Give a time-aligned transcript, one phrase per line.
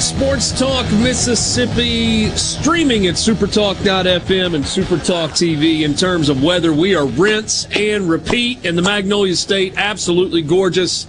[0.00, 5.82] Sports Talk Mississippi, streaming at supertalk.fm and supertalk TV.
[5.82, 9.74] In terms of weather, we are rinse and repeat in the Magnolia State.
[9.76, 11.08] Absolutely gorgeous.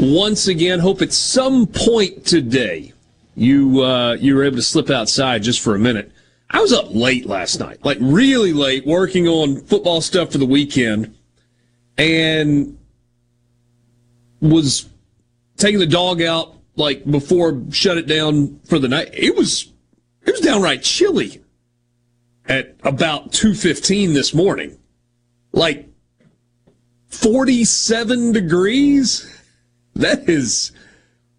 [0.00, 2.92] Once again, hope at some point today
[3.36, 6.10] you uh, you were able to slip outside just for a minute.
[6.50, 10.46] I was up late last night, like really late, working on football stuff for the
[10.46, 11.14] weekend,
[11.96, 12.76] and
[14.40, 14.88] was
[15.56, 19.10] taking the dog out like before shut it down for the night.
[19.12, 19.72] It was
[20.26, 21.42] it was downright chilly
[22.46, 24.78] at about 2:15 this morning.
[25.52, 25.88] Like
[27.08, 29.30] 47 degrees.
[29.94, 30.72] That is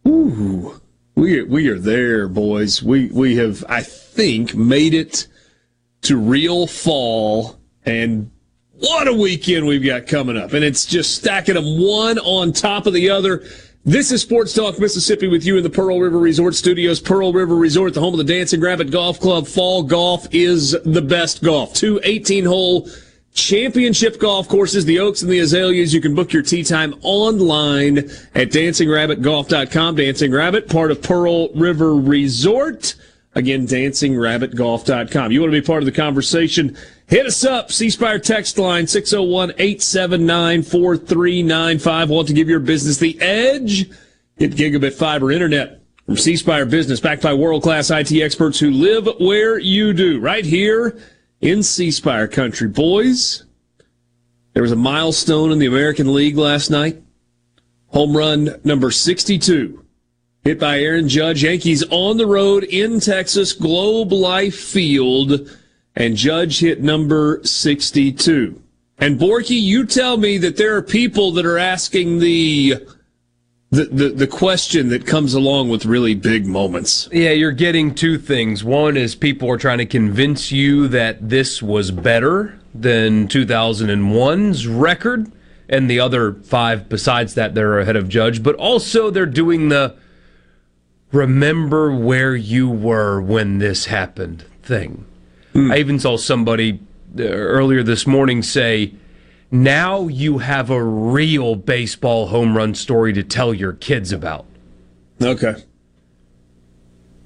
[0.08, 0.80] ooh,
[1.16, 2.82] we we are there, boys.
[2.82, 5.28] We we have I think made it
[6.04, 8.32] to real fall and
[8.78, 10.54] what a weekend we've got coming up.
[10.54, 13.44] And it's just stacking them one on top of the other.
[13.88, 17.00] This is Sports Talk Mississippi with you in the Pearl River Resort Studios.
[17.00, 19.46] Pearl River Resort, the home of the Dancing Rabbit Golf Club.
[19.46, 21.76] Fall golf is the best golf.
[21.76, 22.90] Two 18 hole
[23.36, 25.94] championship golf courses, the Oaks and the Azaleas.
[25.94, 28.00] You can book your tee time online
[28.34, 29.96] at dancingrabbitgolf.com.
[29.98, 32.96] Dancing Rabbit, part of Pearl River Resort.
[33.36, 35.32] Again, dancingrabbitgolf.com.
[35.32, 36.76] You want to be part of the conversation?
[37.08, 42.10] Hit us up, C Spire text line 601 879 4395.
[42.10, 43.90] Want to give your business the edge?
[44.40, 48.72] Get gigabit fiber internet from C Spire Business, backed by world class IT experts who
[48.72, 51.00] live where you do, right here
[51.42, 52.68] in C Spire country.
[52.68, 53.44] Boys,
[54.54, 57.02] there was a milestone in the American League last night.
[57.90, 59.86] Home run number 62
[60.44, 61.44] hit by Aaron Judge.
[61.44, 65.50] Yankees on the road in Texas, Globe Life Field,
[65.96, 68.62] and Judge hit number 62.
[68.98, 72.76] And Borky, you tell me that there are people that are asking the
[73.72, 77.10] the, the, the question that comes along with really big moments.
[77.12, 78.64] Yeah, you're getting two things.
[78.64, 85.30] One is people are trying to convince you that this was better than 2001's record,
[85.68, 89.98] and the other five besides that they're ahead of Judge, but also they're doing the
[91.12, 95.06] remember where you were when this happened thing.
[95.56, 96.80] I even saw somebody
[97.18, 98.94] uh, earlier this morning say,
[99.52, 104.46] now you have a real baseball home run story to tell your kids about.
[105.22, 105.56] Okay.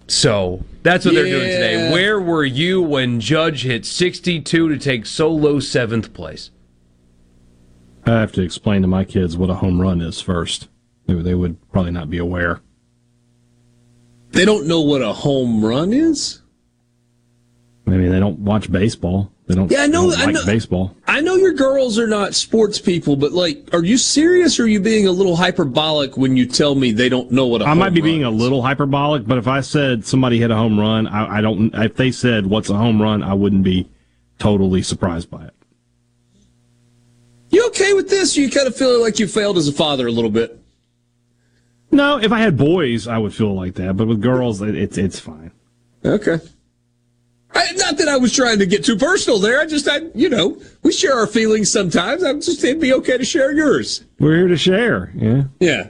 [0.08, 1.92] So that's what they're doing today.
[1.92, 6.52] Where were you when Judge hit 62 to take solo seventh place?
[8.06, 10.68] I have to explain to my kids what a home run is first.
[11.08, 12.62] They, they would probably not be aware.
[14.32, 16.39] They don't know what a home run is?
[17.94, 19.32] I mean, they don't watch baseball.
[19.48, 20.96] They don't, Yeah, I know- don't I know- baseball.
[21.08, 24.68] I know your girls are not sports people, but like, are you serious or are
[24.68, 27.70] you being a little hyperbolic when you tell me they don't know what a I
[27.70, 30.80] home might be being a little hyperbolic, but if I said somebody hit a home
[30.80, 31.74] run, I, I don't.
[31.74, 33.90] If they said what's a home run, I wouldn't be
[34.38, 35.54] totally surprised by it.
[37.50, 38.38] You okay with this?
[38.38, 40.60] You kind of feel like you failed as a father a little bit?
[41.92, 44.98] No, if I had boys, I would feel like that, but with girls, it, it's
[45.00, 45.52] it's fine.
[46.06, 46.38] Okay.
[47.54, 49.60] I, not that I was trying to get too personal there.
[49.60, 52.24] I just, I, you know, we share our feelings sometimes.
[52.24, 54.06] I'm just, it'd be okay to share yours.
[54.20, 55.12] We're here to share.
[55.16, 55.44] Yeah.
[55.60, 55.90] Yeah.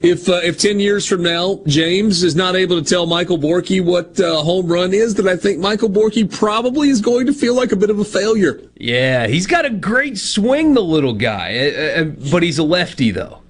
[0.00, 3.82] if uh, if ten years from now James is not able to tell Michael Borky
[3.82, 7.54] what uh, home run is, then I think Michael Borky probably is going to feel
[7.54, 8.60] like a bit of a failure.
[8.76, 13.10] Yeah, he's got a great swing, the little guy, uh, uh, but he's a lefty
[13.10, 13.40] though.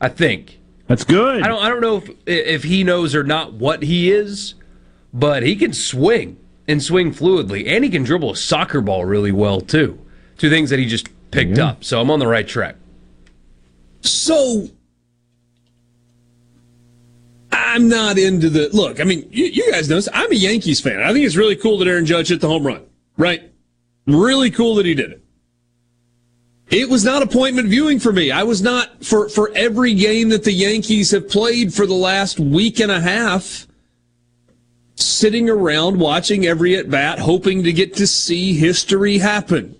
[0.00, 1.42] I think that's good.
[1.42, 4.54] I don't I don't know if if he knows or not what he is,
[5.12, 9.32] but he can swing and swing fluidly, and he can dribble a soccer ball really
[9.32, 9.98] well too.
[10.38, 11.68] Two things that he just picked mm-hmm.
[11.68, 11.84] up.
[11.84, 12.76] So I'm on the right track.
[14.00, 14.68] So
[17.50, 19.00] I'm not into the look.
[19.00, 20.08] I mean, you, you, guys know this.
[20.12, 21.02] I'm a Yankees fan.
[21.02, 22.84] I think it's really cool that Aaron Judge hit the home run.
[23.16, 23.50] Right?
[24.06, 25.24] Really cool that he did it.
[26.70, 28.30] It was not appointment viewing for me.
[28.30, 32.40] I was not for for every game that the Yankees have played for the last
[32.40, 33.66] week and a half.
[34.96, 39.76] Sitting around watching every at bat, hoping to get to see history happen.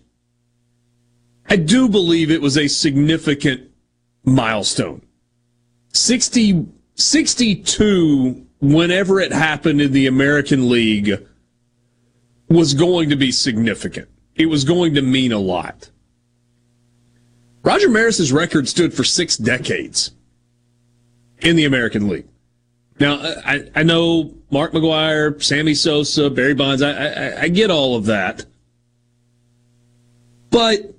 [1.49, 3.71] I do believe it was a significant
[4.25, 5.03] milestone.
[5.93, 6.67] 60
[6.97, 11.27] 62, whenever it happened in the American League,
[12.49, 14.09] was going to be significant.
[14.37, 15.91] It was going to mean a lot.
[17.63, 20.13] Roger Maris's record stood for six decades
[21.41, 22.27] in the American League.
[23.01, 27.97] Now, I, I know Mark McGwire, Sammy Sosa, Barry Bonds, I, I, I get all
[27.97, 28.45] of that.
[30.51, 30.95] But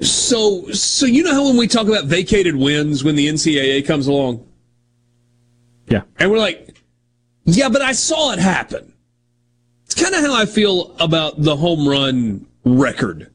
[0.00, 4.06] So, so you know how when we talk about vacated wins when the NCAA comes
[4.06, 4.46] along?
[5.88, 6.02] Yeah.
[6.18, 6.76] And we're like,
[7.44, 8.92] yeah, but I saw it happen.
[9.84, 13.32] It's kind of how I feel about the home run record.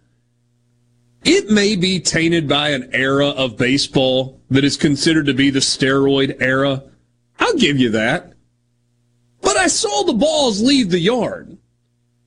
[1.24, 5.60] It may be tainted by an era of baseball that is considered to be the
[5.60, 6.84] steroid era.
[7.40, 8.34] I'll give you that.
[9.42, 11.58] But I saw the balls leave the yard.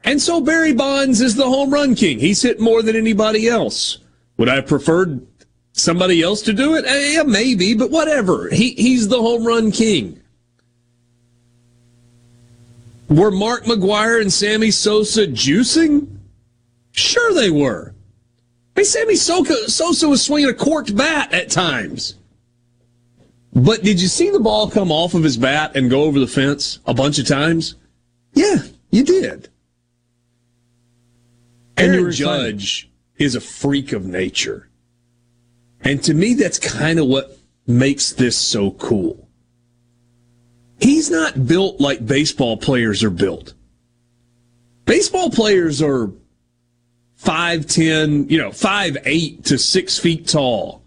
[0.04, 2.18] And so Barry Bonds is the home run king.
[2.18, 3.98] He's hit more than anybody else.
[4.36, 5.26] Would I have preferred
[5.72, 6.84] somebody else to do it?
[6.86, 8.50] Yeah, maybe, but whatever.
[8.50, 10.20] He he's the home run king.
[13.08, 16.18] Were Mark McGwire and Sammy Sosa juicing?
[16.92, 17.93] Sure they were.
[18.76, 22.16] Hey, Sammy Sosa, Sosa was swinging a corked bat at times.
[23.52, 26.26] But did you see the ball come off of his bat and go over the
[26.26, 27.76] fence a bunch of times?
[28.32, 29.48] Yeah, you did.
[31.76, 34.70] And Aaron Judge is a freak of nature.
[35.82, 39.28] And to me, that's kind of what makes this so cool.
[40.80, 43.54] He's not built like baseball players are built.
[44.84, 46.10] Baseball players are
[47.24, 50.84] 5'10, you know, five eight to 6 feet tall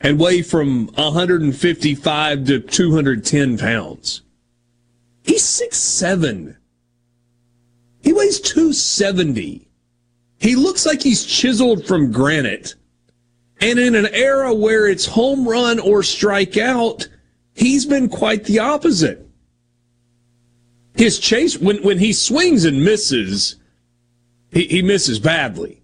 [0.00, 4.22] and weigh from 155 to 210 pounds.
[5.22, 6.56] He's six seven.
[8.02, 9.68] He weighs 270.
[10.38, 12.74] He looks like he's chiseled from granite.
[13.60, 17.06] And in an era where it's home run or strike out,
[17.54, 19.28] he's been quite the opposite.
[20.94, 23.56] His chase, when, when he swings and misses,
[24.52, 25.82] he, he misses badly.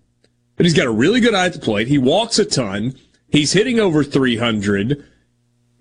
[0.56, 1.88] But he's got a really good eye at the plate.
[1.88, 2.94] He walks a ton.
[3.28, 5.04] He's hitting over 300.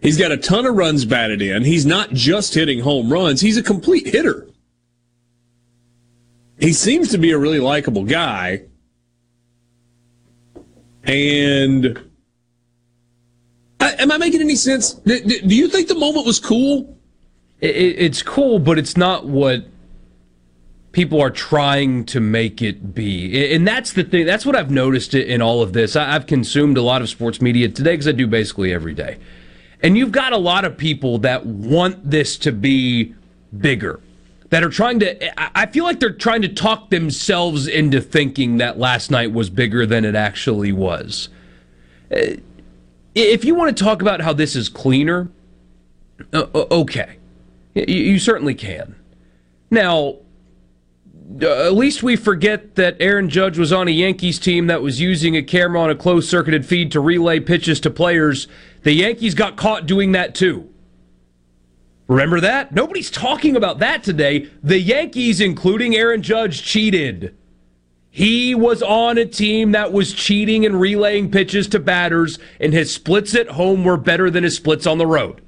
[0.01, 1.63] He's got a ton of runs batted in.
[1.63, 4.47] He's not just hitting home runs, he's a complete hitter
[6.59, 8.63] he seems to be a really likable guy.
[11.03, 11.99] And
[13.79, 14.93] I, am I making any sense?
[14.93, 16.97] Do, do, you think the moment was cool?
[17.59, 19.65] It, it's cool, but it's not what
[20.95, 23.53] people are trying to make it be.
[23.53, 24.25] And that's the thing.
[24.25, 25.97] That's what I've noticed in all of this.
[25.97, 29.17] I've consumed a lot of sports media today because I do basically every day.
[29.83, 33.13] And you've got a lot of people that want this to be
[33.59, 33.99] bigger
[34.51, 38.79] that are trying to I feel like they're trying to talk themselves into thinking that
[38.79, 41.27] last night was bigger than it actually was.
[42.09, 45.27] If you want to talk about how this is cleaner,
[46.33, 47.17] okay.
[47.73, 48.95] You certainly can.
[49.69, 50.19] Now,
[51.41, 55.01] uh, at least we forget that Aaron Judge was on a Yankees team that was
[55.01, 58.47] using a camera on a closed circuited feed to relay pitches to players.
[58.83, 60.69] The Yankees got caught doing that too.
[62.07, 62.73] Remember that?
[62.73, 64.49] Nobody's talking about that today.
[64.61, 67.35] The Yankees, including Aaron Judge, cheated.
[68.11, 72.93] He was on a team that was cheating and relaying pitches to batters, and his
[72.93, 75.41] splits at home were better than his splits on the road.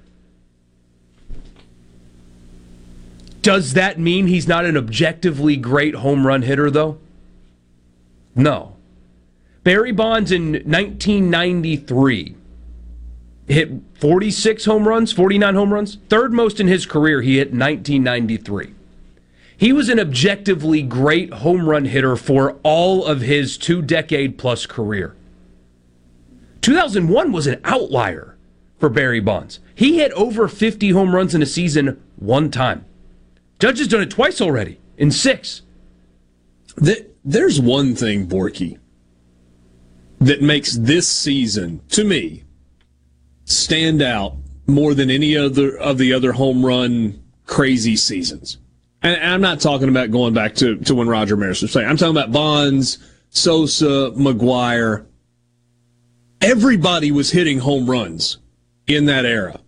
[3.47, 6.97] Does that mean he's not an objectively great home run hitter, though?
[8.35, 8.75] No.
[9.63, 12.35] Barry Bonds in 1993
[13.47, 17.21] hit 46 home runs, 49 home runs, third most in his career.
[17.21, 18.73] He hit 1993.
[19.55, 24.65] He was an objectively great home run hitter for all of his two decade plus
[24.65, 25.15] career.
[26.59, 28.35] 2001 was an outlier
[28.77, 29.61] for Barry Bonds.
[29.73, 32.83] He hit over 50 home runs in a season one time.
[33.59, 35.63] Judge has done it twice already in six.
[37.25, 38.79] There's one thing, Borky,
[40.19, 42.43] that makes this season, to me,
[43.45, 44.35] stand out
[44.67, 48.57] more than any other of the other home run crazy seasons.
[49.01, 51.87] And I'm not talking about going back to, to when Roger Maris was playing.
[51.87, 52.97] I'm talking about Bonds,
[53.29, 55.05] Sosa, McGwire.
[56.41, 58.37] Everybody was hitting home runs
[58.87, 59.59] in that era.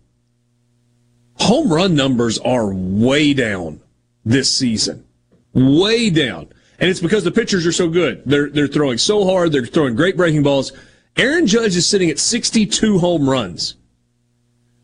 [1.40, 3.82] Home run numbers are way down
[4.26, 5.06] this season.
[5.54, 6.50] Way down.
[6.80, 8.22] And it's because the pitchers are so good.
[8.26, 9.52] They're, they're throwing so hard.
[9.52, 10.72] They're throwing great breaking balls.
[11.18, 13.76] Aaron Judge is sitting at 62 home runs.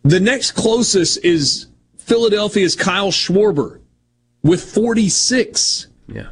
[0.03, 3.79] The next closest is Philadelphia's Kyle Schwarber
[4.43, 5.87] with 46.
[6.07, 6.27] Yeah.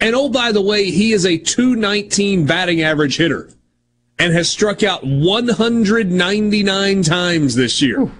[0.00, 3.50] And oh, by the way, he is a 219 batting average hitter
[4.18, 8.10] and has struck out 199 times this year.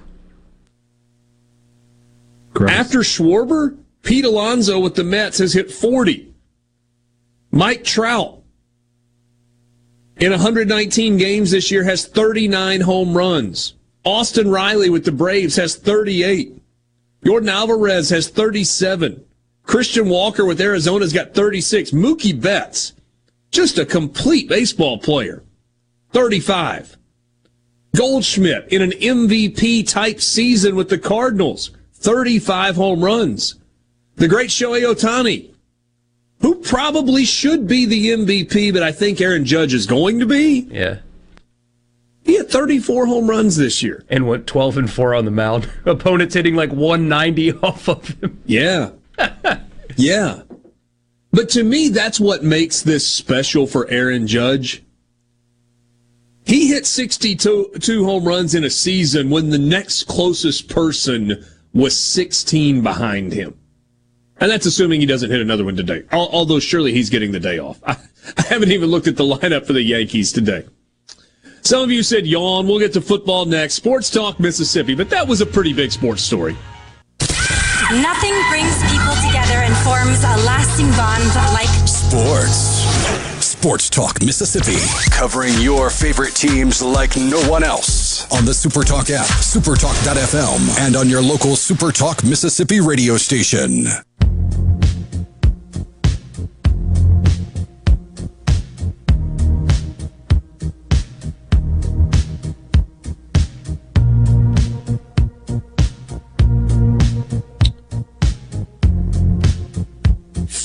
[2.61, 6.32] After Schwarber, Pete Alonso with the Mets has hit 40.
[7.50, 8.42] Mike Trout
[10.16, 13.75] in 119 games this year has 39 home runs.
[14.04, 16.59] Austin Riley with the Braves has 38.
[17.25, 19.25] Yordan Alvarez has 37.
[19.62, 21.92] Christian Walker with Arizona's got 36.
[21.92, 22.94] Mookie Betts,
[23.50, 25.42] just a complete baseball player,
[26.12, 26.97] 35.
[27.94, 31.71] Goldschmidt in an MVP type season with the Cardinals,
[32.02, 33.56] 35 home runs.
[34.16, 35.52] The great Shohei Ohtani,
[36.40, 40.68] who probably should be the MVP, but I think Aaron Judge is going to be.
[40.71, 40.99] Yeah.
[42.25, 44.04] He had 34 home runs this year.
[44.09, 45.71] And went 12 and 4 on the mound.
[45.87, 48.42] Opponents hitting like 190 off of him.
[48.47, 48.90] Yeah.
[49.97, 50.42] yeah.
[51.32, 54.82] But to me, that's what makes this special for Aaron Judge.
[56.44, 62.83] He hit 62 home runs in a season when the next closest person was 16
[62.83, 63.59] behind him.
[64.38, 66.02] And that's assuming he doesn't hit another one today.
[66.11, 67.81] Although surely he's getting the day off.
[67.87, 67.97] I,
[68.37, 70.64] I haven't even looked at the lineup for the Yankees today.
[71.62, 72.67] Some of you said yawn.
[72.67, 73.75] We'll get to football next.
[73.75, 76.57] Sports Talk Mississippi, but that was a pretty big sports story.
[77.21, 81.23] Nothing brings people together and forms a lasting bond
[81.55, 82.83] like sports.
[83.45, 84.79] Sports Talk Mississippi,
[85.12, 91.09] covering your favorite teams like no one else on the SuperTalk app, supertalk.fm, and on
[91.09, 93.87] your local SuperTalk Mississippi radio station.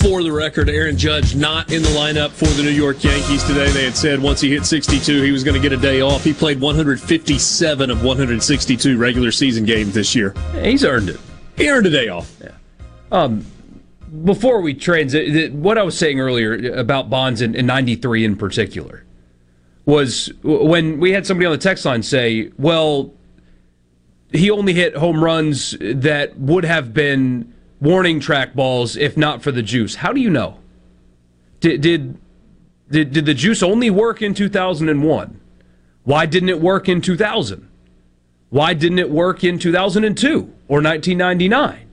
[0.08, 3.70] For the record, Aaron Judge not in the lineup for the New York Yankees today.
[3.72, 6.24] They had said once he hit 62, he was going to get a day off.
[6.24, 10.34] He played 157 of 162 regular season games this year.
[10.62, 11.20] He's earned it.
[11.58, 12.34] He earned a day off.
[12.42, 12.52] Yeah.
[13.12, 13.46] Um,
[14.24, 19.04] before we transit, what I was saying earlier about Bonds in, in 93 in particular
[19.86, 23.14] was when we had somebody on the text line say, well,
[24.32, 29.52] he only hit home runs that would have been warning track balls if not for
[29.52, 29.96] the juice.
[29.96, 30.60] How do you know?
[31.60, 32.18] Did did
[32.90, 35.42] did, did the juice only work in 2001?
[36.04, 37.68] Why didn't it work in 2000?
[38.50, 40.38] Why didn't it work in 2002
[40.70, 41.86] or 1999?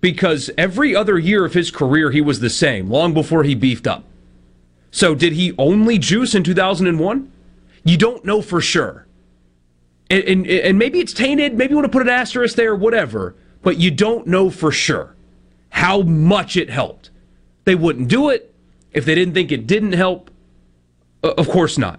[0.00, 3.86] Because every other year of his career he was the same, long before he beefed
[3.86, 4.04] up.
[4.90, 7.30] So did he only juice in 2001?
[7.84, 9.06] You don't know for sure.
[10.08, 13.34] And, and, and maybe it's tainted, maybe you want to put an asterisk there, whatever
[13.66, 15.16] but you don't know for sure
[15.70, 17.10] how much it helped.
[17.64, 18.54] They wouldn't do it
[18.92, 20.30] if they didn't think it didn't help.
[21.24, 21.98] Of course not.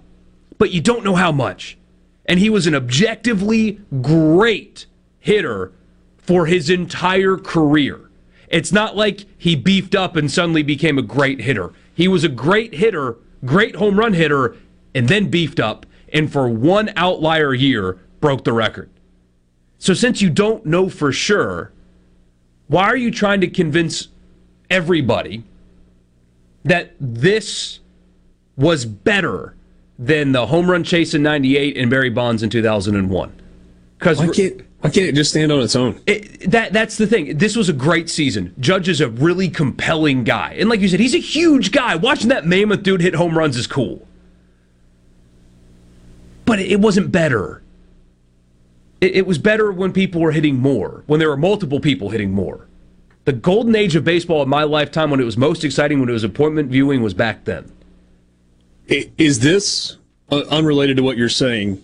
[0.57, 1.77] But you don't know how much.
[2.25, 4.85] And he was an objectively great
[5.19, 5.73] hitter
[6.17, 7.99] for his entire career.
[8.47, 11.73] It's not like he beefed up and suddenly became a great hitter.
[11.93, 14.55] He was a great hitter, great home run hitter,
[14.95, 18.89] and then beefed up, and for one outlier year, broke the record.
[19.79, 21.71] So since you don't know for sure,
[22.67, 24.09] why are you trying to convince
[24.69, 25.43] everybody
[26.65, 27.79] that this
[28.55, 29.55] was better
[29.99, 33.41] than the home run chase in 98 and Barry Bonds in 2001?
[33.97, 35.99] Because why can't, why can't it just stand on its own?
[36.05, 37.37] It, that That's the thing.
[37.37, 38.53] This was a great season.
[38.59, 40.55] Judge is a really compelling guy.
[40.59, 41.95] And like you said, he's a huge guy.
[41.95, 44.05] Watching that mammoth dude hit home runs is cool.
[46.45, 47.61] But it wasn't better
[49.01, 52.31] it, it was better when people were hitting more, when there were multiple people hitting
[52.31, 52.67] more.
[53.25, 56.13] The golden age of baseball in my lifetime, when it was most exciting, when it
[56.13, 57.71] was appointment viewing, was back then.
[58.87, 59.97] Is this
[60.31, 61.83] uh, unrelated to what you're saying,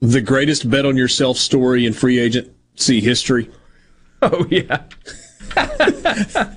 [0.00, 3.50] the greatest bet on yourself story in free agency history?
[4.22, 4.82] Oh yeah.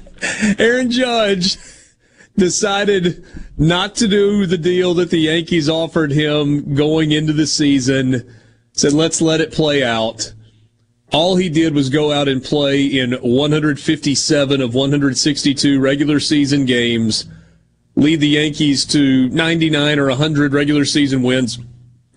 [0.57, 1.57] Aaron Judge
[2.37, 3.25] decided
[3.57, 8.33] not to do the deal that the Yankees offered him going into the season.
[8.77, 10.31] Said, let's let it play out.
[11.11, 17.25] All he did was go out and play in 157 of 162 regular season games,
[17.95, 21.57] lead the Yankees to 99 or 100 regular season wins,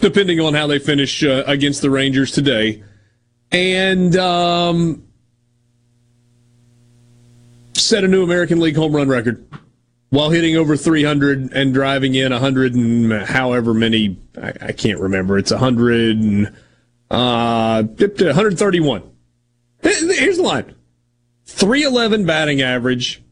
[0.00, 2.84] depending on how they finish uh, against the Rangers today.
[3.50, 5.06] And um,
[7.74, 9.46] set a new American League home run record
[10.10, 15.38] while hitting over 300 and driving in 100 and however many, I, I can't remember.
[15.38, 16.46] It's 100 and,
[17.10, 19.02] uh, 131.
[19.82, 20.74] Here's the line
[21.46, 23.22] 311 batting average.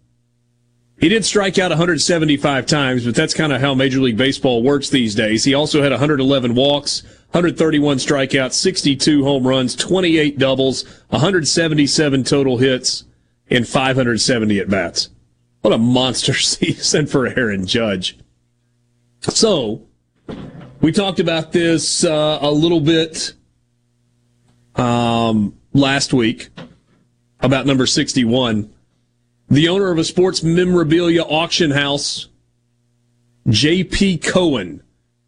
[1.01, 4.91] He did strike out 175 times, but that's kind of how Major League Baseball works
[4.91, 5.45] these days.
[5.45, 13.05] He also had 111 walks, 131 strikeouts, 62 home runs, 28 doubles, 177 total hits
[13.49, 15.11] and 570 at bats.
[15.69, 18.17] What a monster season for Aaron Judge.
[19.21, 19.83] So,
[20.81, 23.35] we talked about this uh, a little bit
[24.77, 26.49] um, last week
[27.41, 28.73] about number 61.
[29.51, 32.29] The owner of a sports memorabilia auction house,
[33.51, 34.21] J.P.
[34.21, 34.83] Cohen.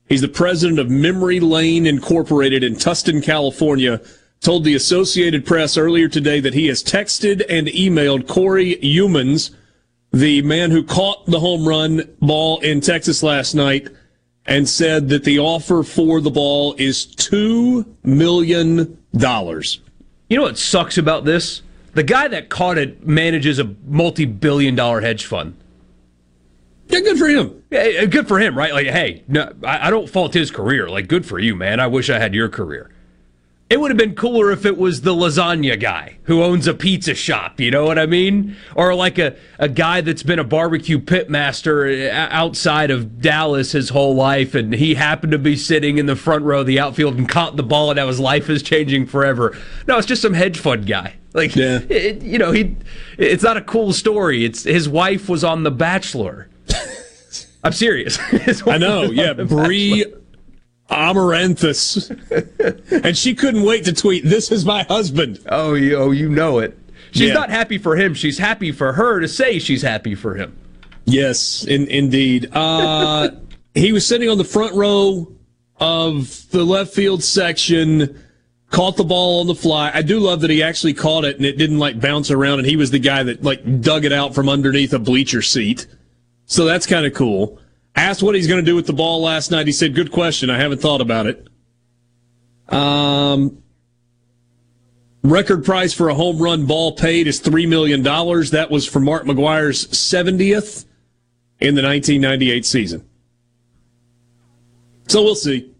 [0.08, 4.00] He's the president of Memory Lane Incorporated in Tustin, California
[4.40, 9.50] told the Associated Press earlier today that he has texted and emailed Cory Youmans,
[10.12, 13.88] the man who caught the home run ball in Texas last night,
[14.46, 18.98] and said that the offer for the ball is $2 million.
[19.12, 21.62] You know what sucks about this?
[21.94, 25.56] The guy that caught it manages a multi billion dollar hedge fund.
[26.88, 27.62] Yeah, good for him.
[27.70, 28.72] Yeah, eh, eh, good for him, right?
[28.72, 30.88] Like, hey, no, I, I don't fault his career.
[30.88, 31.78] Like, good for you, man.
[31.78, 32.90] I wish I had your career.
[33.70, 37.14] It would have been cooler if it was the lasagna guy who owns a pizza
[37.14, 37.60] shop.
[37.60, 38.56] You know what I mean?
[38.74, 43.90] Or like a, a guy that's been a barbecue pitmaster uh, outside of Dallas his
[43.90, 47.16] whole life, and he happened to be sitting in the front row of the outfield
[47.16, 49.56] and caught the ball, and now his life is changing forever.
[49.86, 51.14] No, it's just some hedge fund guy.
[51.32, 51.78] Like, yeah.
[51.88, 52.76] it, you know, he.
[53.18, 54.44] It's not a cool story.
[54.44, 56.48] It's his wife was on The Bachelor.
[57.62, 58.18] I'm serious.
[58.66, 59.02] I know.
[59.02, 60.06] Yeah, Bri
[60.90, 62.10] Amaranthus.
[62.90, 65.40] and she couldn't wait to tweet, This is my husband.
[65.48, 66.76] Oh, you, oh, you know it.
[67.12, 67.34] She's yeah.
[67.34, 68.14] not happy for him.
[68.14, 70.56] She's happy for her to say she's happy for him.
[71.04, 72.50] Yes, in, indeed.
[72.52, 73.30] Uh,
[73.74, 75.32] he was sitting on the front row
[75.78, 78.22] of the left field section,
[78.70, 79.90] caught the ball on the fly.
[79.92, 82.68] I do love that he actually caught it and it didn't like bounce around, and
[82.68, 85.86] he was the guy that like dug it out from underneath a bleacher seat.
[86.46, 87.59] So that's kind of cool.
[87.96, 89.66] Asked what he's going to do with the ball last night.
[89.66, 90.50] He said, "Good question.
[90.50, 91.48] I haven't thought about it."
[92.68, 93.62] Um,
[95.22, 98.52] record price for a home run ball paid is three million dollars.
[98.52, 100.84] That was for Mark McGwire's 70th
[101.58, 103.08] in the 1998 season.
[105.08, 105.70] So we'll see.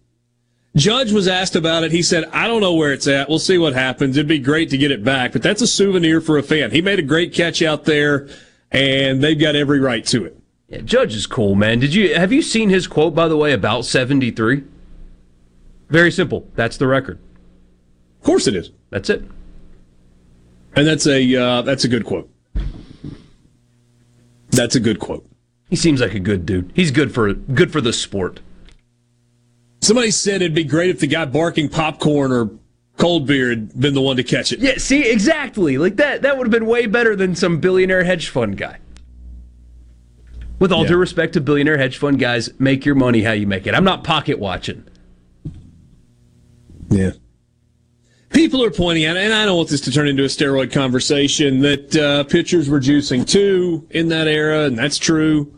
[0.75, 1.91] Judge was asked about it.
[1.91, 3.27] He said, I don't know where it's at.
[3.27, 4.15] We'll see what happens.
[4.15, 6.71] It'd be great to get it back, but that's a souvenir for a fan.
[6.71, 8.29] He made a great catch out there,
[8.71, 10.40] and they've got every right to it.
[10.71, 11.79] Yeah, Judge is cool, man.
[11.79, 14.63] Did you have you seen his quote by the way about 73?
[15.89, 16.47] Very simple.
[16.55, 17.19] That's the record.
[18.19, 18.71] Of course it is.
[18.89, 19.23] That's it.
[20.73, 22.29] And that's a uh, that's a good quote.
[24.51, 25.27] That's a good quote.
[25.69, 26.71] He seems like a good dude.
[26.73, 28.39] He's good for good for the sport.
[29.81, 32.49] Somebody said it'd be great if the guy barking popcorn or
[32.97, 34.59] cold beer had been the one to catch it.
[34.59, 35.77] Yeah, see, exactly.
[35.77, 38.77] Like that that would have been way better than some billionaire hedge fund guy.
[40.61, 40.89] With all yeah.
[40.89, 43.73] due respect to billionaire hedge fund guys, make your money how you make it.
[43.73, 44.87] I'm not pocket watching.
[46.87, 47.13] Yeah.
[48.29, 51.61] People are pointing out, and I don't want this to turn into a steroid conversation,
[51.61, 55.51] that uh, pitchers were juicing too in that era, and that's true.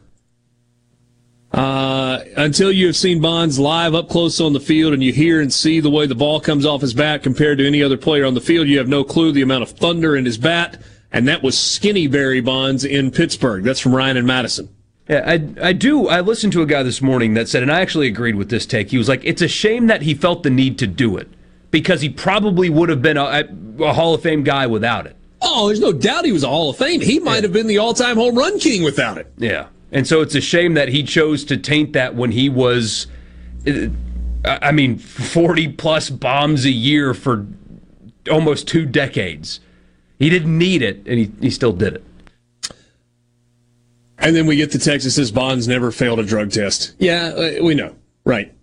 [1.52, 5.42] Uh, until you have seen Bonds live up close on the field and you hear
[5.42, 8.26] and see the way the ball comes off his bat compared to any other player
[8.26, 10.82] on the field, you have no clue the amount of thunder in his bat.
[11.12, 13.66] And that was skinny Barry Bonds in Pittsburgh.
[13.66, 14.74] That's from Ryan and Madison.
[15.08, 16.08] Yeah, I, I do.
[16.08, 18.66] I listened to a guy this morning that said, and I actually agreed with this
[18.66, 18.92] take.
[18.92, 21.28] He was like, it's a shame that he felt the need to do it
[21.72, 25.18] because he probably would have been a, a Hall of Fame guy without it.
[25.42, 27.02] Oh, there's no doubt he was a Hall of Fame.
[27.02, 27.42] He might yeah.
[27.42, 29.32] have been the all time home run king without it.
[29.38, 29.68] Yeah.
[29.92, 33.08] And so it's a shame that he chose to taint that when he was,
[33.68, 33.88] uh,
[34.46, 37.46] I mean, 40 plus bombs a year for
[38.32, 39.60] almost two decades.
[40.18, 42.04] He didn't need it, and he, he still did it.
[44.24, 46.96] And then we get the text that says Bonds never failed a drug test.
[46.98, 47.96] Yeah, uh, we know.
[48.26, 48.54] Right.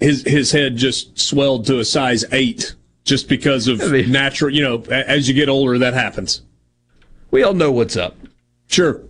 [0.00, 2.74] his his head just swelled to a size eight
[3.04, 4.52] just because of I mean- natural.
[4.52, 6.42] You know, as you get older, that happens.
[7.30, 8.16] We all know what's up.
[8.66, 9.00] Sure.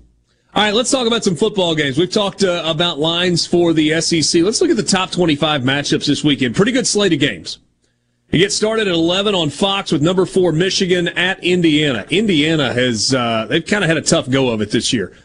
[0.55, 1.99] All right, let's talk about some football games.
[1.99, 4.43] We've talked uh, about lines for the SEC.
[4.43, 6.55] Let's look at the top 25 matchups this weekend.
[6.55, 7.59] Pretty good slate of games.
[8.31, 12.07] You get started at 11 on Fox with number four Michigan at Indiana.
[12.11, 15.17] Indiana has uh, they've kind of had a tough go of it this year.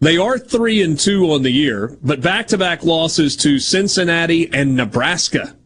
[0.00, 5.56] They are three and two on the year, but back-to-back losses to Cincinnati and Nebraska.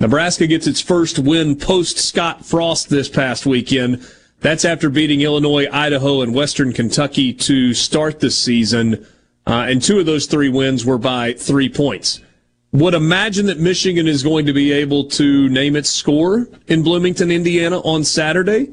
[0.00, 4.06] Nebraska gets its first win post Scott Frost this past weekend.
[4.40, 9.04] That's after beating Illinois, Idaho, and Western Kentucky to start the season.
[9.44, 12.20] Uh, and two of those three wins were by three points.
[12.70, 17.32] Would imagine that Michigan is going to be able to name its score in Bloomington,
[17.32, 18.68] Indiana on Saturday.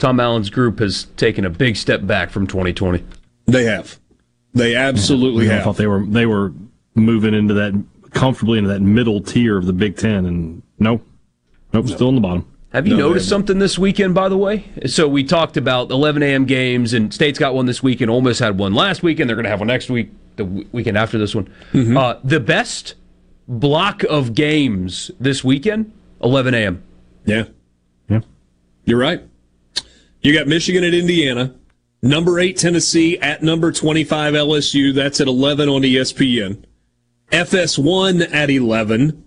[0.00, 3.04] Tom Allen's group has taken a big step back from 2020.
[3.46, 3.98] They have.
[4.54, 5.64] They absolutely I have.
[5.64, 6.52] thought they were they were
[6.96, 11.00] moving into that comfortably into that middle tier of the Big Ten, and no,
[11.72, 12.46] nope, still in the bottom.
[12.72, 14.64] Have you No, noticed something this weekend, by the way?
[14.86, 16.44] So we talked about 11 a.m.
[16.46, 18.10] games, and State's got one this weekend.
[18.10, 20.44] Ole Miss had one last week, and they're going to have one next week, the
[20.44, 21.48] weekend after this one.
[21.72, 21.96] Mm-hmm.
[21.96, 22.94] Uh, the best
[23.48, 26.82] block of games this weekend, 11 a.m.
[27.24, 27.44] Yeah.
[28.08, 28.20] Yeah.
[28.84, 29.22] You're right.
[30.22, 31.54] You got Michigan at Indiana,
[32.02, 34.94] number eight Tennessee at number 25 LSU.
[34.94, 36.64] That's at 11 on ESPN.
[37.32, 39.24] FS1 at 11.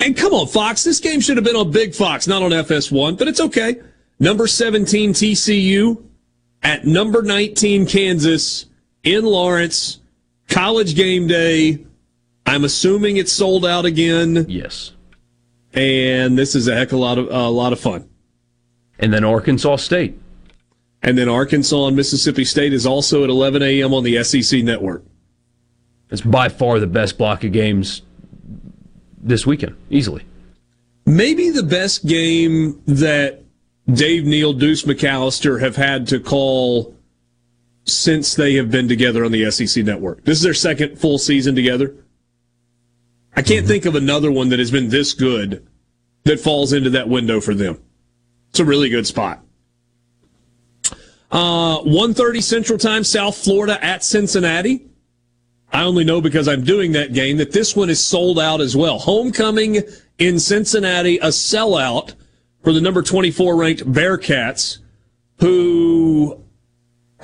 [0.00, 0.84] And come on, Fox.
[0.84, 3.80] This game should have been on Big Fox, not on FS1, but it's okay.
[4.20, 6.02] Number 17 TCU
[6.62, 8.66] at number 19 Kansas
[9.02, 10.00] in Lawrence.
[10.48, 11.84] College game day.
[12.46, 14.92] I'm assuming it's sold out again, Yes.
[15.72, 18.06] and this is a heck of a lot of a lot of fun.
[18.98, 20.18] And then Arkansas State.
[21.02, 23.92] And then Arkansas and Mississippi State is also at 11 a.m.
[23.92, 25.04] on the SEC network.
[26.10, 28.02] It's by far the best block of games
[29.18, 30.24] this weekend, easily.
[31.06, 33.42] Maybe the best game that
[33.92, 36.94] Dave Neal, Deuce McAllister have had to call
[37.84, 40.24] since they have been together on the SEC network.
[40.24, 41.94] This is their second full season together.
[43.36, 43.66] I can't mm-hmm.
[43.66, 45.66] think of another one that has been this good
[46.24, 47.82] that falls into that window for them.
[48.54, 49.44] It's a really good spot.
[51.32, 54.86] Uh, 1.30 Central Time, South Florida at Cincinnati.
[55.72, 58.76] I only know because I'm doing that game that this one is sold out as
[58.76, 59.00] well.
[59.00, 59.82] Homecoming
[60.18, 62.14] in Cincinnati, a sellout
[62.62, 64.78] for the number 24 ranked Bearcats,
[65.40, 66.40] who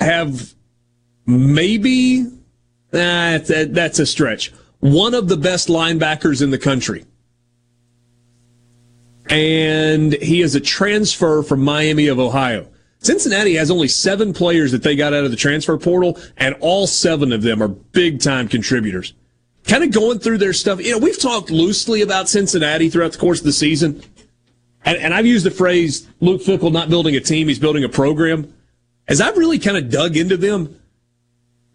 [0.01, 0.53] have
[1.25, 2.25] maybe,
[2.89, 3.49] that's
[3.99, 7.05] a stretch, one of the best linebackers in the country.
[9.31, 12.67] And he is a transfer from Miami of Ohio.
[12.99, 16.85] Cincinnati has only seven players that they got out of the transfer portal, and all
[16.85, 19.13] seven of them are big time contributors.
[19.63, 20.83] Kind of going through their stuff.
[20.83, 24.03] You know, we've talked loosely about Cincinnati throughout the course of the season,
[24.85, 27.89] and, and I've used the phrase Luke Fickell not building a team, he's building a
[27.89, 28.53] program.
[29.07, 30.79] As I've really kind of dug into them,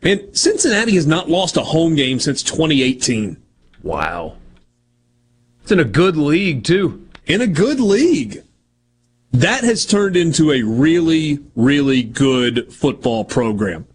[0.03, 3.43] man, Cincinnati has not lost a home game since 2018
[3.87, 4.35] Wow.
[5.63, 7.06] It's in a good league, too.
[7.27, 8.43] In a good league.
[9.33, 13.87] That has turned into a really, really good football program.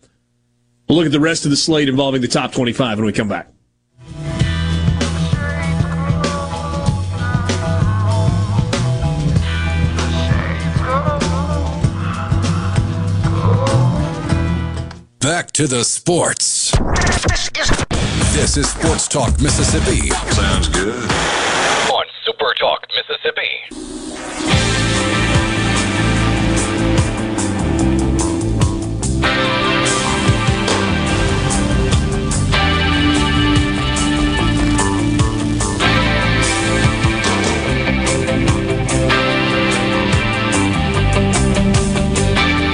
[0.87, 3.29] We'll look at the rest of the slate involving the top 25 when we come
[3.29, 3.47] back.
[15.19, 16.71] Back to the sports.
[18.33, 20.09] This is Sports Talk Mississippi.
[20.09, 21.20] Sounds good.
[22.95, 23.81] Mississippi.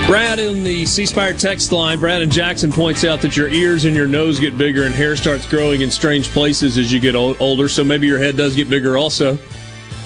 [0.07, 3.83] Brad in the C Spire text line, Brad and Jackson points out that your ears
[3.85, 7.15] and your nose get bigger and hair starts growing in strange places as you get
[7.15, 9.37] older, so maybe your head does get bigger also.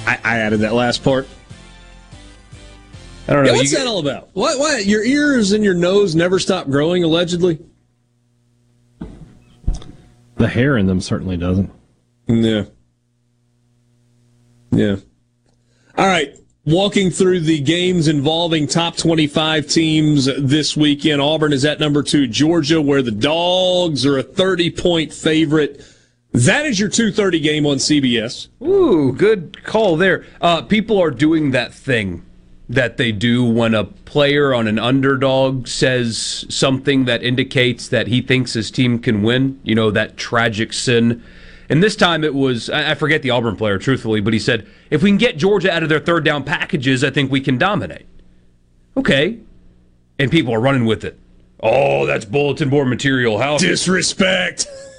[0.06, 1.28] I, I added that last part.
[3.28, 3.52] I don't know.
[3.52, 4.30] Yeah, what's you- that all about?
[4.34, 4.86] What, what?
[4.86, 7.60] Your ears and your nose never stop growing, allegedly?
[10.38, 11.72] The hair in them certainly doesn't.
[12.28, 12.64] Yeah.
[14.72, 14.96] Yeah.
[15.98, 16.36] All right.
[16.66, 21.22] Walking through the games involving top 25 teams this weekend.
[21.22, 22.28] Auburn is at number two.
[22.28, 25.84] Georgia, where the dogs are a 30 point favorite.
[26.34, 28.48] That is your 230 game on CBS.
[28.62, 30.26] Ooh, good call there.
[30.39, 32.26] Uh, people are doing that thing
[32.70, 38.22] that they do when a player on an underdog says something that indicates that he
[38.22, 39.60] thinks his team can win.
[39.63, 41.22] You know, that tragic sin.
[41.70, 45.04] And this time it was, I forget the Auburn player, truthfully, but he said, if
[45.04, 48.06] we can get Georgia out of their third down packages, I think we can dominate.
[48.96, 49.39] Okay.
[50.17, 51.20] And people are running with it.
[51.62, 53.38] Oh, that's bulletin board material.
[53.38, 54.67] How disrespect?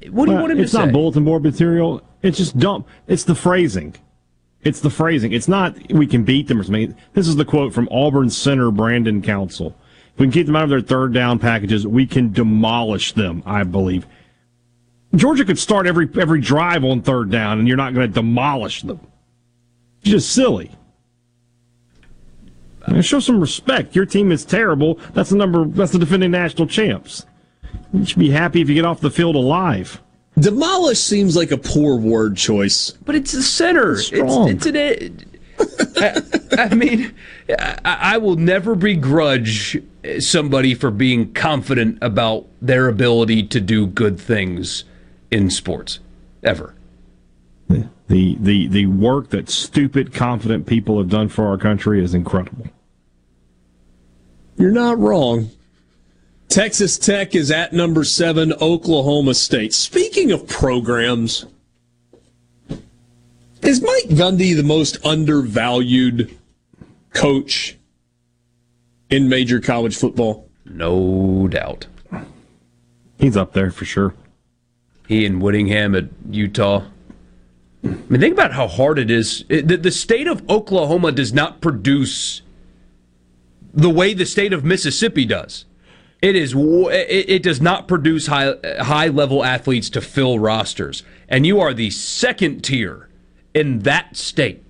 [0.00, 2.02] It's what do you want him to it's not bulletin board material.
[2.22, 2.84] It's just dumb.
[3.06, 3.96] It's the phrasing.
[4.62, 5.32] It's the phrasing.
[5.32, 6.96] It's not we can beat them or something.
[7.14, 9.76] This is the quote from Auburn center Brandon Council.
[10.14, 13.42] If we can keep them out of their third down packages, we can demolish them.
[13.46, 14.06] I believe.
[15.14, 18.82] Georgia could start every every drive on third down, and you're not going to demolish
[18.82, 19.00] them.
[20.02, 20.72] It's just silly.
[22.86, 23.94] I mean, show some respect.
[23.94, 24.98] Your team is terrible.
[25.12, 25.64] That's the number.
[25.66, 27.26] That's the defending national champs.
[27.92, 30.00] You should be happy if you get off the field alive.
[30.38, 32.90] Demolish seems like a poor word choice.
[32.90, 33.92] But it's the center.
[33.92, 34.48] It's, strong.
[34.48, 35.24] it's an.
[35.96, 36.22] I,
[36.70, 37.14] I mean,
[37.48, 39.82] I, I will never begrudge
[40.20, 44.84] somebody for being confident about their ability to do good things
[45.30, 45.98] in sports,
[46.42, 46.74] ever.
[47.68, 52.66] The the the work that stupid, confident people have done for our country is incredible.
[54.56, 55.50] You're not wrong.
[56.48, 59.74] Texas Tech is at number seven, Oklahoma State.
[59.74, 61.44] Speaking of programs,
[63.62, 66.34] is Mike Gundy the most undervalued
[67.12, 67.76] coach
[69.10, 70.48] in major college football?
[70.64, 71.86] No doubt.
[73.18, 74.14] He's up there for sure.
[75.06, 76.84] He and Whittingham at Utah.
[77.84, 79.44] I mean, think about how hard it is.
[79.48, 82.40] It- the, the state of Oklahoma does not produce
[83.74, 85.64] the way the state of Mississippi does.
[86.20, 86.54] It is.
[86.54, 91.72] It, it does not produce high high level athletes to fill rosters, and you are
[91.72, 93.08] the second tier
[93.54, 94.64] in that state.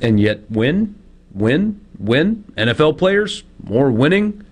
[0.00, 0.94] And yet, win,
[1.32, 2.44] win, win.
[2.56, 4.44] NFL players more winning.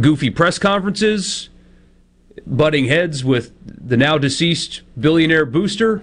[0.00, 1.48] Goofy press conferences,
[2.46, 6.02] butting heads with the now deceased billionaire booster.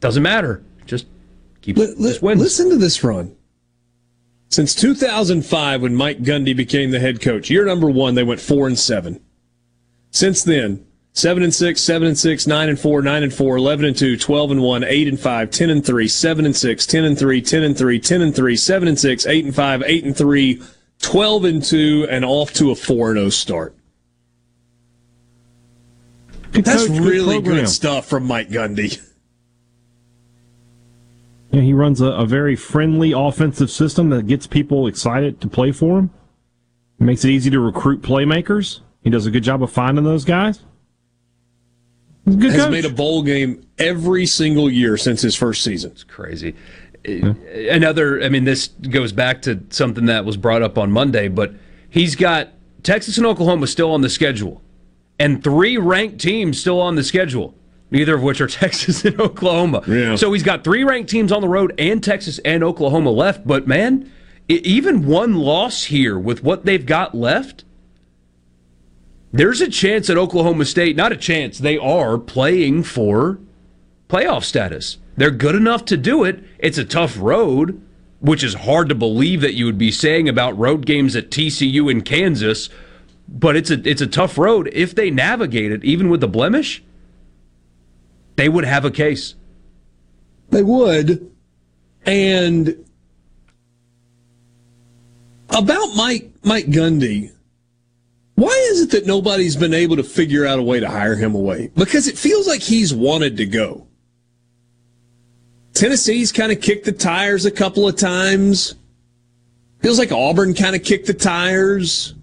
[0.00, 0.62] Doesn't matter.
[0.84, 1.06] Just
[1.62, 2.40] keep li- just wins.
[2.40, 3.34] listen to this run.
[4.48, 8.66] Since 2005, when Mike Gundy became the head coach, year number one, they went four
[8.66, 9.20] and seven.
[10.10, 13.84] Since then, seven and six, seven and six, nine and four, nine and four, 11
[13.84, 17.04] and two, 12 and one, eight and five, 10 and three, seven and six, 10
[17.04, 20.04] and three, 10 and three, 10 and three, seven and six, eight and five, eight
[20.04, 20.62] and three,
[21.02, 23.74] 12 and two, and off to a four and zero start.
[26.52, 29.02] Good That's coach, really good stuff from Mike Gundy.
[31.50, 35.72] Yeah, he runs a, a very friendly offensive system that gets people excited to play
[35.72, 36.10] for him.
[37.00, 38.80] It makes it easy to recruit playmakers.
[39.02, 40.60] He does a good job of finding those guys.
[42.24, 42.70] He's a good Has coach.
[42.72, 45.92] made a bowl game every single year since his first season.
[45.92, 46.54] It's crazy.
[47.70, 51.54] Another, I mean, this goes back to something that was brought up on Monday, but
[51.88, 52.48] he's got
[52.82, 54.60] Texas and Oklahoma still on the schedule,
[55.20, 57.54] and three ranked teams still on the schedule,
[57.96, 59.82] neither of which are Texas and Oklahoma.
[59.86, 60.16] Yeah.
[60.16, 63.46] So he's got three ranked teams on the road and Texas and Oklahoma left.
[63.46, 64.12] But man,
[64.48, 67.64] even one loss here with what they've got left,
[69.32, 73.38] there's a chance that Oklahoma State, not a chance, they are playing for
[74.08, 74.98] playoff status.
[75.16, 76.44] They're good enough to do it.
[76.58, 77.82] It's a tough road,
[78.20, 81.90] which is hard to believe that you would be saying about road games at TCU
[81.90, 82.68] in Kansas,
[83.28, 84.70] but it's a it's a tough road.
[84.72, 86.82] If they navigate it, even with the blemish,
[88.36, 89.34] they would have a case.
[90.50, 91.32] They would.
[92.04, 92.84] And
[95.50, 97.32] about Mike Mike Gundy,
[98.36, 101.34] why is it that nobody's been able to figure out a way to hire him
[101.34, 101.70] away?
[101.74, 103.86] Because it feels like he's wanted to go.
[105.72, 108.76] Tennessee's kind of kicked the tires a couple of times.
[109.82, 112.14] Feels like Auburn kind of kicked the tires.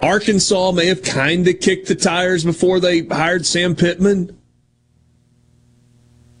[0.00, 4.37] Arkansas may have kind of kicked the tires before they hired Sam Pittman.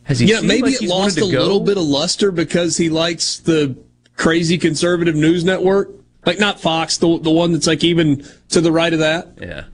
[0.08, 0.26] Has he?
[0.26, 1.26] Yeah, maybe like it lost a go?
[1.26, 3.76] little bit of luster because he likes the
[4.16, 5.90] crazy conservative news network.
[6.24, 9.34] Like not Fox, the the one that's like even to the right of that.
[9.38, 9.64] Yeah.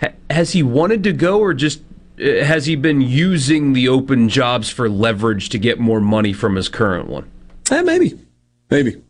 [0.00, 1.80] Ha- has he wanted to go, or just
[2.20, 6.56] uh, has he been using the open jobs for leverage to get more money from
[6.56, 7.30] his current one?
[7.70, 8.18] Eh, maybe,
[8.68, 9.00] maybe.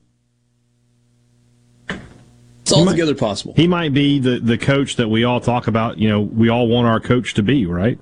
[2.61, 3.55] It's altogether possible.
[3.57, 5.99] He might be the, the coach that we all talk about.
[5.99, 7.99] You know, we all want our coach to be, right?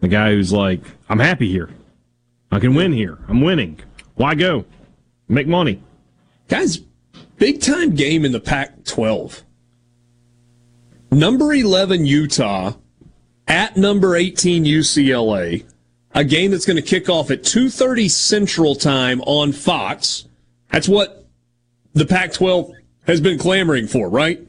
[0.00, 1.70] The guy who's like, I'm happy here.
[2.50, 3.18] I can win here.
[3.28, 3.78] I'm winning.
[4.14, 4.64] Why go?
[5.28, 5.82] Make money.
[6.48, 6.78] Guys,
[7.38, 9.42] big time game in the Pac 12.
[11.12, 12.74] Number 11 Utah
[13.46, 15.64] at number 18 UCLA.
[16.14, 20.26] a game that's going to kick off at 2:30 Central Time on Fox.
[20.70, 21.26] That's what
[21.94, 22.72] the Pac-12
[23.06, 24.48] has been clamoring for, right?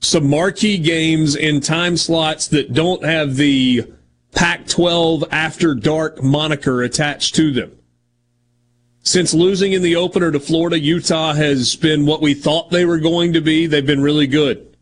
[0.00, 3.92] Some marquee games in time slots that don't have the
[4.34, 7.72] Pac-12 after dark moniker attached to them.
[9.02, 12.98] Since losing in the opener to Florida, Utah has been what we thought they were
[12.98, 13.66] going to be.
[13.66, 14.76] They've been really good.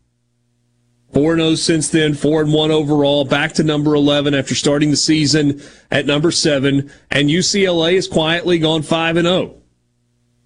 [1.13, 4.97] 4 0 since then, 4 and 1 overall, back to number 11 after starting the
[4.97, 6.91] season at number 7.
[7.09, 9.55] And UCLA has quietly gone 5 and 0.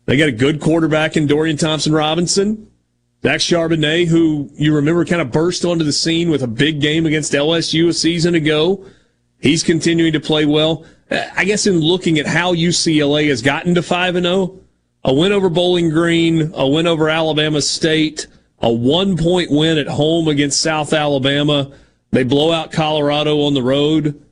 [0.06, 2.71] They got a good quarterback in Dorian Thompson Robinson.
[3.24, 7.06] Zach Charbonnet, who you remember kind of burst onto the scene with a big game
[7.06, 8.84] against LSU a season ago.
[9.40, 10.86] He's continuing to play well.
[11.36, 14.60] I guess in looking at how UCLA has gotten to 5 and 0,
[15.04, 18.28] a win over Bowling Green, a win over Alabama State,
[18.60, 21.72] a one point win at home against South Alabama.
[22.12, 24.24] They blow out Colorado on the road.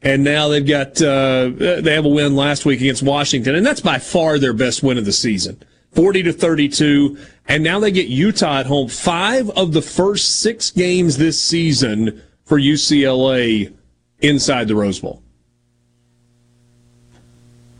[0.00, 3.56] And now they've got, uh, they have a win last week against Washington.
[3.56, 5.60] And that's by far their best win of the season.
[5.98, 7.18] 40 to 32.
[7.48, 8.86] And now they get Utah at home.
[8.86, 13.74] Five of the first six games this season for UCLA
[14.20, 15.24] inside the Rose Bowl.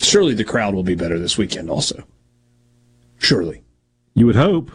[0.00, 2.02] Surely the crowd will be better this weekend also.
[3.18, 3.62] Surely.
[4.14, 4.72] You would hope.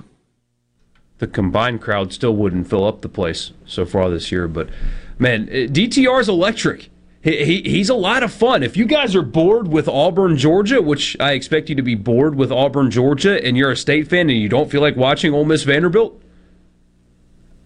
[1.17, 4.69] The combined crowd still wouldn't fill up the place so far this year, but
[5.19, 6.89] man, eh, DTR is electric.
[7.23, 8.63] He, he, he's a lot of fun.
[8.63, 12.35] If you guys are bored with Auburn, Georgia, which I expect you to be bored
[12.35, 15.45] with Auburn, Georgia, and you're a state fan and you don't feel like watching Ole
[15.45, 16.21] Miss Vanderbilt,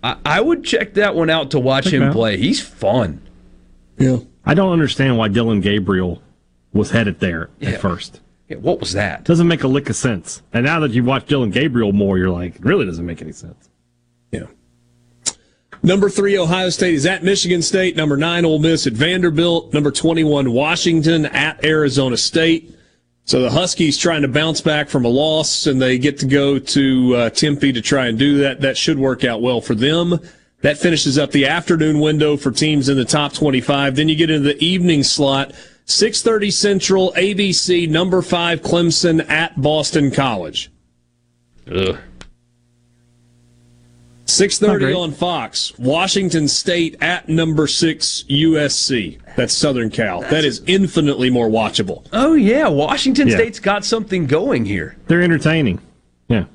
[0.04, 2.38] I, I would check that one out to watch check him play.
[2.38, 3.20] He's fun.
[3.98, 4.20] Yeah.
[4.46, 6.22] I don't understand why Dillon Gabriel
[6.72, 7.72] was headed there yeah.
[7.72, 8.22] at first.
[8.48, 9.24] Yeah, what was that?
[9.24, 10.44] Doesn't make a lick of sense.
[10.54, 13.32] And now that you've watched Dillon Gabriel more, you're like, it really doesn't make any
[13.32, 13.70] sense.
[14.32, 14.46] Yeah.
[15.88, 17.96] Number three, Ohio State is at Michigan State.
[17.96, 19.74] Number nine, Ole Miss at Vanderbilt.
[19.74, 22.76] Number 21, Washington at Arizona State.
[23.24, 26.60] So the Huskies trying to bounce back from a loss, and they get to go
[26.60, 28.60] to uh, Tempe to try and do that.
[28.60, 30.20] That should work out well for them.
[30.60, 33.96] That finishes up the afternoon window for teams in the top 25.
[33.96, 35.54] Then you get into the evening slot.
[35.86, 40.70] 6:30 Central, ABC, number five Clemson at Boston College.
[41.72, 41.98] Ugh.
[44.28, 45.74] 6:30 on Fox.
[45.78, 49.20] Washington State at number six USC.
[49.36, 50.22] That's Southern Cal.
[50.22, 52.06] That's that is infinitely more watchable.
[52.14, 53.36] Oh yeah, Washington yeah.
[53.36, 54.98] State's got something going here.
[55.08, 55.80] They're entertaining.
[56.28, 56.46] Yeah.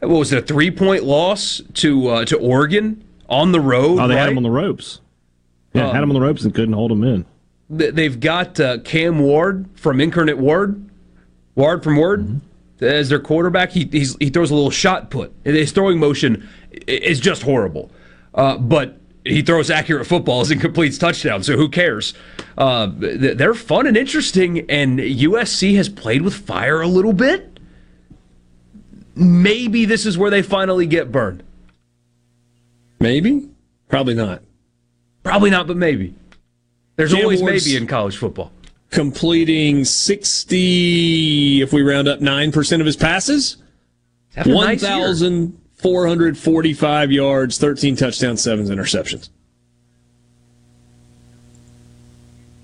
[0.00, 0.38] What was it?
[0.38, 3.98] A three point loss to uh, to Oregon on the road.
[3.98, 4.20] Oh, they right?
[4.20, 5.00] had them on the ropes.
[5.72, 7.24] Yeah, um, had them on the ropes and couldn't hold them in.
[7.70, 10.88] They've got uh, Cam Ward from Incarnate Ward,
[11.54, 12.84] Ward from Word, mm-hmm.
[12.84, 13.70] as their quarterback.
[13.70, 15.34] He he throws a little shot put.
[15.44, 17.90] His throwing motion is just horrible,
[18.34, 21.46] uh, but he throws accurate footballs and completes touchdowns.
[21.46, 22.14] So who cares?
[22.56, 27.60] Uh, they're fun and interesting, and USC has played with fire a little bit.
[29.14, 31.42] Maybe this is where they finally get burned.
[33.00, 33.48] Maybe,
[33.88, 34.42] probably not.
[35.22, 36.14] Probably not, but maybe.
[36.96, 38.52] There's Cam always Ward's maybe in college football.
[38.90, 43.58] Completing 60, if we round up 9% of his passes.
[45.82, 49.28] 1,445 yards, 13 touchdowns, 7 interceptions.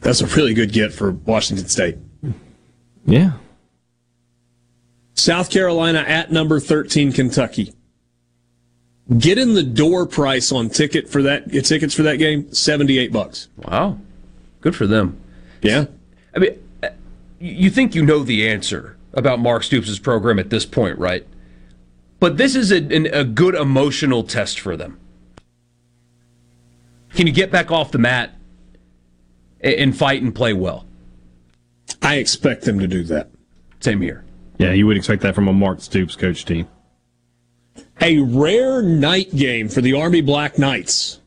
[0.00, 1.96] That's a really good get for Washington State.
[3.06, 3.32] Yeah.
[5.14, 7.72] South Carolina at number 13, Kentucky.
[9.18, 13.48] Get in the door price on ticket for that tickets for that game, 78 bucks.
[13.56, 13.98] Wow.
[14.60, 15.18] Good for them.
[15.62, 15.86] Yeah.
[16.34, 16.88] I mean, uh,
[17.38, 21.26] you think you know the answer about Mark Stoops' program at this point, right?
[22.24, 22.78] But this is a,
[23.18, 24.98] a good emotional test for them.
[27.14, 28.34] Can you get back off the mat
[29.60, 30.86] and fight and play well?
[32.00, 33.28] I expect them to do that.
[33.80, 34.24] Same here.
[34.56, 36.66] Yeah, you would expect that from a Mark Stoops coach team.
[38.00, 41.20] A rare night game for the Army Black Knights.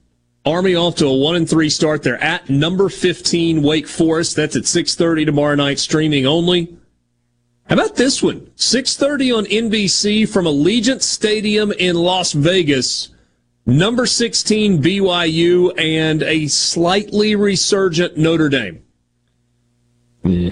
[0.48, 2.02] Army off to a one and three start.
[2.02, 4.36] They're at number fifteen Wake Forest.
[4.36, 6.76] That's at six thirty tomorrow night, streaming only.
[7.70, 8.50] How about this one?
[8.56, 13.10] Six thirty on NBC from Allegiant Stadium in Las Vegas.
[13.66, 18.84] Number sixteen BYU and a slightly resurgent Notre Dame.
[20.24, 20.52] Yeah.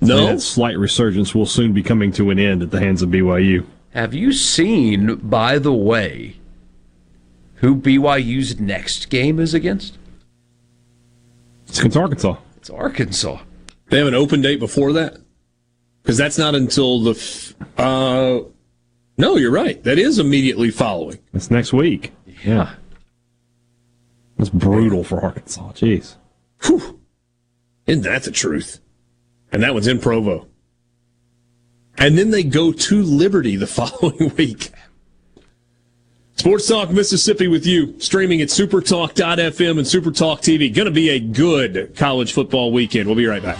[0.00, 3.08] No, that slight resurgence will soon be coming to an end at the hands of
[3.08, 3.64] BYU.
[3.90, 6.36] Have you seen, by the way,
[7.56, 9.96] who BYU's next game is against?
[11.68, 12.36] It's against Arkansas.
[12.56, 13.38] It's Arkansas.
[13.88, 15.16] They have an open date before that?
[16.02, 17.10] Because that's not until the.
[17.12, 18.40] F- uh,
[19.16, 19.82] no, you're right.
[19.84, 21.18] That is immediately following.
[21.32, 22.12] It's next week.
[22.44, 22.74] Yeah.
[24.36, 25.72] That's brutal for Arkansas.
[25.72, 26.16] Jeez.
[26.64, 27.00] Whew.
[27.86, 28.80] Isn't that the truth?
[29.52, 30.48] And that one's in Provo.
[31.96, 34.70] And then they go to Liberty the following week.
[36.44, 40.70] Sports Talk Mississippi with you, streaming at supertalk.fm and supertalk TV.
[40.74, 43.06] Going to be a good college football weekend.
[43.06, 43.56] We'll be right back.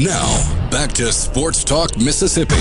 [0.00, 2.54] Now, back to Sports Talk Mississippi.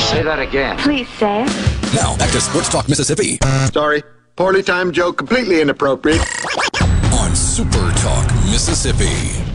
[0.00, 0.78] Say that again.
[0.78, 1.94] Please say it.
[1.94, 3.38] Now, back to Sports Talk Mississippi
[3.74, 4.02] Sorry.
[4.36, 6.22] Poorly timed joke, completely inappropriate.
[7.12, 9.47] on Super Talk Mississippi.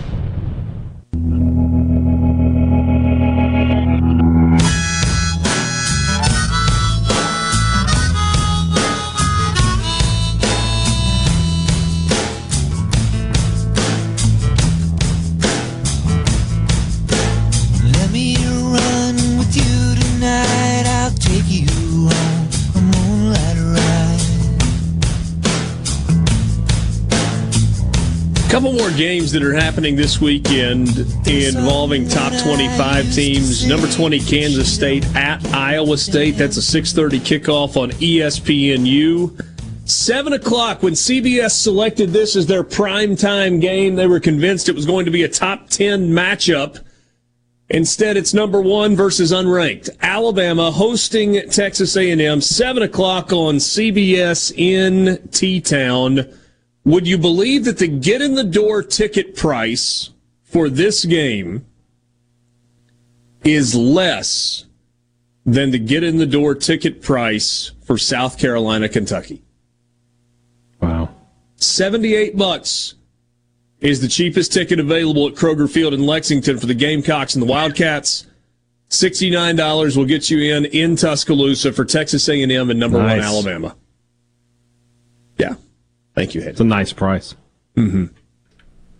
[28.98, 30.90] Games that are happening this weekend
[31.28, 33.66] involving top 25 teams.
[33.66, 36.32] Number 20 Kansas State at Iowa State.
[36.32, 39.40] That's a 6:30 kickoff on ESPNU.
[39.86, 44.76] Seven o'clock when CBS selected this as their prime time game, they were convinced it
[44.76, 46.80] was going to be a top 10 matchup.
[47.70, 52.42] Instead, it's number one versus unranked Alabama hosting Texas A&M.
[52.42, 56.26] Seven o'clock on CBS in T-Town.
[56.86, 60.10] Would you believe that the get in the door ticket price
[60.44, 61.66] for this game
[63.44, 64.66] is less
[65.46, 69.44] than the get in the door ticket price for South Carolina, Kentucky?
[70.82, 71.10] Wow.
[71.56, 72.96] 78 bucks
[73.80, 77.48] is the cheapest ticket available at Kroger Field in Lexington for the Gamecocks and the
[77.48, 78.28] Wildcats.
[78.90, 83.76] $69 will get you in in Tuscaloosa for Texas A&M and number 1 Alabama.
[86.16, 86.22] Yeah.
[86.22, 86.52] Thank you, Hayden.
[86.52, 87.36] It's a nice price.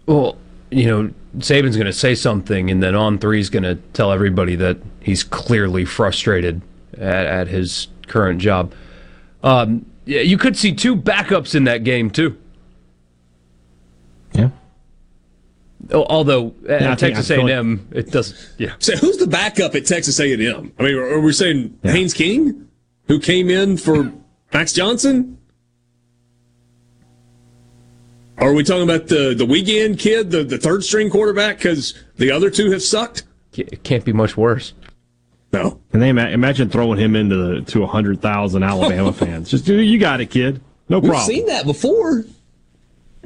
[0.06, 0.38] Well,
[0.72, 4.12] you know, Saban's going to say something, and then on three is going to tell
[4.12, 6.62] everybody that he's clearly frustrated
[6.98, 8.74] at, at his current job.
[9.44, 12.38] Um, yeah, you could see two backups in that game too.
[14.34, 14.50] Yeah.
[15.94, 18.38] Although at Yeah, Texas A&M, it doesn't.
[18.58, 20.74] Yeah, So who's the backup at Texas A&M?
[20.80, 22.68] I mean, are we saying Haynes King,
[23.08, 24.12] who came in for
[24.54, 25.38] Max Johnson?
[28.40, 31.94] Or are we talking about the the Weigman kid, the, the third string quarterback, because
[32.18, 33.24] the other two have sucked?
[33.56, 34.74] it can't be much worse.
[35.52, 35.80] No.
[35.94, 39.52] And they ima- imagine throwing him into the, to hundred thousand Alabama fans.
[39.52, 40.62] Just do you got it, kid.
[40.90, 41.28] No problem.
[41.28, 42.26] We've seen that before.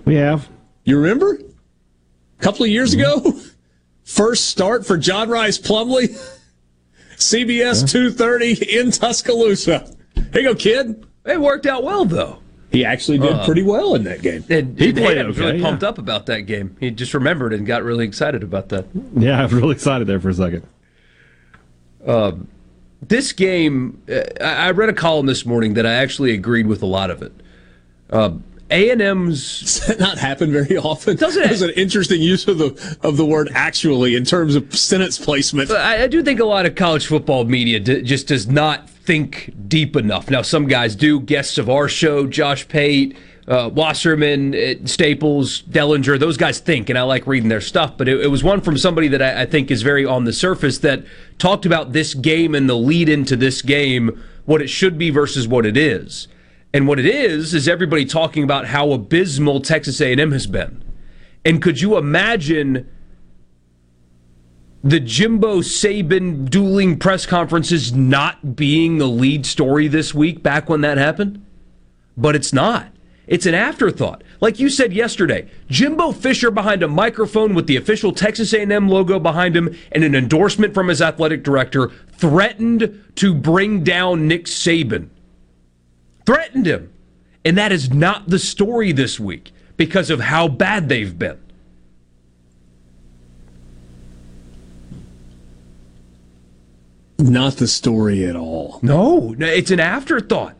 [0.05, 0.47] We have.
[0.83, 1.33] You remember?
[2.39, 3.29] A couple of years mm-hmm.
[3.29, 3.41] ago,
[4.03, 6.09] first start for John Rhys Plumlee,
[7.15, 9.91] CBS 230 in Tuscaloosa.
[10.33, 11.05] Here you go, kid.
[11.25, 12.39] It worked out well though.
[12.71, 14.43] He actually did Uh, pretty well in that game.
[14.49, 16.75] And He played Hayden was okay, really pumped up about that game.
[16.79, 18.85] He just remembered and got really excited about that.
[19.15, 20.63] Yeah, I was really excited there for a second.
[23.07, 26.81] this game, uh, I I read a column this morning that I actually agreed with
[26.81, 27.31] a lot of it.
[28.09, 28.31] Uh,
[28.69, 31.15] A&M's Does that not happen very often?
[31.15, 31.53] Doesn't That it?
[31.53, 35.71] was an interesting use of the of the word actually in terms of sentence placement.
[35.71, 39.53] I, I do think a lot of college football media d- just does not think
[39.67, 40.29] deep enough.
[40.29, 41.19] Now, some guys do.
[41.19, 43.15] Guests of our show, Josh Pate,
[43.47, 47.97] uh, Wasserman, uh, Staples, Dellenger, those guys think, and I like reading their stuff.
[47.97, 50.33] But it, it was one from somebody that I, I think is very on the
[50.33, 51.05] surface that
[51.37, 55.47] talked about this game and the lead into this game, what it should be versus
[55.47, 56.27] what it is.
[56.73, 60.83] And what it is is everybody talking about how abysmal Texas A&M has been.
[61.45, 62.89] And could you imagine
[64.83, 70.81] the Jimbo Saban dueling press conferences not being the lead story this week back when
[70.81, 71.43] that happened?
[72.15, 72.91] But it's not.
[73.27, 74.23] It's an afterthought.
[74.39, 79.19] Like you said yesterday, Jimbo Fisher behind a microphone with the official Texas A&M logo
[79.19, 85.09] behind him and an endorsement from his athletic director threatened to bring down Nick Saban.
[86.27, 86.91] Threatened him.
[87.45, 91.39] And that is not the story this week because of how bad they've been.
[97.17, 98.79] Not the story at all.
[98.81, 100.57] No, it's an afterthought.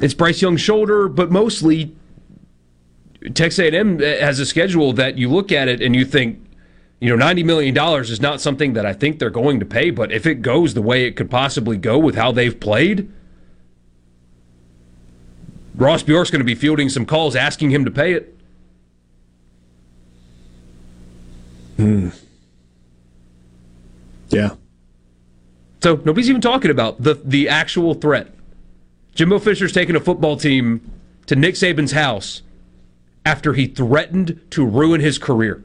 [0.00, 1.94] It's Bryce Young's shoulder, but mostly
[3.34, 6.45] Texas A&M has a schedule that you look at it and you think,
[7.00, 9.90] you know, ninety million dollars is not something that I think they're going to pay.
[9.90, 13.10] But if it goes the way it could possibly go with how they've played,
[15.74, 18.36] Ross Bjork's going to be fielding some calls asking him to pay it.
[21.76, 22.08] Hmm.
[24.30, 24.54] Yeah.
[25.82, 28.32] So nobody's even talking about the the actual threat.
[29.14, 30.90] Jimbo Fisher's taking a football team
[31.26, 32.42] to Nick Saban's house
[33.24, 35.62] after he threatened to ruin his career.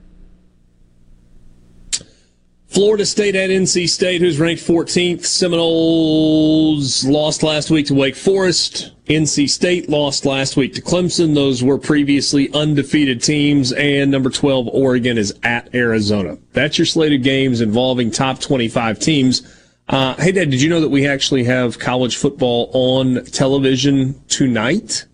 [2.72, 5.26] Florida State at NC State, who's ranked 14th.
[5.26, 8.94] Seminoles lost last week to Wake Forest.
[9.08, 11.36] NC State lost last week to Clemson.
[11.36, 13.74] Those were previously undefeated teams.
[13.74, 16.38] And number 12, Oregon is at Arizona.
[16.54, 19.42] That's your slate of games involving top 25 teams.
[19.90, 25.08] Uh, hey, Dad, did you know that we actually have college football on television tonight?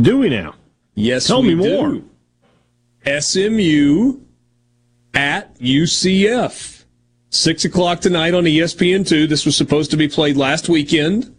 [0.00, 0.54] Do we now?
[0.94, 2.00] Yes, Tell me more.
[3.04, 3.20] do.
[3.20, 4.20] SMU
[5.14, 6.84] at UCF.
[7.30, 9.28] Six o'clock tonight on E ESPN2.
[9.28, 11.34] This was supposed to be played last weekend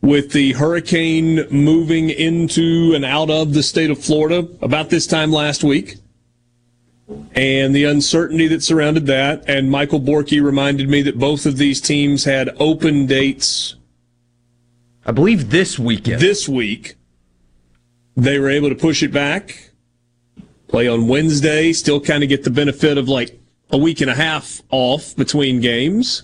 [0.00, 5.30] with the hurricane moving into and out of the state of Florida about this time
[5.30, 5.96] last week.
[7.34, 9.44] And the uncertainty that surrounded that.
[9.48, 13.76] And Michael Borky reminded me that both of these teams had open dates
[15.08, 16.20] I believe this weekend.
[16.20, 16.96] this week.
[18.14, 19.67] They were able to push it back,
[20.68, 23.38] play on Wednesday, still kind of get the benefit of like
[23.70, 26.22] a week and a half off between games.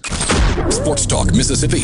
[0.70, 1.80] Sports Talk Mississippi.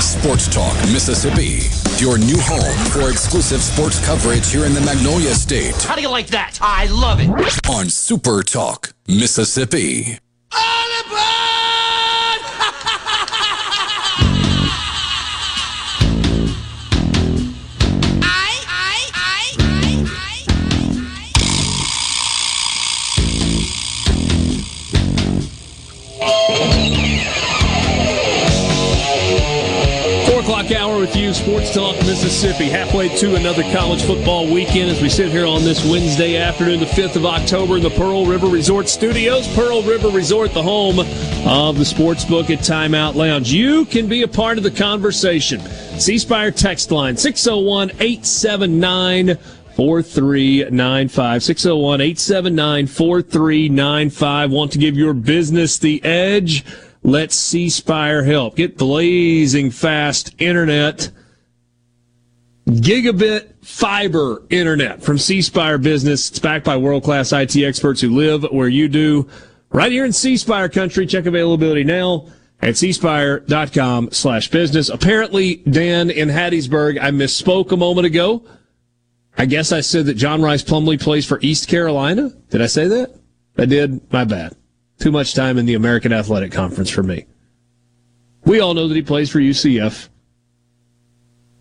[0.00, 1.60] Sports Talk Mississippi.
[2.02, 5.74] Your new home for exclusive sports coverage here in the Magnolia State.
[5.82, 6.58] How do you like that?
[6.60, 7.28] I love it.
[7.68, 10.18] On Super Talk Mississippi.
[31.58, 32.66] Sports Talk Mississippi.
[32.66, 36.86] Halfway to another college football weekend as we sit here on this Wednesday afternoon, the
[36.86, 39.52] 5th of October, in the Pearl River Resort Studios.
[39.56, 43.50] Pearl River Resort, the home of the sportsbook at Timeout Lounge.
[43.50, 45.60] You can be a part of the conversation.
[45.98, 49.36] C Spire text line 601 879
[49.74, 51.42] 4395.
[51.42, 54.50] 601 879 4395.
[54.52, 56.64] Want to give your business the edge?
[57.02, 58.54] Let C Spire help.
[58.54, 61.10] Get blazing fast internet.
[62.68, 66.28] Gigabit fiber internet from C Spire Business.
[66.28, 69.26] It's backed by world class IT experts who live where you do.
[69.70, 71.06] Right here in C Spire country.
[71.06, 72.26] Check availability now
[72.60, 74.90] at cspire.com slash business.
[74.90, 78.44] Apparently, Dan in Hattiesburg, I misspoke a moment ago.
[79.38, 82.32] I guess I said that John Rhys Plumlee plays for East Carolina.
[82.50, 83.14] Did I say that?
[83.56, 84.12] I did.
[84.12, 84.54] My bad.
[84.98, 87.26] Too much time in the American Athletic Conference for me.
[88.44, 90.08] We all know that he plays for UCF.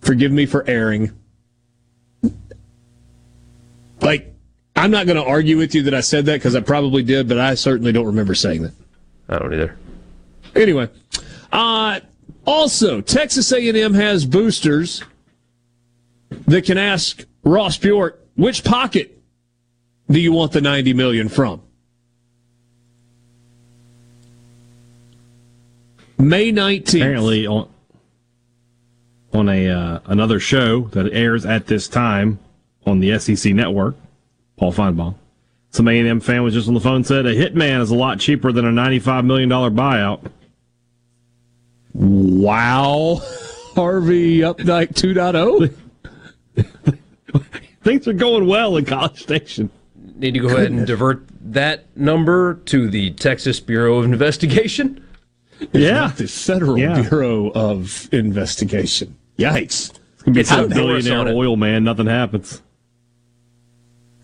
[0.01, 1.11] Forgive me for erring.
[4.01, 4.33] Like,
[4.75, 7.27] I'm not going to argue with you that I said that because I probably did,
[7.27, 8.73] but I certainly don't remember saying that.
[9.27, 9.77] I don't either.
[10.55, 10.89] Anyway,
[11.51, 11.99] uh,
[12.45, 15.03] also Texas A&M has boosters
[16.47, 19.19] that can ask Ross Bjork, which pocket
[20.09, 21.61] do you want the 90 million from?
[26.17, 26.95] May 19th.
[26.95, 27.69] Apparently on
[29.37, 32.39] on a uh, another show that airs at this time
[32.85, 33.95] on the SEC network,
[34.57, 35.15] Paul Finebaum.
[35.71, 38.19] Some A&M fan was just on the phone and said a hitman is a lot
[38.19, 40.31] cheaper than a $95 million buyout.
[41.93, 43.21] Wow.
[43.75, 45.73] Harvey Updike 2.0?
[47.83, 49.69] Things are going well in College Station.
[50.15, 55.03] Need to go ahead and divert that number to the Texas Bureau of Investigation.
[55.73, 56.07] Yeah.
[56.15, 57.01] The Federal Yeah.
[57.01, 59.15] Bureau of Investigation.
[59.37, 59.91] Yikes.
[60.13, 61.83] It's going to be some billionaire oil man.
[61.83, 62.61] Nothing happens.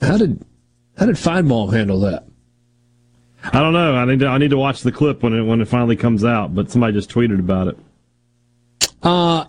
[0.02, 0.44] How did
[0.98, 2.26] how did Finebaum handle that?
[3.46, 3.96] I don't know.
[3.96, 6.24] I need to, I need to watch the clip when it when it finally comes
[6.24, 6.56] out.
[6.56, 7.78] But somebody just tweeted about it.
[9.02, 9.46] Uh,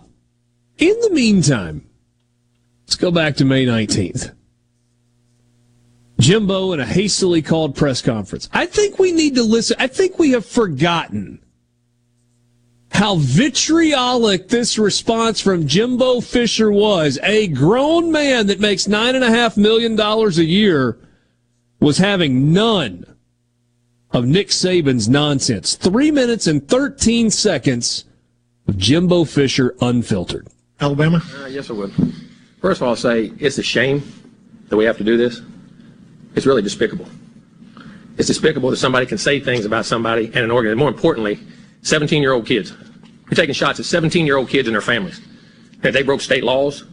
[0.77, 1.87] in the meantime,
[2.83, 4.33] let's go back to May 19th.
[6.19, 8.49] Jimbo in a hastily called press conference.
[8.53, 9.77] I think we need to listen.
[9.79, 11.44] I think we have forgotten
[12.95, 17.19] how vitriolic this response from Jimbo Fisher was.
[17.23, 20.97] A grown man that makes nine and a half million dollars a year
[21.81, 23.05] was having none
[24.11, 25.75] of Nick Saban's nonsense.
[25.75, 28.05] Three minutes and 13 seconds
[28.65, 30.47] of Jimbo Fisher unfiltered.
[30.79, 31.21] Alabama?
[31.37, 31.91] Uh, yes, I would.
[32.61, 34.09] First of all, I'll say it's a shame
[34.69, 35.41] that we have to do this.
[36.33, 37.07] It's really despicable.
[38.17, 40.77] It's despicable that somebody can say things about somebody and an organ.
[40.77, 41.39] More importantly,
[41.81, 42.73] 17 year old kids.
[43.25, 45.21] We're taking shots at 17 year old kids and their families.
[45.81, 46.83] That they broke state laws.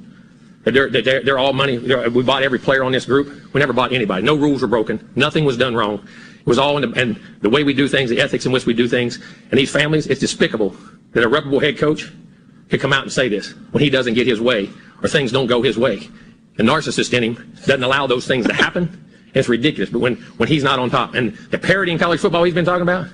[0.64, 1.76] That they're, they're, they're all money.
[1.76, 3.52] they're- we bought every player on this group.
[3.52, 4.22] We never bought anybody.
[4.24, 5.10] No rules were broken.
[5.16, 6.06] Nothing was done wrong.
[6.40, 8.66] It was all in the, and the way we do things, the ethics in which
[8.66, 9.18] we do things.
[9.50, 10.74] And these families, it's despicable
[11.12, 12.10] that a reputable head coach
[12.68, 14.70] could come out and say this when he doesn't get his way
[15.02, 16.08] or things don't go his way.
[16.56, 19.04] The narcissist in him doesn't allow those things to happen.
[19.34, 19.90] It's ridiculous.
[19.90, 22.64] But when, when he's not on top and the parity in college football he's been
[22.64, 23.08] talking about,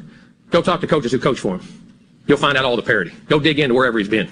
[0.50, 1.87] go talk to coaches who coach for him.
[2.28, 3.12] You'll find out all the parity.
[3.26, 4.28] Go dig into wherever he's been.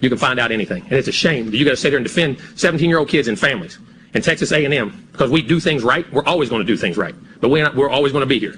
[0.00, 0.82] You can find out anything.
[0.84, 3.08] And it's a shame that you got to sit there and defend 17 year old
[3.08, 3.78] kids and families
[4.14, 6.10] in Texas A&M because we do things right.
[6.12, 7.14] We're always going to do things right.
[7.40, 8.56] But we're, not, we're always going to be here.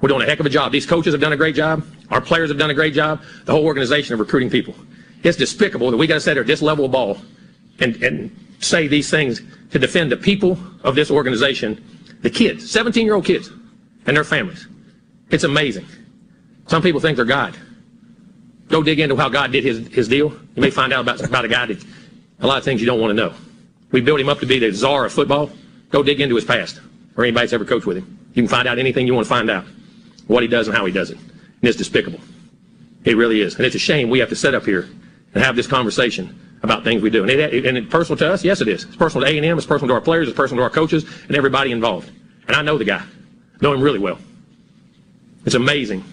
[0.00, 0.72] We're doing a heck of a job.
[0.72, 1.86] These coaches have done a great job.
[2.10, 3.22] Our players have done a great job.
[3.44, 4.74] The whole organization of recruiting people.
[5.22, 7.18] It's despicable that we got to sit there at this level of ball
[7.80, 11.82] and, and say these things to defend the people of this organization,
[12.22, 13.50] the kids, 17 year old kids
[14.06, 14.66] and their families.
[15.30, 15.86] It's amazing.
[16.66, 17.56] Some people think they're God.
[18.68, 20.30] Go dig into how God did his, his deal.
[20.54, 21.84] You may find out about, about a guy that
[22.40, 23.34] a lot of things you don't want to know.
[23.92, 25.50] We built him up to be the czar of football.
[25.90, 26.80] Go dig into his past
[27.16, 28.18] or anybody that's ever coached with him.
[28.34, 29.64] You can find out anything you want to find out,
[30.26, 31.18] what he does and how he does it.
[31.18, 32.20] And it's despicable.
[33.04, 33.54] It really is.
[33.54, 34.88] And it's a shame we have to sit up here
[35.32, 37.22] and have this conversation about things we do.
[37.22, 38.44] And, it, and it's personal to us?
[38.44, 38.84] Yes, it is.
[38.84, 39.56] It's personal to A&M.
[39.56, 40.28] It's personal to our players.
[40.28, 42.10] It's personal to our coaches and everybody involved.
[42.48, 43.02] And I know the guy.
[43.60, 44.18] know him really well.
[45.44, 46.04] It's amazing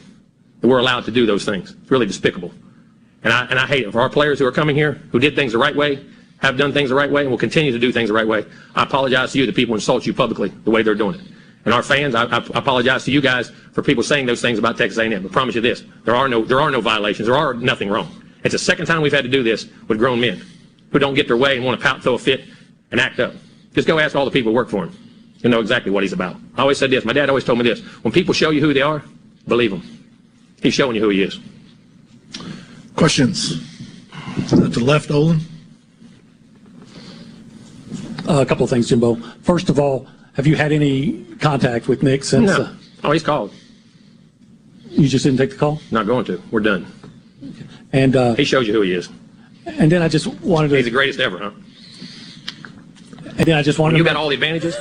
[0.64, 1.72] that we're allowed to do those things.
[1.74, 2.50] It's really despicable.
[3.22, 3.92] And I, and I hate it.
[3.92, 6.06] For our players who are coming here, who did things the right way,
[6.38, 8.46] have done things the right way, and will continue to do things the right way,
[8.74, 11.22] I apologize to you that people insult you publicly the way they're doing it.
[11.66, 14.78] And our fans, I, I apologize to you guys for people saying those things about
[14.78, 15.26] Texas A&M.
[15.26, 17.28] I promise you this: there are no there are no violations.
[17.28, 18.24] There are nothing wrong.
[18.46, 20.42] It's the second time we've had to do this with grown men
[20.92, 22.46] who don't get their way and want to pout, throw a fit,
[22.92, 23.34] and act up.
[23.74, 24.98] Just go ask all the people who work for him.
[25.40, 26.38] You know exactly what he's about.
[26.56, 27.04] I always said this.
[27.04, 29.04] My dad always told me this: when people show you who they are,
[29.46, 29.93] believe them.
[30.64, 31.40] He's showing you who he is.
[32.96, 33.60] Questions?
[34.50, 35.42] To the left, Olin.
[38.28, 39.16] Uh, a couple of things, Jimbo.
[39.42, 42.48] First of all, have you had any contact with Nick since?
[42.48, 42.64] No.
[42.64, 43.54] Uh, oh, he's called.
[44.90, 45.82] You just didn't take the call?
[45.92, 46.42] Not going to.
[46.50, 46.88] We're done.
[47.92, 49.10] And uh, he shows you who he is.
[49.66, 50.78] And then I just wanted to.
[50.78, 51.52] He's the greatest ever, huh?
[53.38, 53.94] And then I just wanted.
[53.94, 54.78] To You to, got all the advantages.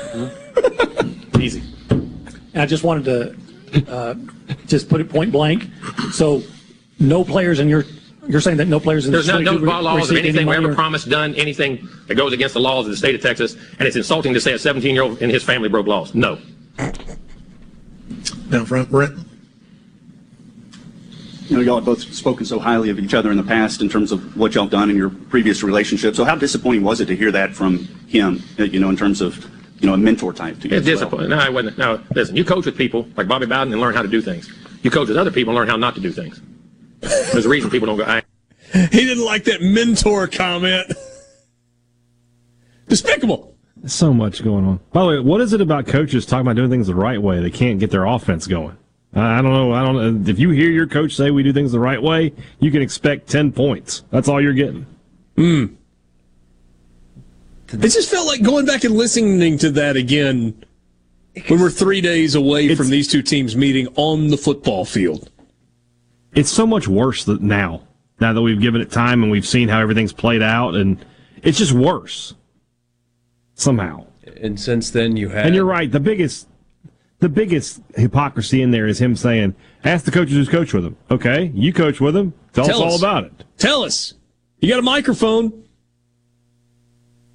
[1.40, 1.62] Easy.
[1.90, 3.36] And I just wanted to
[3.88, 4.14] uh,
[4.66, 5.68] just put it point blank.
[6.12, 6.42] So,
[6.98, 7.84] no players in your.
[8.28, 10.28] You're saying that no players in There's the no, no re- bylaws or received any
[10.28, 13.16] anything we ever or- promised done, anything that goes against the laws of the state
[13.16, 15.88] of Texas, and it's insulting to say a 17 year old and his family broke
[15.88, 16.14] laws.
[16.14, 16.38] No.
[18.50, 19.18] Down front, Brent.
[21.48, 23.88] You know, y'all have both spoken so highly of each other in the past in
[23.88, 26.14] terms of what y'all have done in your previous relationship.
[26.14, 29.20] So how disappointing was it to hear that from him, uh, you know, in terms
[29.20, 29.50] of,
[29.82, 30.76] you know, a mentor type to you?
[30.76, 31.28] It's as well?
[31.28, 31.76] No, I wasn't.
[31.76, 34.50] No, listen, you coach with people like Bobby Bowden and learn how to do things.
[34.82, 36.40] You coach with other people and learn how not to do things.
[37.00, 38.22] There's a reason people don't go, I,
[38.72, 40.92] He didn't like that mentor comment.
[42.88, 43.56] Despicable.
[43.86, 44.78] So much going on.
[44.92, 47.40] By the way, what is it about coaches talking about doing things the right way?
[47.40, 48.76] They can't get their offense going.
[49.14, 49.72] I I don't know.
[49.72, 50.30] I don't know.
[50.30, 53.28] If you hear your coach say we do things the right way, you can expect
[53.28, 54.04] 10 points.
[54.10, 54.86] That's all you're getting.
[55.36, 55.66] Hmm.
[57.72, 60.64] It just felt like going back and listening to that again
[61.48, 65.30] when we're three days away from these two teams meeting on the football field.
[66.34, 67.82] It's so much worse that now,
[68.20, 71.04] now that we've given it time and we've seen how everything's played out, and
[71.42, 72.34] it's just worse
[73.54, 74.06] somehow.
[74.40, 75.46] And since then, you had.
[75.46, 75.90] And you're right.
[75.90, 76.48] The biggest,
[77.20, 79.54] the biggest hypocrisy in there is him saying,
[79.84, 82.32] "Ask the coaches who's coached with him." Okay, you coach with him.
[82.52, 83.44] Tell, Tell us all about it.
[83.58, 84.14] Tell us.
[84.60, 85.64] You got a microphone.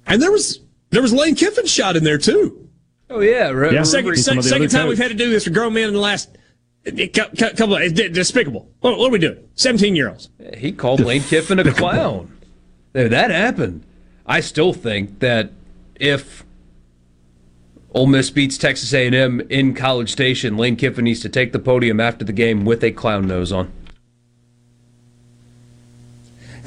[0.08, 2.68] And there was there was Lane Kiffin shot in there too.
[3.10, 3.72] Oh yeah, right.
[3.72, 5.50] Yeah, second, He's some of the second other time we've had to do this for
[5.50, 6.36] grown men in the last
[6.84, 8.68] cou- cou- couple of it's despicable.
[8.80, 9.48] What, what are we doing?
[9.54, 10.30] Seventeen year olds.
[10.56, 12.36] He called Lane Kiffin a clown.
[12.92, 13.84] There, That happened.
[14.26, 15.50] I still think that
[15.94, 16.44] if
[17.94, 22.00] Ole Miss beats Texas A&M in College Station, Lane Kiffin needs to take the podium
[22.00, 23.72] after the game with a clown nose on.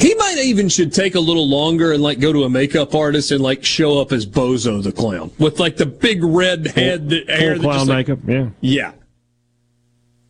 [0.01, 3.29] He might even should take a little longer and like go to a makeup artist
[3.31, 7.29] and like show up as Bozo the clown with like the big red head that
[7.29, 7.53] hair.
[7.55, 8.19] Full clown just, like- makeup.
[8.27, 8.49] Yeah.
[8.61, 8.91] yeah.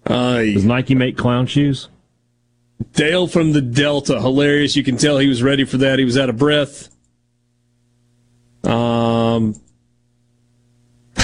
[0.06, 1.88] Uh, Does Nike make clown shoes?
[2.94, 4.76] Dale from the Delta, hilarious.
[4.76, 6.00] You can tell he was ready for that.
[6.00, 6.90] He was out of breath.
[8.64, 9.56] Um,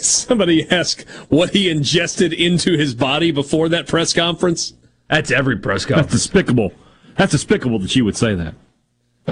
[0.00, 4.72] somebody asked what he ingested into his body before that press conference.
[5.08, 6.12] That's every press That's conference.
[6.12, 6.72] despicable.
[7.16, 8.54] That's despicable that you would say that.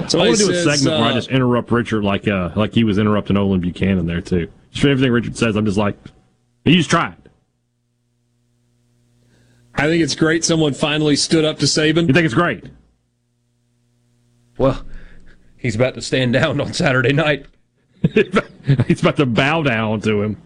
[0.07, 2.27] So I want to do a says, segment where I uh, just interrupt Richard like
[2.27, 4.49] uh, like he was interrupting Olin Buchanan there too.
[4.71, 5.97] Just for everything Richard says, I'm just like,
[6.63, 7.13] you just it.
[9.75, 12.07] I think it's great someone finally stood up to Saban.
[12.07, 12.65] You think it's great?
[14.57, 14.85] Well,
[15.57, 17.45] he's about to stand down on Saturday night.
[18.87, 20.41] He's about to bow down to him.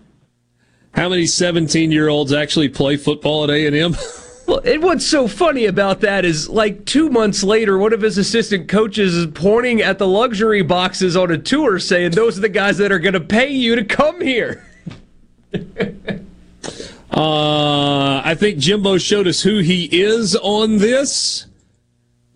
[0.94, 3.96] How many 17 year olds actually play football at A&M?
[4.46, 8.18] Well, and what's so funny about that is like two months later, one of his
[8.18, 12.50] assistant coaches is pointing at the luxury boxes on a tour saying, Those are the
[12.50, 14.66] guys that are going to pay you to come here.
[17.16, 21.46] Uh, I think Jimbo showed us who he is on this.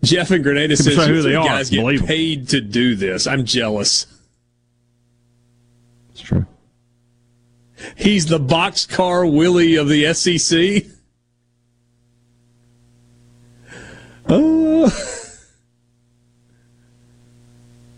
[0.04, 1.46] Jeff and Grenada says say who they "You are.
[1.48, 3.26] guys get Believe 'em." paid to do this.
[3.26, 4.06] I'm jealous.
[6.12, 6.46] It's true.
[7.96, 10.84] He's the boxcar Willie of the SEC.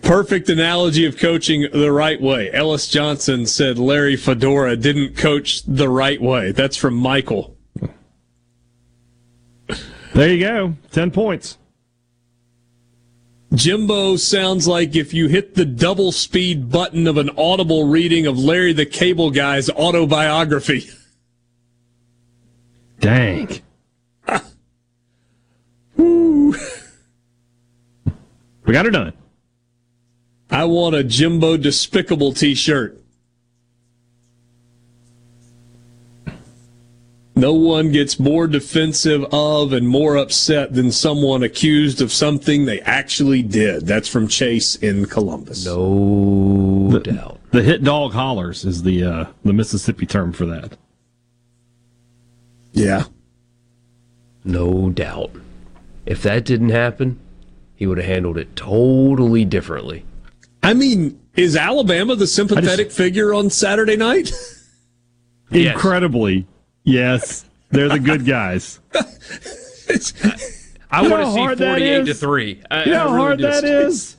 [0.02, 2.52] Perfect analogy of coaching the right way.
[2.52, 6.52] Ellis Johnson said Larry Fedora didn't coach the right way.
[6.52, 7.56] That's from Michael.
[10.12, 10.74] There you go.
[10.90, 11.58] 10 points.
[13.54, 18.38] Jimbo sounds like if you hit the double speed button of an audible reading of
[18.38, 20.88] Larry the Cable Guy's autobiography.
[23.00, 23.60] Dang.
[26.00, 26.54] Woo.
[28.64, 29.12] We got her done.
[30.50, 32.96] I want a Jimbo Despicable t shirt.
[37.34, 42.80] No one gets more defensive of and more upset than someone accused of something they
[42.82, 43.86] actually did.
[43.86, 45.64] That's from Chase in Columbus.
[45.64, 47.40] No The- doubt.
[47.50, 50.76] The hit dog hollers is the uh, the Mississippi term for that.
[52.72, 53.04] Yeah.
[54.44, 55.32] No doubt.
[56.10, 57.20] If that didn't happen,
[57.76, 60.04] he would have handled it totally differently.
[60.60, 64.32] I mean, is Alabama the sympathetic figure on Saturday night?
[65.52, 65.74] Yes.
[65.74, 66.46] Incredibly,
[66.84, 68.78] yes, they're the good guys.
[70.92, 72.62] I You want to see forty-eight to three.
[72.70, 74.16] I, You know I how really hard just- that is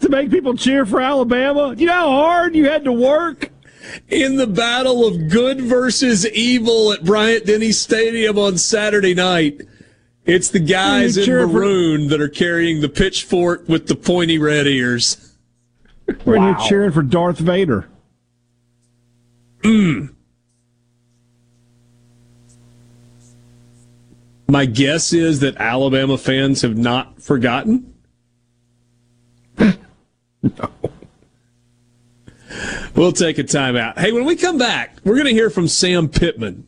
[0.00, 1.76] to make people cheer for Alabama.
[1.78, 3.50] You know how hard you had to work.
[4.08, 9.60] in the battle of good versus evil at Bryant Denny Stadium on Saturday night.
[10.26, 14.38] It's the guys in cheer for- maroon that are carrying the pitchfork with the pointy
[14.38, 15.36] red ears.
[16.24, 17.88] We're in here cheering for Darth Vader.
[19.62, 20.06] Hmm.
[24.48, 27.94] My guess is that Alabama fans have not forgotten.
[29.58, 29.74] no.
[32.94, 33.98] We'll take a timeout.
[33.98, 36.66] Hey, when we come back, we're going to hear from Sam Pittman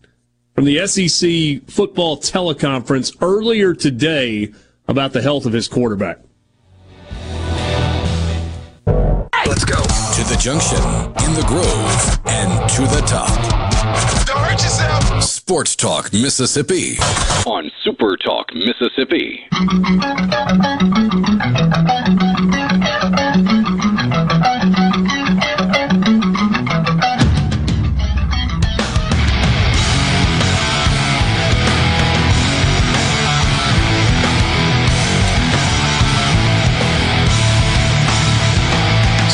[0.56, 4.52] from the SEC football teleconference earlier today
[4.88, 6.18] about the health of his quarterback.
[8.86, 10.78] Let's go to the junction,
[11.24, 13.28] in the grove, and to the top.
[14.26, 15.22] Don't hurt yourself.
[15.22, 16.96] Sports Talk Mississippi
[17.44, 19.46] on Super Talk Mississippi.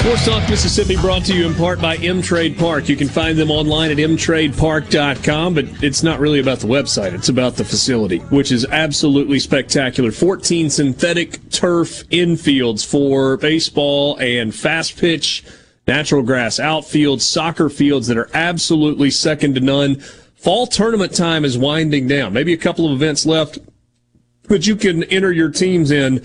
[0.02, 2.88] Sports Talk Mississippi brought to you in part by M Trade Park.
[2.88, 7.12] You can find them online at mtradepark.com, but it's not really about the website.
[7.12, 10.10] It's about the facility, which is absolutely spectacular.
[10.10, 15.44] 14 synthetic turf infields for baseball and fast pitch,
[15.86, 20.00] natural grass outfields, soccer fields that are absolutely second to none.
[20.34, 22.32] Fall tournament time is winding down.
[22.32, 23.60] Maybe a couple of events left
[24.48, 26.22] but you can enter your teams in.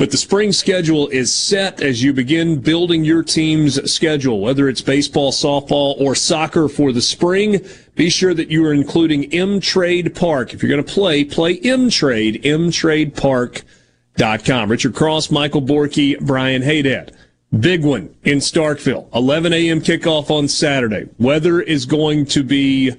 [0.00, 4.80] But the spring schedule is set as you begin building your team's schedule, whether it's
[4.80, 7.62] baseball, softball, or soccer for the spring.
[7.96, 10.54] Be sure that you are including M Trade Park.
[10.54, 14.70] If you're going to play, play M Trade, mtradepark.com.
[14.70, 17.14] Richard Cross, Michael Borky, Brian Haydad.
[17.58, 19.14] Big one in Starkville.
[19.14, 19.82] 11 a.m.
[19.82, 21.10] kickoff on Saturday.
[21.18, 22.92] Weather is going to be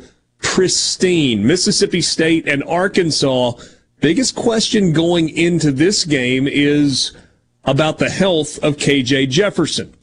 [0.44, 1.48] pristine.
[1.48, 3.54] Mississippi State and Arkansas.
[4.02, 7.16] Biggest question going into this game is
[7.66, 9.94] about the health of KJ Jefferson.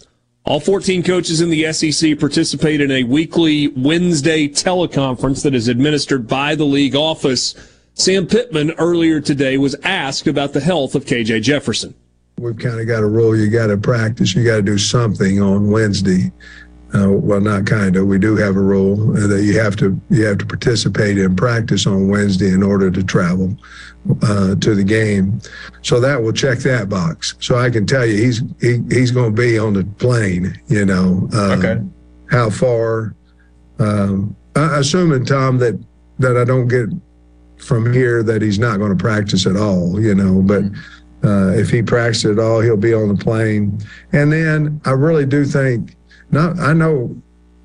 [0.45, 6.29] All 14 coaches in the SEC participate in a weekly Wednesday teleconference that is administered
[6.29, 7.57] by the league office.
[7.95, 11.93] Sam Pittman earlier today was asked about the health of KJ Jefferson.
[12.39, 13.37] We've kind of got a rule.
[13.37, 14.33] You got to practice.
[14.33, 16.31] You got to do something on Wednesday.
[16.95, 18.07] Uh, well, not kind of.
[18.07, 21.87] We do have a rule that you have to you have to participate in practice
[21.87, 23.55] on Wednesday in order to travel
[24.23, 25.39] uh, to the game.
[25.83, 27.35] So that will check that box.
[27.41, 30.59] So I can tell you he's he, he's going to be on the plane.
[30.69, 31.29] You know.
[31.35, 31.81] Um, Okay.
[32.31, 33.15] How far?
[33.79, 35.79] Um, I, assuming Tom that
[36.19, 36.89] that I don't get
[37.59, 40.01] from here that he's not going to practice at all.
[40.01, 40.65] You know, but.
[41.25, 43.77] Uh, if he practices at all, he'll be on the plane.
[44.13, 45.97] And then I really do think,
[46.31, 47.17] not I know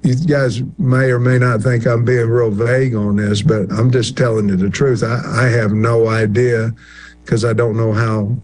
[0.03, 3.89] you guys may or may not think I'm being real vague on this, but I'm
[3.89, 5.01] just telling you the truth.
[5.01, 6.74] I, I have no idea
[7.24, 8.36] because I don't know how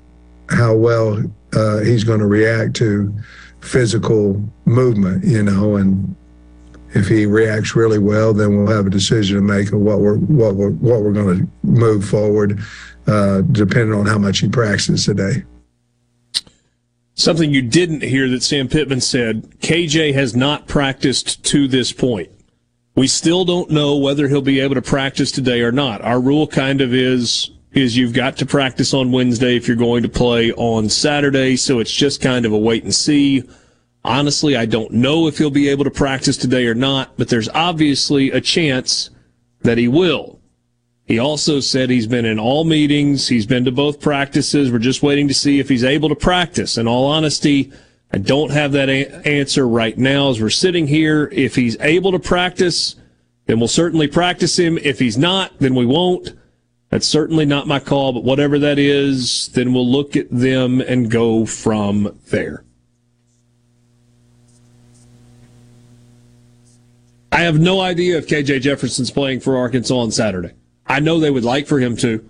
[0.49, 1.21] how well
[1.53, 3.13] uh, he's going to react to
[3.61, 6.15] physical movement, you know, and
[6.93, 10.17] if he reacts really well, then we'll have a decision to make of what we're
[10.17, 12.59] what we're what we're going to move forward,
[13.07, 15.43] uh, depending on how much he practices today.
[17.19, 22.29] Something you didn't hear that Sam Pittman said: KJ has not practiced to this point.
[22.95, 26.01] We still don't know whether he'll be able to practice today or not.
[26.01, 30.03] Our rule kind of is is you've got to practice on Wednesday if you're going
[30.03, 33.43] to play on Saturday, so it's just kind of a wait and see.
[34.05, 37.49] Honestly, I don't know if he'll be able to practice today or not, but there's
[37.49, 39.09] obviously a chance
[39.63, 40.38] that he will.
[41.09, 44.71] He also said he's been in all meetings, he's been to both practices.
[44.71, 46.77] We're just waiting to see if he's able to practice.
[46.77, 47.73] In all honesty,
[48.13, 51.27] I don't have that a- answer right now as we're sitting here.
[51.33, 52.95] If he's able to practice,
[53.47, 54.77] then we'll certainly practice him.
[54.77, 56.33] If he's not, then we won't.
[56.91, 61.09] That's certainly not my call, but whatever that is, then we'll look at them and
[61.09, 62.63] go from there.
[67.31, 70.51] I have no idea if KJ Jefferson's playing for Arkansas on Saturday.
[70.89, 72.27] I know they would like for him to.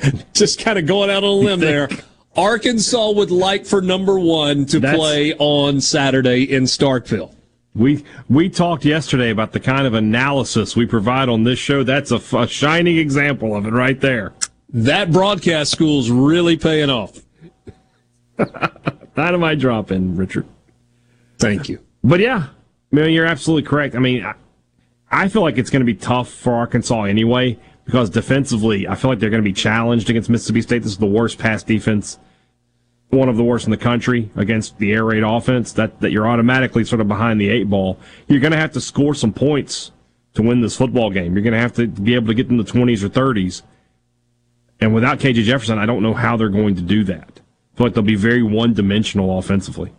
[0.32, 1.88] Just kind of going out on a limb there.
[2.36, 7.34] Arkansas would like for number one to That's- play on Saturday in Starkville.
[7.74, 11.84] We we talked yesterday about the kind of analysis we provide on this show.
[11.84, 14.32] That's a shining example of it right there.
[14.70, 17.20] That broadcast school's really paying off.
[18.36, 20.46] That Dynamite drop in, Richard.
[21.38, 21.78] Thank you.
[22.02, 22.48] But yeah,
[22.92, 23.94] I mean, you're absolutely correct.
[23.94, 24.34] I mean, I,
[25.10, 29.10] I feel like it's going to be tough for Arkansas anyway because defensively, I feel
[29.10, 30.82] like they're going to be challenged against Mississippi State.
[30.82, 32.18] This is the worst pass defense,
[33.08, 35.72] one of the worst in the country against the air raid offense.
[35.72, 37.98] That that you're automatically sort of behind the eight ball.
[38.26, 39.92] You're going to have to score some points
[40.34, 41.34] to win this football game.
[41.34, 43.62] You're going to have to be able to get in the 20s or 30s.
[44.80, 47.40] And without KJ Jefferson, I don't know how they're going to do that.
[47.78, 49.92] Like they'll be very one dimensional offensively.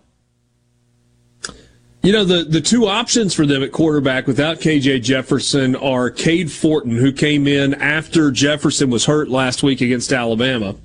[2.01, 6.49] You know, the, the two options for them at quarterback without KJ Jefferson are Cade
[6.49, 10.75] Fortin, who came in after Jefferson was hurt last week against Alabama.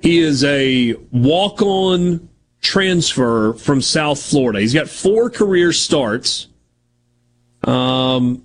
[0.00, 2.26] He is a walk on
[2.62, 4.60] transfer from South Florida.
[4.60, 6.46] He's got four career starts.
[7.64, 8.44] Um,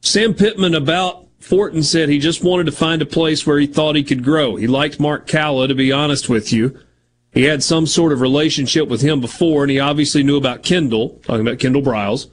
[0.00, 3.94] Sam Pittman about Fortin said he just wanted to find a place where he thought
[3.94, 4.56] he could grow.
[4.56, 6.76] He liked Mark Calla, to be honest with you.
[7.32, 11.20] He had some sort of relationship with him before, and he obviously knew about Kendal,
[11.24, 12.28] talking about Kendal Briles.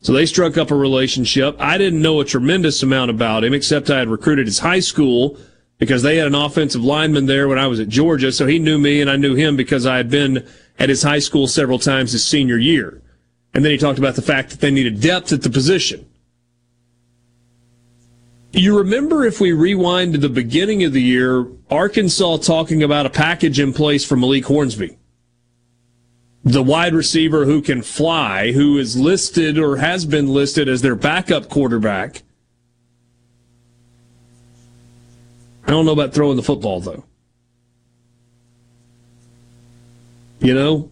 [0.00, 1.56] So they struck up a relationship.
[1.58, 5.36] I didn't know a tremendous amount about him, except I had recruited his high school
[5.78, 8.30] because they had an offensive lineman there when I was at Georgia.
[8.30, 10.46] So he knew me, and I knew him because I had been
[10.78, 13.02] at his high school several times his senior year.
[13.52, 16.06] And then he talked about the fact that they needed depth at the position.
[18.56, 23.10] You remember if we rewind to the beginning of the year, Arkansas talking about a
[23.10, 24.96] package in place for Malik Hornsby.
[26.42, 30.94] The wide receiver who can fly, who is listed or has been listed as their
[30.94, 32.22] backup quarterback.
[35.66, 37.04] I don't know about throwing the football though.
[40.40, 40.90] You know?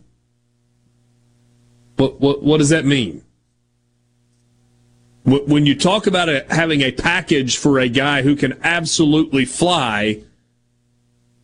[1.96, 3.24] What what what does that mean?
[5.25, 9.45] Wh- When you talk about a, having a package for a guy who can absolutely
[9.45, 10.22] fly,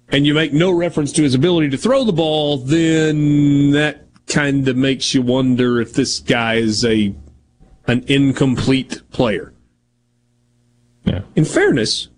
[0.08, 4.66] and you make no reference to his ability to throw the ball, then that kind
[4.68, 7.14] of makes you wonder if this guy is a
[7.86, 9.52] an incomplete player.
[11.04, 11.22] Yeah.
[11.34, 12.08] In fairness,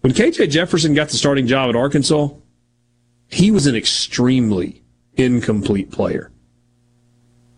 [0.00, 2.28] when KJ Jefferson got the starting job at Arkansas,
[3.28, 4.82] he was an extremely
[5.14, 6.30] incomplete player.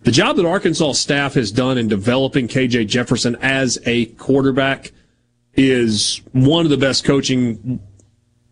[0.03, 4.91] The job that Arkansas staff has done in developing KJ Jefferson as a quarterback
[5.55, 7.81] is one of the best coaching,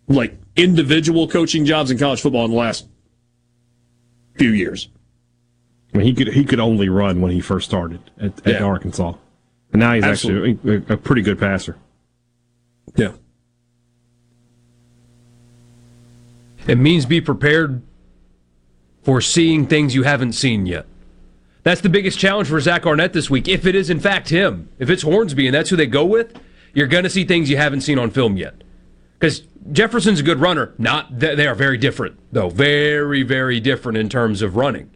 [0.07, 2.87] like individual coaching jobs in college football in the last
[4.37, 4.89] few years.
[5.93, 8.63] I mean, he could he could only run when he first started at, at Yeah.
[8.63, 9.15] Arkansas,
[9.73, 11.77] and now he's actually a, a pretty good passer.
[12.95, 13.13] Yeah.
[16.69, 17.83] It means be prepared
[19.03, 20.87] for seeing things you haven't seen yet.
[21.63, 23.47] That's the biggest challenge for Zach Arnett this week.
[23.49, 26.39] If it is, in fact, him, if it's Hornsby and that's who they go with,
[26.73, 28.63] you're going to see things you haven't seen on film yet.
[29.19, 30.75] Because Jefferson's a good runner.
[30.79, 32.49] Not th- they are very different, though.
[32.49, 34.91] Very, very different in terms of running.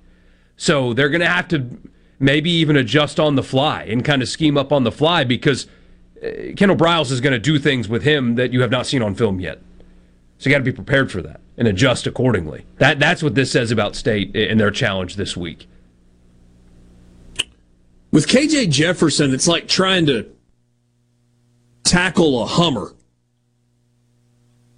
[0.57, 1.79] So they're going to have to
[2.19, 5.67] maybe even adjust on the fly and kind of scheme up on the fly because
[6.23, 9.03] uh, Kendal Briles is going to do things with him that you have not seen
[9.03, 9.61] on film yet.
[10.39, 12.65] So you got to be prepared for that and adjust accordingly.
[12.79, 15.67] That that's what this says about State and their challenge this week.
[18.15, 20.31] With KJ Jefferson, it's like trying to
[21.83, 22.95] tackle a Hummer.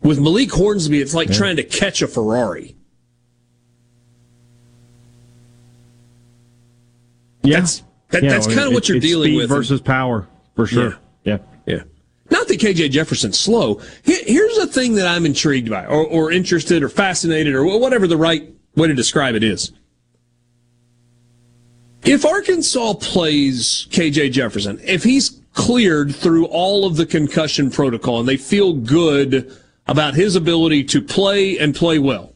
[0.01, 1.34] With Malik Hornsby, it's like yeah.
[1.34, 2.74] trying to catch a Ferrari.
[7.43, 7.61] Yeah.
[7.61, 9.51] That's, that, yeah, that's kind of what you're dealing with.
[9.51, 10.97] versus power, for sure.
[11.24, 11.37] Yeah.
[11.66, 11.74] yeah.
[11.74, 11.82] yeah.
[12.30, 13.82] Not that KJ Jefferson's slow.
[14.03, 18.16] Here's a thing that I'm intrigued by, or, or interested, or fascinated, or whatever the
[18.16, 19.72] right way to describe it is.
[22.07, 28.28] If Arkansas plays KJ Jefferson, if he's cleared through all of the concussion protocol and
[28.28, 29.52] they feel good
[29.88, 32.32] about his ability to play and play well,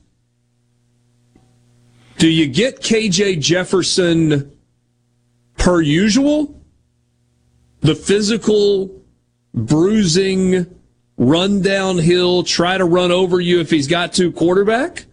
[2.19, 4.51] do you get KJ Jefferson
[5.57, 6.61] per usual?
[7.81, 9.05] The physical
[9.55, 10.67] bruising,
[11.17, 15.05] run downhill, try to run over you if he's got to quarterback?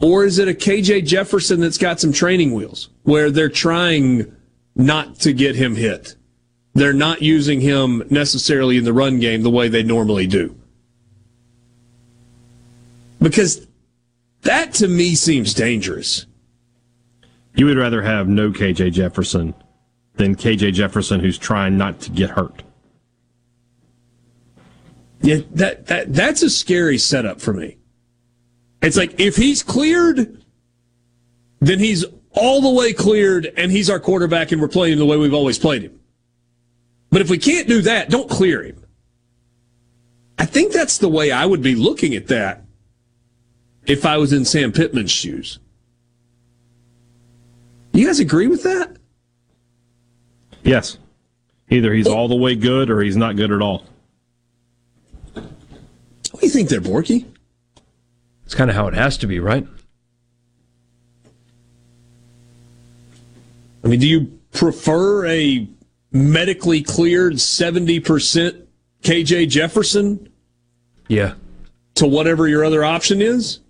[0.00, 4.34] Or is it a KJ Jefferson that's got some training wheels where they're trying
[4.74, 6.16] not to get him hit?
[6.72, 10.56] They're not using him necessarily in the run game the way they normally do.
[13.20, 13.66] Because
[14.42, 16.26] that to me seems dangerous.
[17.54, 19.52] You would rather have no KJ Jefferson
[20.14, 22.62] than KJ Jefferson who's trying not to get hurt.
[25.22, 27.76] Yeah, that, that that's a scary setup for me.
[28.82, 30.42] It's like if he's cleared,
[31.60, 35.06] then he's all the way cleared and he's our quarterback and we're playing him the
[35.06, 36.00] way we've always played him.
[37.10, 38.84] But if we can't do that, don't clear him.
[40.38, 42.64] I think that's the way I would be looking at that
[43.84, 45.58] if I was in Sam Pittman's shoes.
[47.92, 48.96] You guys agree with that?
[50.62, 50.98] Yes.
[51.68, 53.84] Either he's all the way good or he's not good at all.
[55.34, 57.26] What do you think there, Borky?
[58.50, 59.64] It's kind of how it has to be, right?
[63.84, 65.68] I mean, do you prefer a
[66.10, 68.66] medically cleared 70%
[69.04, 70.28] KJ Jefferson?
[71.06, 71.34] Yeah.
[71.94, 73.60] To whatever your other option is?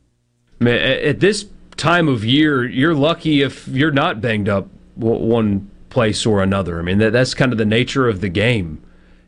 [0.61, 1.45] Man, at this
[1.77, 6.79] time of year, you're lucky if you're not banged up one place or another.
[6.79, 8.83] I mean, that's kind of the nature of the game.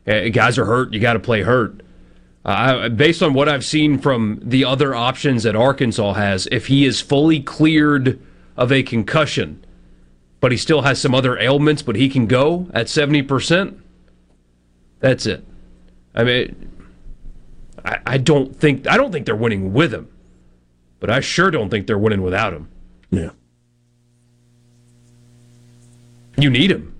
[0.07, 1.82] Uh, guys are hurt, you got to play hurt.
[2.45, 6.85] Uh, based on what I've seen from the other options that Arkansas has, if he
[6.85, 8.19] is fully cleared
[8.57, 9.63] of a concussion,
[10.41, 13.79] but he still has some other ailments, but he can go at 70%,
[14.99, 15.45] that's it.
[16.13, 16.71] I mean,
[17.85, 20.09] I, I don't think I don't think they're winning with him,
[20.99, 22.69] but I sure don't think they're winning without him.
[23.09, 23.29] Yeah.
[26.37, 26.95] You need him.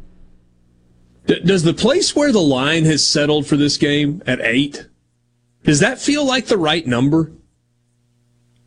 [1.26, 4.88] does the place where the line has settled for this game at eight?
[5.64, 7.32] Does that feel like the right number?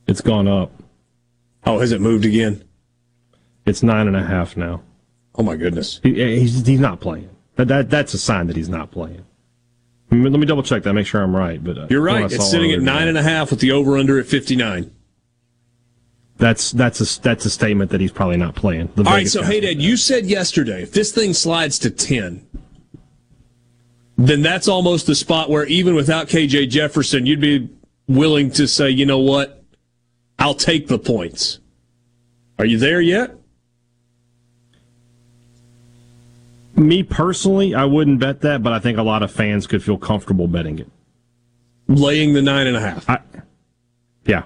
[0.07, 0.72] It's gone up.
[1.64, 2.64] Oh, has it moved again?
[3.64, 4.82] It's nine and a half now.
[5.34, 6.01] Oh my goodness.
[6.03, 7.28] He, he's he's not playing.
[7.57, 9.24] That, that that's a sign that he's not playing.
[10.11, 11.62] Let me double check that, make sure I'm right.
[11.62, 12.30] But uh, you're right.
[12.30, 14.92] It's sitting at nine and a half with the over under at 59.
[16.38, 18.90] That's that's a that's a statement that he's probably not playing.
[18.99, 19.26] All right.
[19.26, 22.47] So hey, Dad, you said yesterday if this thing slides to ten,
[24.16, 27.68] then that's almost the spot where even without KJ Jefferson, you'd be
[28.08, 29.62] willing to say, you know what,
[30.38, 31.58] I'll take the points.
[32.58, 33.32] Are you there yet?
[36.74, 39.98] Me personally, I wouldn't bet that, but I think a lot of fans could feel
[39.98, 40.90] comfortable betting it.
[41.88, 43.08] Laying the nine and a half.
[43.08, 43.20] I,
[44.24, 44.42] yeah.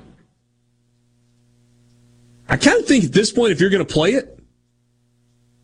[2.49, 4.40] I kind of think at this point, if you're going to play it,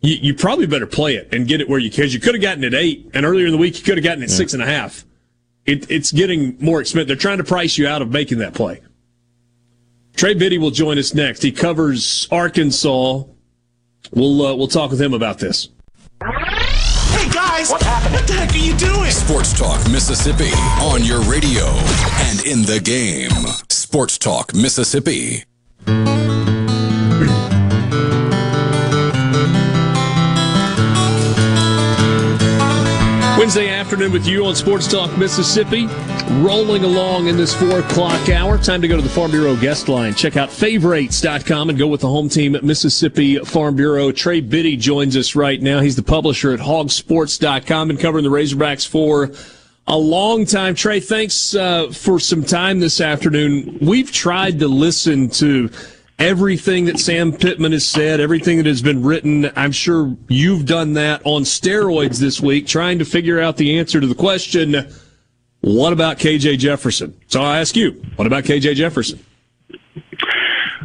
[0.01, 2.09] you, you probably better play it and get it where you can.
[2.09, 4.23] You could have gotten it eight, and earlier in the week you could have gotten
[4.23, 4.35] it yeah.
[4.35, 5.05] six and a half.
[5.65, 7.07] It, it's getting more expensive.
[7.07, 8.81] They're trying to price you out of making that play.
[10.15, 11.43] Trey Biddy will join us next.
[11.43, 13.23] He covers Arkansas.
[14.11, 15.69] We'll uh, we'll talk with him about this.
[16.21, 18.15] Hey guys, what happened?
[18.15, 19.11] What the heck are you doing?
[19.11, 23.29] Sports Talk Mississippi on your radio and in the game.
[23.69, 25.43] Sports Talk Mississippi.
[33.47, 35.85] Wednesday afternoon with you on Sports Talk Mississippi.
[36.41, 38.57] Rolling along in this four o'clock hour.
[38.57, 40.13] Time to go to the Farm Bureau guest line.
[40.13, 44.11] Check out favorites.com and go with the home team at Mississippi Farm Bureau.
[44.11, 45.79] Trey Biddy joins us right now.
[45.79, 49.31] He's the publisher at hogsports.com and covering the Razorbacks for
[49.87, 50.75] a long time.
[50.75, 53.77] Trey, thanks uh, for some time this afternoon.
[53.81, 55.69] We've tried to listen to
[56.19, 59.51] everything that Sam Pittman has said, everything that has been written.
[59.55, 64.01] I'm sure you've done that on steroids this week, trying to figure out the answer
[64.01, 64.91] to the question,
[65.61, 67.19] what about KJ Jefferson?
[67.27, 69.23] So I ask you, what about KJ Jefferson?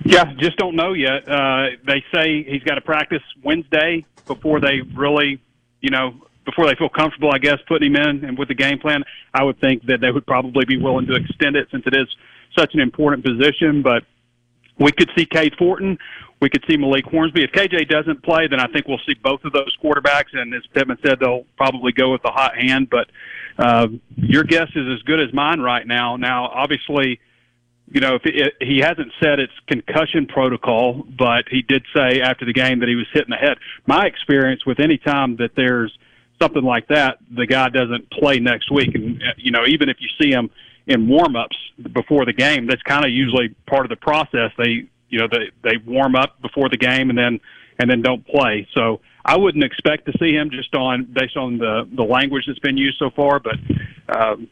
[0.05, 1.29] Yeah, just don't know yet.
[1.29, 4.05] Uh, they say he's got to practice Wednesday.
[4.27, 5.41] before they really,
[5.81, 6.15] you know,
[6.45, 9.45] before they feel comfortable, I guess, putting him in and with the game plan, I
[9.45, 12.09] would think that they would probably be willing to extend it since it is
[12.59, 13.83] such an important position.
[13.83, 14.05] But
[14.79, 15.99] we could see Cade Fortin.
[16.41, 17.45] We could see Malik Hornsby.
[17.45, 20.33] If KJ doesn't play, then I think we'll see both of those quarterbacks.
[20.33, 22.91] And as Pittman said, they'll probably go with the hot hand.
[22.91, 23.11] But
[23.59, 26.17] uh, your guess is as good as mine right now.
[26.17, 27.21] Now, obviously,
[27.93, 32.45] you know, if it, he hasn't said it's concussion protocol, but he did say after
[32.45, 33.59] the game that he was hitting the head.
[33.87, 35.97] My experience with any time that there's
[36.41, 38.95] something like that, the guy doesn't play next week.
[38.95, 40.51] And, uh, you know, even if you see him
[40.87, 41.57] in warm-ups
[41.93, 44.51] before the game, that's kind of usually part of the process.
[44.59, 47.41] They, you know, they, they warm up before the game and then,
[47.79, 48.67] and then don't play.
[48.75, 52.59] So I wouldn't expect to see him just on, based on the, the language that's
[52.59, 53.57] been used so far, but,
[54.17, 54.49] um,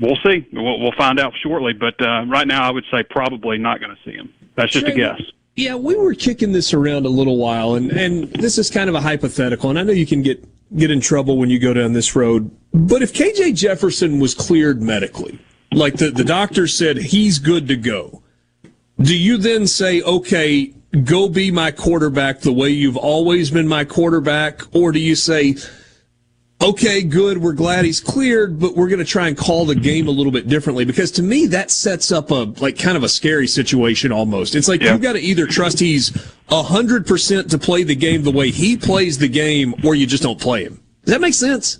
[0.00, 0.46] we'll see.
[0.52, 1.72] We'll, we'll find out shortly.
[1.72, 4.32] But uh, right now, I would say probably not going to see him.
[4.54, 5.20] That's just a guess.
[5.56, 8.94] Yeah, we were kicking this around a little while, and, and this is kind of
[8.94, 10.42] a hypothetical, and I know you can get,
[10.76, 12.50] get in trouble when you go down this road.
[12.72, 15.38] But if KJ Jefferson was cleared medically,
[15.72, 18.22] like the, the doctor said he's good to go,
[19.00, 23.84] do you then say, okay, go be my quarterback the way you've always been my
[23.84, 24.62] quarterback?
[24.74, 25.56] Or do you say,
[26.62, 30.08] okay, good, we're glad he's cleared, but we're going to try and call the game
[30.08, 33.08] a little bit differently because to me that sets up a like kind of a
[33.08, 34.54] scary situation almost.
[34.54, 34.92] It's like yeah.
[34.92, 36.12] you've got to either trust he's
[36.48, 40.22] hundred percent to play the game the way he plays the game, or you just
[40.22, 40.82] don't play him.
[41.04, 41.78] Does that make sense?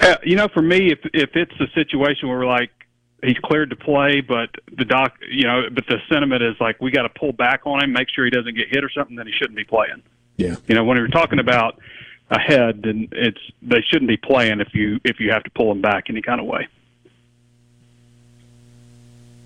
[0.00, 2.70] Uh, you know, for me, if if it's a situation where we're like
[3.22, 6.90] he's cleared to play, but the doc, you know, but the sentiment is like we
[6.90, 9.26] got to pull back on him, make sure he doesn't get hit or something, then
[9.26, 10.02] he shouldn't be playing.
[10.36, 10.56] Yeah.
[10.66, 11.78] You know, when you're talking about
[12.32, 15.80] ahead, then it's they shouldn't be playing if you if you have to pull them
[15.80, 16.66] back any kind of way.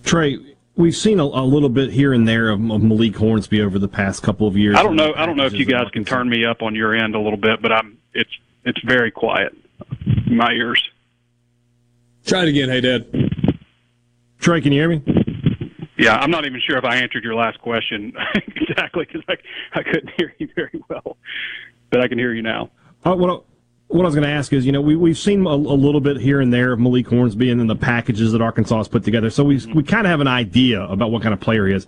[0.05, 0.39] Trey,
[0.77, 3.89] we've seen a, a little bit here and there of, of, Malik Hornsby over the
[3.89, 4.77] past couple of years.
[4.77, 5.13] I don't know.
[5.17, 7.39] I don't know if you guys can turn me up on your end a little
[7.39, 8.31] bit, but I'm it's
[8.65, 9.53] it's very quiet
[10.27, 10.83] in my ears.
[12.25, 13.07] Try it again, hey Dad.
[14.39, 15.03] Trey, can you hear me?
[15.99, 19.37] Yeah, I'm not even sure if I answered your last question exactly because I
[19.73, 21.17] I couldn't hear you very well
[21.91, 22.71] but I can hear you now.
[23.05, 23.45] Uh, what,
[23.89, 26.01] what I was going to ask is, you know, we, we've seen a, a, little
[26.01, 29.05] bit here and there of Malik Hornsby and then the packages that Arkansas has put
[29.05, 29.31] together.
[29.31, 31.87] So we, we kind of have an idea about what kind of player he is.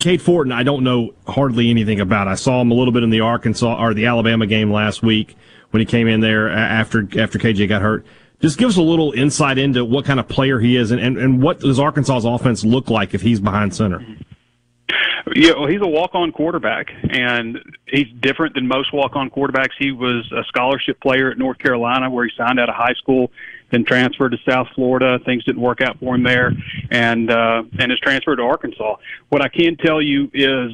[0.00, 2.26] Cade Fortin, I don't know hardly anything about.
[2.26, 5.36] I saw him a little bit in the Arkansas or the Alabama game last week
[5.70, 8.06] when he came in there after after KJ got hurt.
[8.40, 11.18] Just give us a little insight into what kind of player he is and, and,
[11.18, 14.02] and what does Arkansas's offense look like if he's behind center.
[15.34, 19.72] Yeah, well, he's a walk-on quarterback, and he's different than most walk-on quarterbacks.
[19.78, 23.30] He was a scholarship player at North Carolina, where he signed out of high school,
[23.70, 25.18] then transferred to South Florida.
[25.24, 26.52] Things didn't work out for him there,
[26.90, 28.96] and uh, and has transferred to Arkansas.
[29.28, 30.72] What I can tell you is,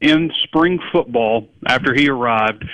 [0.00, 2.64] in spring football, after he arrived,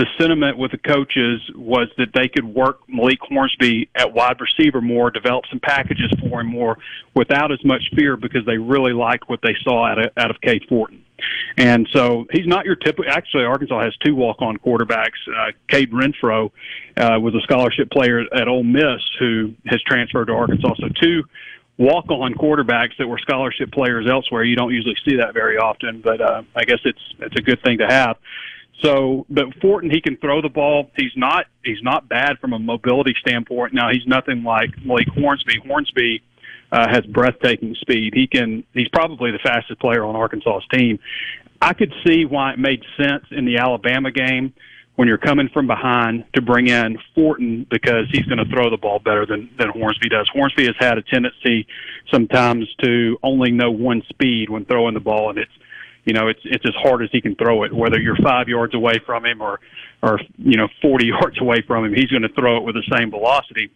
[0.00, 4.80] the sentiment with the coaches was that they could work Malik Hornsby at wide receiver
[4.80, 6.78] more, develop some packages for him more
[7.14, 10.40] without as much fear because they really liked what they saw out of, out of
[10.40, 11.04] Cade Fortin.
[11.58, 13.12] And so he's not your typical.
[13.12, 15.20] Actually, Arkansas has two walk-on quarterbacks.
[15.28, 16.50] Uh, Cade Renfro
[16.96, 20.76] uh, was a scholarship player at Ole Miss who has transferred to Arkansas.
[20.78, 21.24] So two
[21.76, 24.44] walk-on quarterbacks that were scholarship players elsewhere.
[24.44, 27.62] You don't usually see that very often, but uh, I guess it's it's a good
[27.62, 28.16] thing to have.
[28.82, 30.90] So, but Fortin, he can throw the ball.
[30.96, 33.74] He's not he's not bad from a mobility standpoint.
[33.74, 35.60] Now, he's nothing like Malik Hornsby.
[35.66, 36.22] Hornsby
[36.72, 38.14] uh, has breathtaking speed.
[38.14, 40.98] He can he's probably the fastest player on Arkansas's team.
[41.60, 44.54] I could see why it made sense in the Alabama game
[44.96, 48.76] when you're coming from behind to bring in Fortin because he's going to throw the
[48.76, 50.28] ball better than than Hornsby does.
[50.32, 51.66] Hornsby has had a tendency
[52.10, 55.52] sometimes to only know one speed when throwing the ball, and it's
[56.04, 57.72] you know, it's it's as hard as he can throw it.
[57.72, 59.60] Whether you're five yards away from him or
[60.02, 62.96] or you know 40 yards away from him, he's going to throw it with the
[62.96, 63.70] same velocity.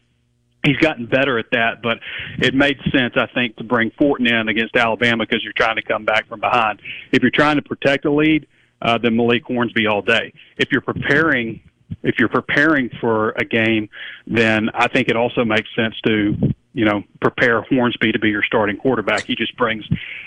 [0.65, 1.99] He's gotten better at that, but
[2.39, 5.83] it made sense, I think, to bring Fortin in against Alabama because you're trying to
[5.83, 6.81] come back from behind.
[7.13, 8.47] If you're trying to protect a lead,
[8.81, 10.33] uh, then Malik Hornsby all day.
[10.57, 11.61] If you're preparing
[12.03, 13.89] if you're preparing for a game,
[14.27, 18.43] then I think it also makes sense to you know, prepare Hornsby to be your
[18.43, 19.25] starting quarterback.
[19.25, 19.85] He just brings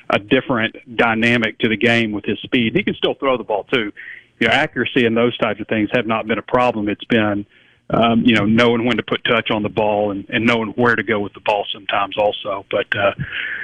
[0.09, 2.73] a different dynamic to the game with his speed.
[2.75, 3.91] He can still throw the ball too.
[4.39, 6.87] You know, accuracy and those types of things have not been a problem.
[6.87, 7.45] It's been,
[7.89, 10.95] um, you know, knowing when to put touch on the ball and, and knowing where
[10.95, 12.65] to go with the ball sometimes also.
[12.71, 13.13] But uh,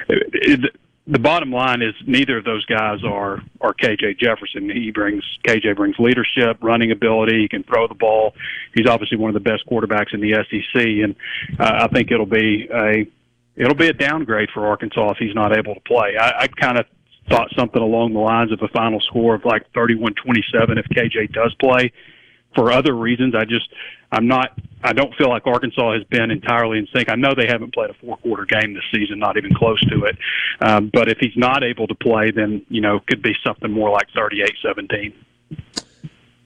[0.08, 4.70] it, the bottom line is neither of those guys are are KJ Jefferson.
[4.70, 7.42] He brings KJ brings leadership, running ability.
[7.42, 8.34] He can throw the ball.
[8.74, 11.14] He's obviously one of the best quarterbacks in the SEC, and
[11.60, 13.06] uh, I think it'll be a
[13.56, 16.16] it'll be a downgrade for Arkansas if he's not able to play.
[16.18, 16.86] I, I kind of
[17.28, 20.12] thought something along the lines of a final score of like 31-27
[20.78, 21.92] if KJ does play.
[22.54, 23.68] For other reasons, I just
[24.12, 27.08] I'm not I don't feel like Arkansas has been entirely in sync.
[27.08, 30.04] I know they haven't played a four quarter game this season, not even close to
[30.04, 30.16] it.
[30.60, 33.90] Um, but if he's not able to play, then you know could be something more
[33.90, 35.14] like 38-17.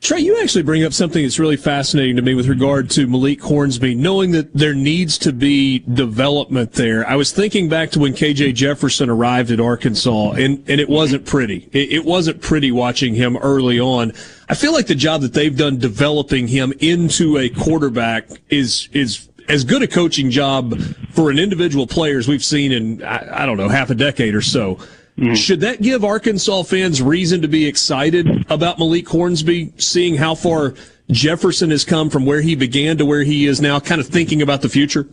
[0.00, 3.42] Trey, you actually bring up something that's really fascinating to me with regard to Malik
[3.42, 7.06] Hornsby, knowing that there needs to be development there.
[7.08, 11.24] I was thinking back to when KJ Jefferson arrived at Arkansas, and, and it wasn't
[11.24, 11.30] mm-hmm.
[11.30, 11.68] pretty.
[11.72, 14.12] It, it wasn't pretty watching him early on.
[14.48, 19.28] I feel like the job that they've done developing him into a quarterback is is
[19.48, 20.78] as good a coaching job
[21.10, 24.34] for an individual player as we've seen in I, I don't know half a decade
[24.34, 24.78] or so.
[25.18, 25.34] Mm-hmm.
[25.34, 30.74] Should that give Arkansas fans reason to be excited about Malik Hornsby, seeing how far
[31.10, 34.42] Jefferson has come from where he began to where he is now, kind of thinking
[34.42, 35.08] about the future?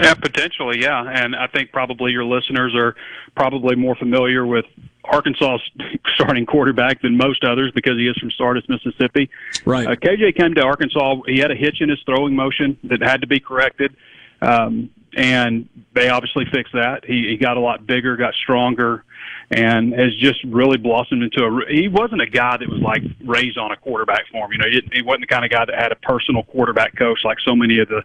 [0.00, 1.02] Yeah, potentially, yeah.
[1.02, 2.94] And I think probably your listeners are
[3.34, 4.64] probably more familiar with
[5.04, 5.68] Arkansas's
[6.14, 9.28] starting quarterback than most others because he is from Sardis, Mississippi.
[9.64, 9.88] Right.
[9.88, 11.16] Uh, KJ came to Arkansas.
[11.26, 13.96] He had a hitch in his throwing motion that had to be corrected.
[14.40, 17.04] Um, and they obviously fixed that.
[17.04, 19.04] He, he got a lot bigger, got stronger,
[19.50, 21.72] and has just really blossomed into a.
[21.72, 24.52] He wasn't a guy that was like raised on a quarterback form.
[24.52, 27.20] You know, he, he wasn't the kind of guy that had a personal quarterback coach
[27.24, 28.02] like so many of the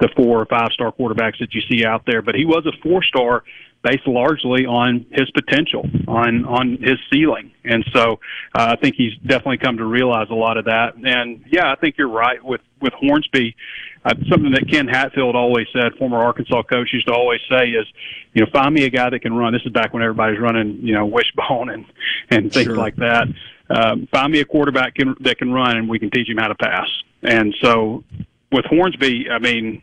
[0.00, 2.22] the four or five star quarterbacks that you see out there.
[2.22, 3.44] But he was a four star
[3.82, 8.18] based largely on his potential, on on his ceiling, and so
[8.56, 10.94] uh, I think he's definitely come to realize a lot of that.
[10.96, 13.54] And yeah, I think you're right with with Hornsby
[14.04, 17.86] uh, something that Ken Hatfield always said, former Arkansas coach, used to always say is,
[18.32, 19.52] you know, find me a guy that can run.
[19.52, 21.84] This is back when everybody's running, you know, wishbone and
[22.30, 22.76] and things sure.
[22.76, 23.26] like that.
[23.70, 26.48] Um, find me a quarterback can, that can run, and we can teach him how
[26.48, 26.88] to pass.
[27.22, 28.04] And so,
[28.50, 29.82] with Hornsby, I mean,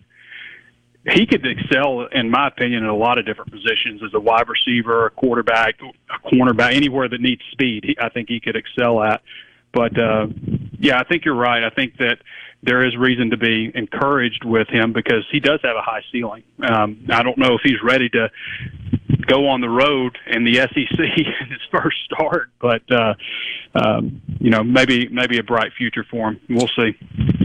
[1.07, 4.47] he could excel, in my opinion, in a lot of different positions as a wide
[4.49, 7.83] receiver, a quarterback, a cornerback, anywhere that needs speed.
[7.83, 9.21] He, I think he could excel at.
[9.71, 10.27] But uh,
[10.79, 11.63] yeah, I think you're right.
[11.63, 12.17] I think that
[12.65, 16.43] there is reason to be encouraged with him because he does have a high ceiling.
[16.67, 18.29] Um, I don't know if he's ready to
[19.27, 23.13] go on the road in the SEC in his first start, but uh,
[23.75, 26.41] um, you know maybe maybe a bright future for him.
[26.49, 26.95] We'll see.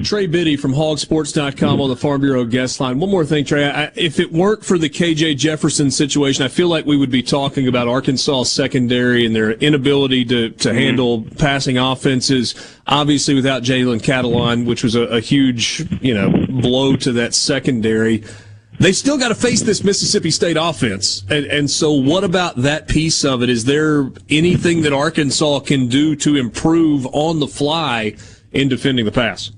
[0.05, 2.99] Trey Biddy from hogsports.com on the Farm Bureau guest line.
[2.99, 3.69] One more thing, Trey.
[3.69, 7.23] I, if it weren't for the KJ Jefferson situation, I feel like we would be
[7.23, 10.79] talking about Arkansas secondary and their inability to to mm-hmm.
[10.79, 12.55] handle passing offenses.
[12.87, 18.25] Obviously, without Jalen Catalon, which was a, a huge you know blow to that secondary
[18.81, 21.23] they still got to face this Mississippi State offense.
[21.29, 23.51] And, and so, what about that piece of it?
[23.51, 28.17] Is there anything that Arkansas can do to improve on the fly
[28.53, 29.53] in defending the pass?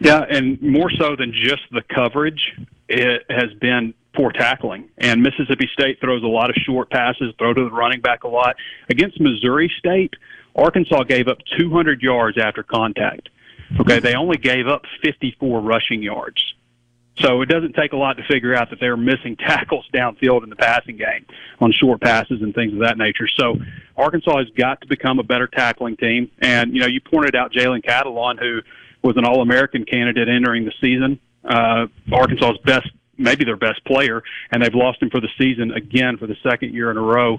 [0.00, 2.54] Yeah, and more so than just the coverage,
[2.88, 4.88] it has been poor tackling.
[4.98, 8.28] And Mississippi State throws a lot of short passes, throw to the running back a
[8.28, 8.56] lot.
[8.88, 10.14] Against Missouri State,
[10.54, 13.28] Arkansas gave up 200 yards after contact.
[13.80, 16.54] Okay, they only gave up 54 rushing yards.
[17.20, 20.50] So it doesn't take a lot to figure out that they're missing tackles downfield in
[20.50, 21.26] the passing game
[21.60, 23.28] on short passes and things of that nature.
[23.36, 23.56] So
[23.96, 26.30] Arkansas has got to become a better tackling team.
[26.38, 28.60] And, you know, you pointed out Jalen Catalon, who
[29.08, 34.22] was an All American candidate entering the season, uh, Arkansas's best maybe their best player,
[34.52, 37.38] and they've lost him for the season again for the second year in a row.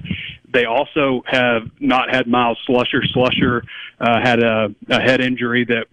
[0.53, 3.01] They also have not had Myles Slusher.
[3.15, 3.61] Slusher
[4.01, 5.85] uh, had a, a head injury that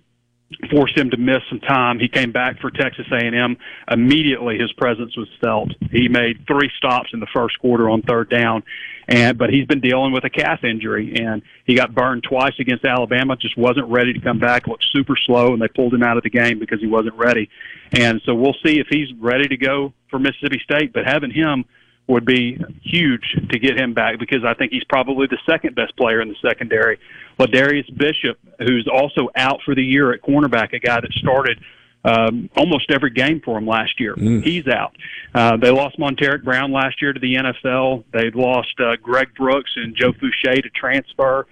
[0.71, 1.99] forced him to miss some time.
[1.99, 3.57] He came back for Texas A&M.
[3.91, 5.71] Immediately, his presence was felt.
[5.91, 8.63] He made three stops in the first quarter on third down,
[9.09, 12.85] and but he's been dealing with a calf injury, and he got burned twice against
[12.85, 13.37] Alabama.
[13.37, 14.67] Just wasn't ready to come back.
[14.67, 17.51] Looked super slow, and they pulled him out of the game because he wasn't ready.
[17.93, 20.93] And so we'll see if he's ready to go for Mississippi State.
[20.93, 21.65] But having him
[22.09, 25.97] would be huge to get him back because I think he's probably the second best
[25.97, 26.99] player in the secondary.
[27.39, 31.59] LaDarrius Bishop, who's also out for the year at cornerback, a guy that started
[32.05, 34.15] um, almost every game for him last year.
[34.15, 34.45] Mm.
[34.45, 34.97] He's out.
[35.35, 38.05] Uh, they lost Montaric Brown last year to the NFL.
[38.13, 41.47] They've lost uh, Greg Brooks and Joe Foucha to transfer.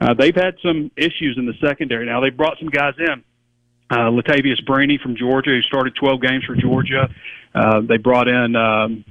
[0.00, 2.06] Uh, they've had some issues in the secondary.
[2.06, 3.24] Now they brought some guys in.
[3.90, 7.08] Uh, Latavious Brini from Georgia, who started 12 games for Georgia.
[7.54, 9.04] Uh, they brought in um,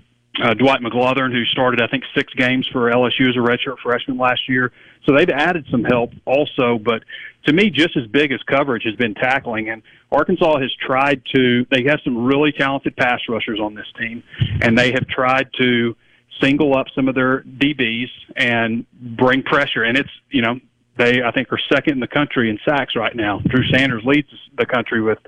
[0.43, 4.17] uh, Dwight McGlothern, who started, I think, six games for LSU as a redshirt freshman
[4.17, 4.71] last year.
[5.05, 6.77] So they've added some help also.
[6.77, 7.03] But
[7.45, 9.69] to me, just as big as coverage has been tackling.
[9.69, 9.81] And
[10.11, 14.23] Arkansas has tried to, they have some really talented pass rushers on this team,
[14.61, 15.95] and they have tried to
[16.41, 19.83] single up some of their DBs and bring pressure.
[19.83, 20.59] And it's, you know,
[20.97, 23.39] they, I think, are second in the country in sacks right now.
[23.47, 25.19] Drew Sanders leads the country with,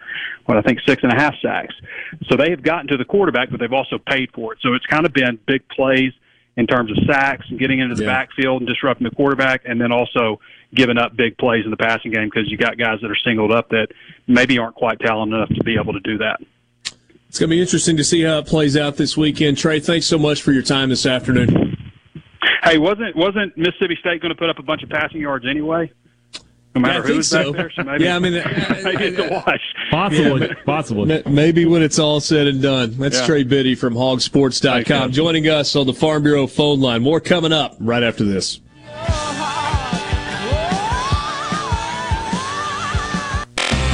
[0.46, 1.76] what I think, six and a half sacks.
[2.30, 4.60] So they have gotten to the quarterback, but they've also paid for it.
[4.62, 6.14] So it's kind of been big plays
[6.56, 8.14] in terms of sacks and getting into the Yeah.
[8.14, 10.40] backfield and disrupting the quarterback, and then also
[10.74, 13.52] giving up big plays in the passing game because you got guys that are singled
[13.52, 13.88] up that
[14.28, 16.40] maybe aren't quite talented enough to be able to do that.
[17.30, 19.58] It's going to be interesting to see how it plays out this weekend.
[19.58, 21.67] Trey, thanks so much for your time this afternoon.
[22.64, 25.92] Hey, wasn't wasn't Mississippi State going to put up a bunch of passing yards anyway?
[26.76, 27.52] No matter Yeah, I think was so.
[27.54, 29.74] back there, so maybe, Yeah, I mean, uh, maybe it's a uh, wash.
[29.90, 31.24] Possibly, possibly.
[31.26, 32.96] M- Maybe when it's all said and done.
[32.98, 33.26] That's Yeah.
[33.26, 37.02] Trey Biddy from hogsports.com Thanks, joining us on the Farm Bureau phone line.
[37.02, 38.60] More coming up right after this.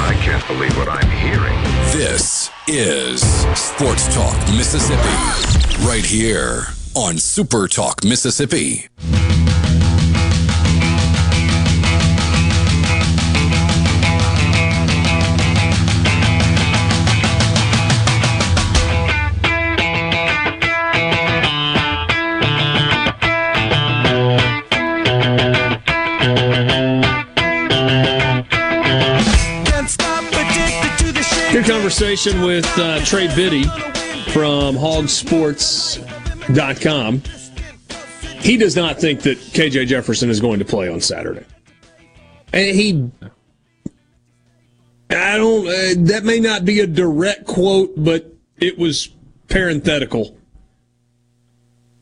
[0.05, 1.59] I can't believe what I'm hearing.
[1.97, 3.21] This is
[3.57, 8.87] Sports Talk Mississippi, right here on Super Talk Mississippi.
[31.65, 33.63] Conversation with uh, Trey Biddy
[34.31, 34.75] from
[36.43, 37.21] hogsports.com.
[38.41, 41.45] He does not think that KJ Jefferson is going to play on Saturday.
[42.51, 43.11] And he.
[45.09, 45.67] I don't.
[45.67, 49.09] Uh, that may not be a direct quote, but it was
[49.47, 50.37] parenthetical.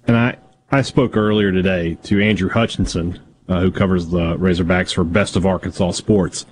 [0.07, 0.37] And I,
[0.71, 5.45] I spoke earlier today to Andrew Hutchinson, uh, who covers the Razorbacks for Best of
[5.45, 6.45] Arkansas Sports.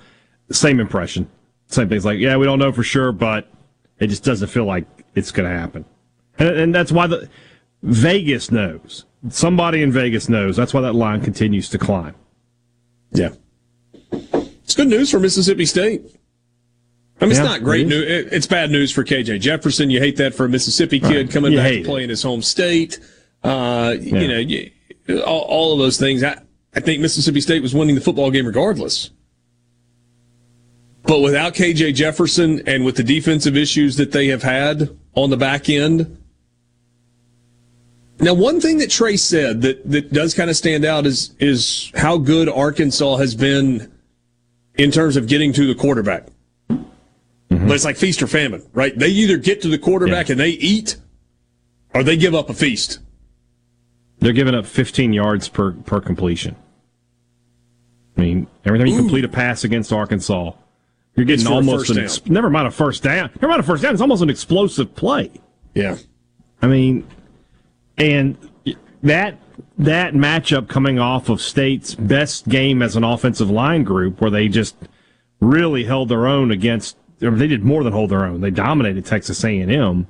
[0.50, 1.28] Same impression.
[1.66, 3.48] Same things like, yeah, we don't know for sure, but
[3.98, 5.84] it just doesn't feel like it's going to happen.
[6.38, 7.28] And, and that's why the
[7.82, 9.06] Vegas knows.
[9.28, 10.56] Somebody in Vegas knows.
[10.56, 12.14] That's why that line continues to climb.
[13.12, 13.30] Yeah.
[14.12, 16.02] It's good news for Mississippi State.
[17.20, 18.32] I mean, it's not great it news.
[18.32, 19.90] It's bad news for KJ Jefferson.
[19.90, 21.30] You hate that for a Mississippi kid Right.
[21.30, 21.84] coming You back to it.
[21.86, 22.98] play in his home state.
[23.44, 24.20] Uh, Yeah.
[24.20, 24.70] You know, you,
[25.22, 26.22] all, all of those things.
[26.22, 26.38] I,
[26.74, 29.10] I think Mississippi State was winning the football game regardless.
[31.02, 35.36] But without KJ Jefferson and with the defensive issues that they have had on the
[35.36, 36.16] back end.
[38.20, 41.90] Now, one thing that Trey said that, that does kind of stand out is is
[41.94, 43.90] how good Arkansas has been
[44.74, 46.26] in terms of getting to the quarterback.
[46.68, 47.66] Mm-hmm.
[47.66, 48.96] But it's like feast or famine, right?
[48.96, 50.96] They either get to the quarterback and they eat,
[51.94, 52.98] or they give up a feast.
[54.18, 56.54] They're giving up 15 yards per, per completion.
[58.16, 60.52] I mean, every time you complete a pass against Arkansas,
[61.16, 63.30] you're getting It's for a almost an ex- never mind a first down.
[63.36, 63.92] Never mind a first down.
[63.92, 65.30] It's almost an explosive play.
[65.74, 65.96] Yeah.
[66.60, 67.06] I mean,
[68.00, 68.36] and
[69.02, 69.38] that
[69.78, 74.48] that matchup coming off of State's best game as an offensive line group, where they
[74.48, 74.74] just
[75.40, 76.96] really held their own against.
[77.22, 78.40] Or they did more than hold their own.
[78.40, 80.06] They dominated Texas A&M.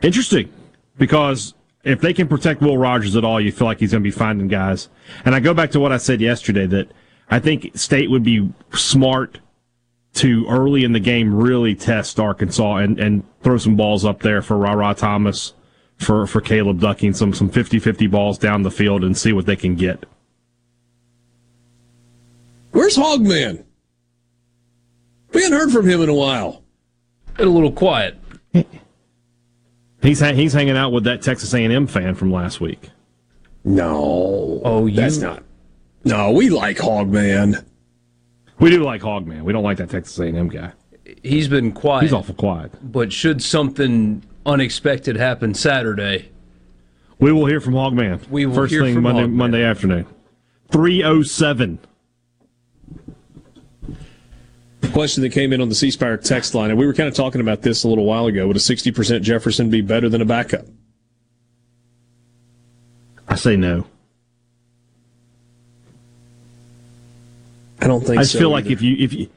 [0.00, 0.52] Interesting,
[0.96, 4.06] because if they can protect Will Rogers at all, you feel like he's going to
[4.06, 4.88] be finding guys.
[5.24, 6.92] And I go back to what I said yesterday that
[7.30, 9.40] I think State would be smart
[10.14, 14.40] to early in the game really test Arkansas and, and throw some balls up there
[14.40, 15.54] for Rara Thomas,
[15.98, 19.56] for, for Caleb Ducking, some some 50-50 balls down the field and see what they
[19.56, 20.04] can get.
[22.72, 23.64] Where's Hogman?
[25.32, 26.62] We hadn't heard from him in a while.
[27.36, 28.16] Been a little quiet.
[30.00, 32.90] He's ha- he's hanging out with that Texas A&M fan from last week.
[33.64, 34.60] No.
[34.64, 35.42] Oh, you, That's not.
[36.04, 37.64] No, we like Hogman.
[38.60, 39.42] We do like Hogman.
[39.42, 40.72] We don't like that Texas A&M guy.
[41.22, 42.02] He's been quiet.
[42.02, 42.72] He's awful quiet.
[42.92, 46.30] But should something unexpected happened Saturday,
[47.20, 48.28] We will hear from Hogman.
[48.28, 49.32] We will First hear thing from Monday Hogman.
[49.32, 50.06] Monday afternoon.
[50.70, 51.78] 307.
[54.92, 57.14] Question that came in on the C Spire text line, and we were kind of
[57.14, 58.46] talking about this a little while ago.
[58.46, 60.64] Would a 60% Jefferson be better than a backup?
[63.26, 63.86] I say no.
[67.80, 69.28] I don't think I just so feel like if you if you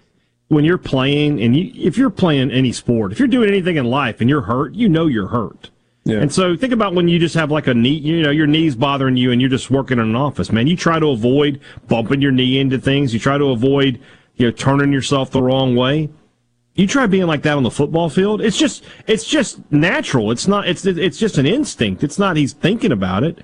[0.51, 3.85] when you're playing and you if you're playing any sport, if you're doing anything in
[3.85, 5.69] life and you're hurt, you know you're hurt.
[6.03, 6.17] Yeah.
[6.17, 8.75] And so think about when you just have like a knee, you know, your knee's
[8.75, 10.67] bothering you and you're just working in an office, man.
[10.67, 13.13] You try to avoid bumping your knee into things.
[13.13, 14.01] You try to avoid,
[14.35, 16.09] you know, turning yourself the wrong way.
[16.75, 18.41] You try being like that on the football field.
[18.41, 20.31] It's just, it's just natural.
[20.31, 22.03] It's not, it's, it's just an instinct.
[22.03, 23.39] It's not, he's thinking about it.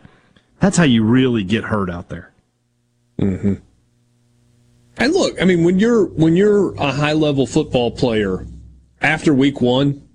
[0.59, 2.33] That's how you really get hurt out there.
[3.17, 3.53] Mm-hmm.
[4.97, 8.47] And look, I mean, when you're when you're a high level football player
[9.01, 10.07] after week one,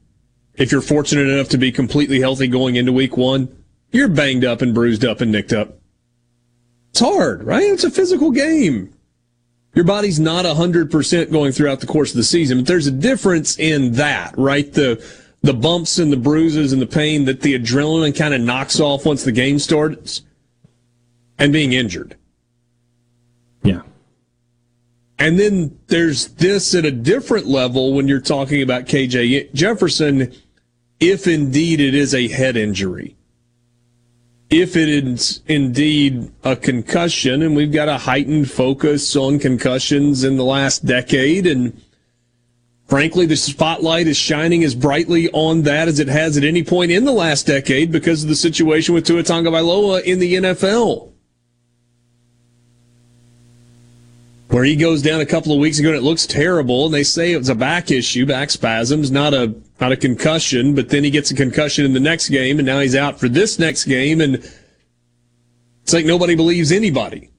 [0.55, 4.61] if you're fortunate enough to be completely healthy going into week one, you're banged up
[4.61, 5.79] and bruised up and nicked up.
[6.91, 7.63] It's hard, right?
[7.63, 8.93] It's a physical game.
[9.75, 12.93] Your body's not hundred percent going throughout the course of the season, but there's a
[12.93, 14.71] difference in that, right?
[14.73, 15.03] The
[15.43, 19.07] the bumps and the bruises and the pain that the adrenaline kind of knocks off
[19.07, 20.23] once the game starts,
[21.39, 22.17] and being injured.
[23.63, 23.83] Yeah.
[25.19, 30.33] And then there's this at a different level when you're talking about KJ Jefferson,
[30.99, 33.17] if indeed it is a head injury.
[34.51, 40.37] If it is indeed a concussion, and we've got a heightened focus on concussions in
[40.37, 41.81] the last decade, and
[42.87, 46.91] frankly, the spotlight is shining as brightly on that as it has at any point
[46.91, 51.12] in the last decade because of the situation with Tua Tagovailoa in the NFL.
[54.53, 57.03] Where he goes down a couple of weeks ago and it looks terrible and they
[57.03, 61.03] say it was a back issue, back spasms, not a not a concussion, but then
[61.03, 63.87] he gets a concussion in the next game and now he's out for this next
[63.87, 64.35] game and
[65.83, 67.31] it's like nobody believes anybody.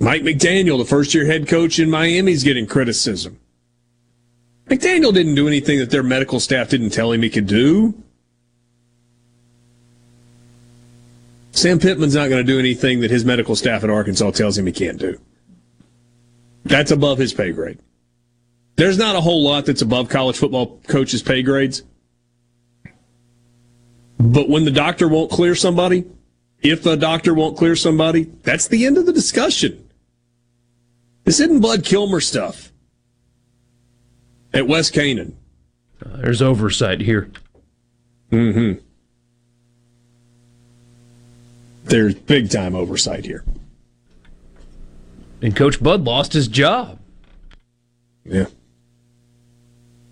[0.00, 3.38] Mike McDaniel, the first year head coach in Miami, is getting criticism.
[4.68, 7.94] McDaniel didn't do anything that their medical staff didn't tell him he could do.
[11.52, 14.66] Sam Pittman's not going to do anything that his medical staff at Arkansas tells him
[14.66, 15.20] he can't do.
[16.64, 17.78] That's above his pay grade.
[18.76, 21.82] There's not a whole lot that's above college football coaches' pay grades.
[24.18, 26.04] But when the doctor won't clear somebody,
[26.62, 29.90] if the doctor won't clear somebody, that's the end of the discussion.
[31.24, 32.72] This isn't Bud Kilmer stuff
[34.54, 35.36] at West Canaan.
[36.04, 37.30] Uh, there's oversight here.
[38.30, 38.80] Mm-hmm.
[41.84, 43.44] There's big time oversight here.
[45.40, 46.98] And Coach Bud lost his job.
[48.24, 48.46] Yeah.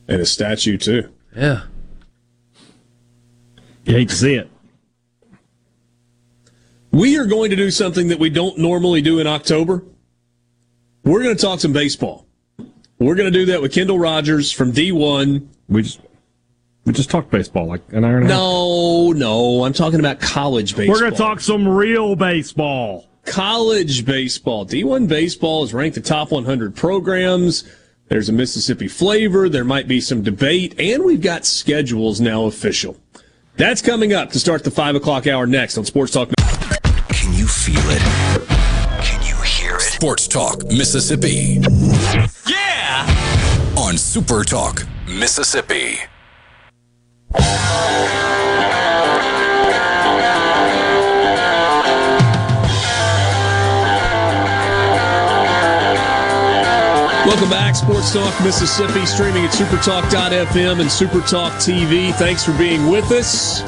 [0.08, 1.08] And his statue, too.
[1.34, 1.62] Yeah.
[3.84, 4.50] You hate to see it.
[6.90, 9.84] We are going to do something that we don't normally do in October.
[11.04, 12.26] We're going to talk some baseball.
[12.98, 15.46] We're going to do that with Kendall Rogers from D1.
[15.68, 16.00] We just
[16.84, 18.38] we just talked baseball like an hour and a half.
[18.38, 20.94] No, no, I'm talking about college baseball.
[20.94, 23.06] We're going to talk some real baseball.
[23.26, 24.66] College baseball.
[24.66, 27.64] D1 baseball is ranked the top 100 programs.
[28.08, 29.48] There's a Mississippi flavor.
[29.48, 32.96] There might be some debate, and we've got schedules now official.
[33.56, 36.30] That's coming up to start the 5 o'clock hour next on Sports Talk.
[37.10, 38.00] Can you feel it?
[39.04, 39.82] Can you hear it?
[39.82, 41.60] Sports Talk Mississippi.
[42.48, 43.74] Yeah!
[43.76, 45.98] On Super Talk Mississippi.
[57.30, 62.12] Welcome back, Sports Talk Mississippi, streaming at supertalk.fm and Supertalk TV.
[62.14, 63.60] Thanks for being with us.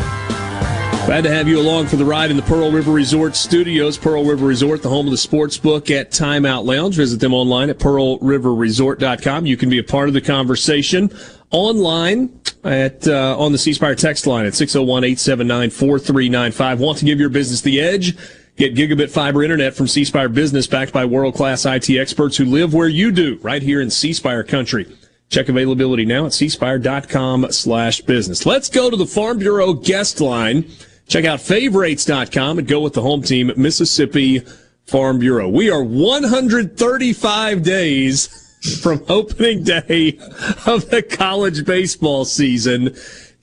[1.07, 3.99] Glad to have you along for the ride in the Pearl River Resort studios.
[3.99, 6.97] Pearl River Resort, the home of the sports book at Timeout Lounge.
[6.97, 9.47] Visit them online at pearlriverresort.com.
[9.47, 11.11] You can be a part of the conversation
[11.53, 16.79] online at uh, on the C Spire text line at 601-879-4395.
[16.79, 18.17] Want to give your business the edge?
[18.57, 22.75] Get gigabit fiber internet from C Spire Business backed by world-class IT experts who live
[22.75, 24.87] where you do, right here in C Spire country.
[25.33, 28.45] Check availability now at cspire.com slash business.
[28.45, 30.71] Let's go to the Farm Bureau guest line.
[31.09, 34.41] Check out favorites.com and go with the home team, Mississippi
[34.85, 35.49] Farm Bureau.
[35.49, 38.42] We are 135 days
[38.81, 40.19] from opening day
[40.67, 42.95] of the college baseball season.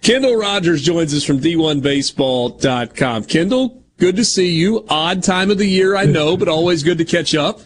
[0.02, 3.26] Kendall Rogers joins us from D1Baseball.com.
[3.26, 4.86] Kendall, good to see you.
[4.90, 7.60] Odd time of the year, I know, but always good to catch up.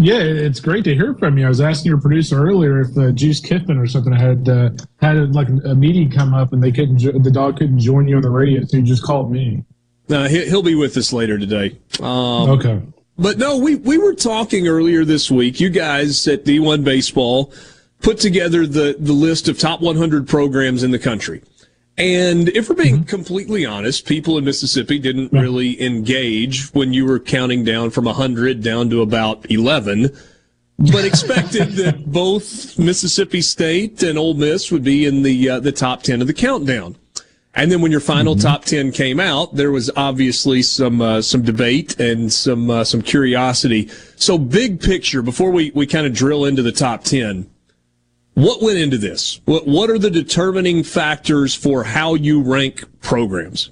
[0.00, 1.46] Yeah, it's great to hear from you.
[1.46, 4.70] I was asking your producer earlier if uh, Juice Kiffin or something had uh,
[5.00, 8.06] had a, like a meeting come up and they couldn't, jo- the dog couldn't join
[8.06, 9.64] you on the radio, so he just called me.
[10.08, 11.76] Uh, he- he'll be with us later today.
[12.00, 12.80] Um, Okay.
[13.18, 15.58] But no, we, we were talking earlier this week.
[15.58, 17.52] You guys at D1 Baseball
[18.00, 21.42] put together the, the list of top 100 programs in the country.
[21.96, 27.18] And if we're being completely honest, people in Mississippi didn't really engage when you were
[27.18, 30.16] counting down from 100 down to about 11,
[30.78, 35.72] but expected that both Mississippi State and Ole Miss would be in the uh, the
[35.72, 36.94] top 10 of the countdown.
[37.58, 41.42] And then when your final top 10 came out, there was obviously some uh, some
[41.42, 43.88] debate and some uh, some curiosity.
[44.14, 47.50] So big picture before we we kind of drill into the top 10.
[48.34, 49.40] What went into this?
[49.44, 53.70] What what are the determining factors for how you rank programs?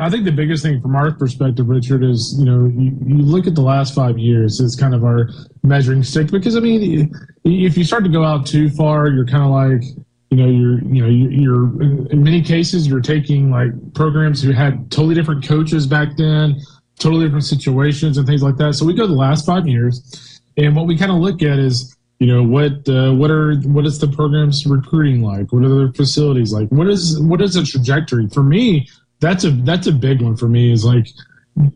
[0.00, 3.46] I think the biggest thing from our perspective, Richard, is you know you, you look
[3.46, 5.28] at the last five years as kind of our
[5.62, 7.14] measuring stick because I mean
[7.44, 10.80] if you start to go out too far, you're kind of like you know you're
[10.82, 15.86] you know you're, in many cases you're taking like programs who had totally different coaches
[15.86, 16.60] back then,
[16.98, 18.74] totally different situations and things like that.
[18.74, 21.96] So we go the last five years, and what we kind of look at is
[22.18, 22.88] You know what?
[22.88, 25.52] Uh, what are what is the program's recruiting like?
[25.52, 26.68] What are their facilities like?
[26.70, 28.88] What is what is the trajectory for me?
[29.20, 30.72] That's a that's a big one for me.
[30.72, 31.08] Is like,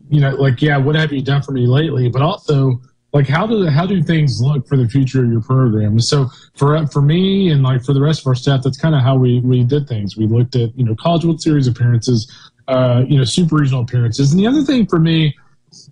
[0.09, 2.09] you know, like yeah, what have you done for me lately?
[2.09, 2.81] But also
[3.13, 5.99] like how do how do things look for the future of your program?
[5.99, 9.01] So for for me and like for the rest of our staff, that's kind of
[9.01, 10.15] how we we did things.
[10.15, 12.31] We looked at you know College World Series appearances,
[12.67, 15.35] uh, you know super regional appearances, and the other thing for me,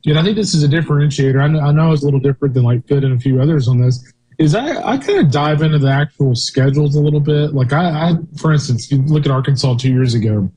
[0.05, 1.41] and I think this is a differentiator.
[1.41, 3.67] I know, I know it's a little different than like Fitt and a few others
[3.67, 4.13] on this.
[4.37, 7.53] Is I, I kind of dive into the actual schedules a little bit.
[7.53, 10.49] Like I, I, for instance, you look at Arkansas two years ago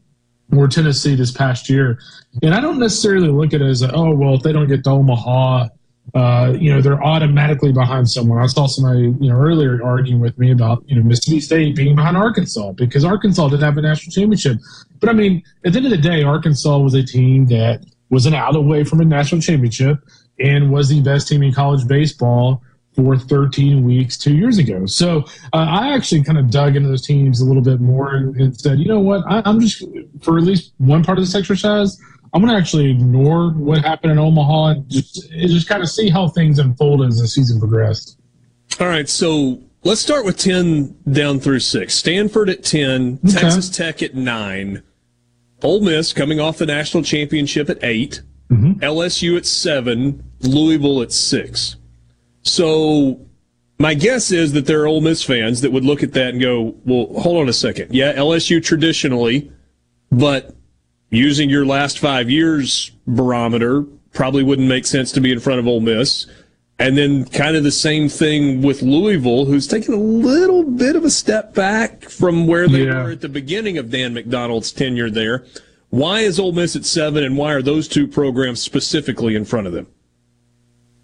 [0.56, 1.98] or Tennessee this past year,
[2.44, 4.84] and I don't necessarily look at it as a, oh well, if they don't get
[4.84, 5.66] to Omaha,
[6.14, 8.39] uh, you know, they're automatically behind someone.
[8.39, 11.97] I saw somebody, you know, earlier arguing with me about, you know, Mississippi State being
[11.97, 14.59] behind Arkansas because Arkansas didn't have a national championship.
[15.01, 18.26] But I mean, at the end of the day, Arkansas was a team that was
[18.26, 19.98] an out away from a national championship
[20.39, 22.62] and was the best team in college baseball
[22.94, 24.84] for 13 weeks two years ago.
[24.84, 25.20] So
[25.55, 28.60] uh, I actually kind of dug into those teams a little bit more and, and
[28.60, 29.82] said, you know what, I, I'm just,
[30.20, 31.98] for at least one part of this exercise,
[32.33, 36.09] I'm going to actually ignore what happened in Omaha and just, just kind of see
[36.09, 38.19] how things unfold as the season progressed.
[38.81, 41.95] All right, so let's start with 10 down through 6.
[41.95, 43.33] Stanford at 10, okay.
[43.35, 44.83] Texas Tech at 9,
[45.63, 48.73] Ole Miss coming off the national championship at 8, mm-hmm.
[48.81, 51.77] LSU at 7, Louisville at 6.
[52.41, 53.21] So
[53.79, 56.41] my guess is that there are Ole Miss fans that would look at that and
[56.41, 57.95] go, well, hold on a second.
[57.95, 59.53] Yeah, LSU traditionally,
[60.11, 60.57] but
[61.12, 63.82] using your last five years barometer,
[64.12, 66.26] probably wouldn't make sense to be in front of Ole Miss.
[66.78, 71.05] And then kind of the same thing with Louisville, who's taken a little bit of
[71.05, 73.05] a step back from where they yeah.
[73.05, 75.44] were at the beginning of Dan McDonnell's tenure there.
[75.90, 79.66] Why is Ole Miss at seven, and why are those two programs specifically in front
[79.66, 79.86] of them?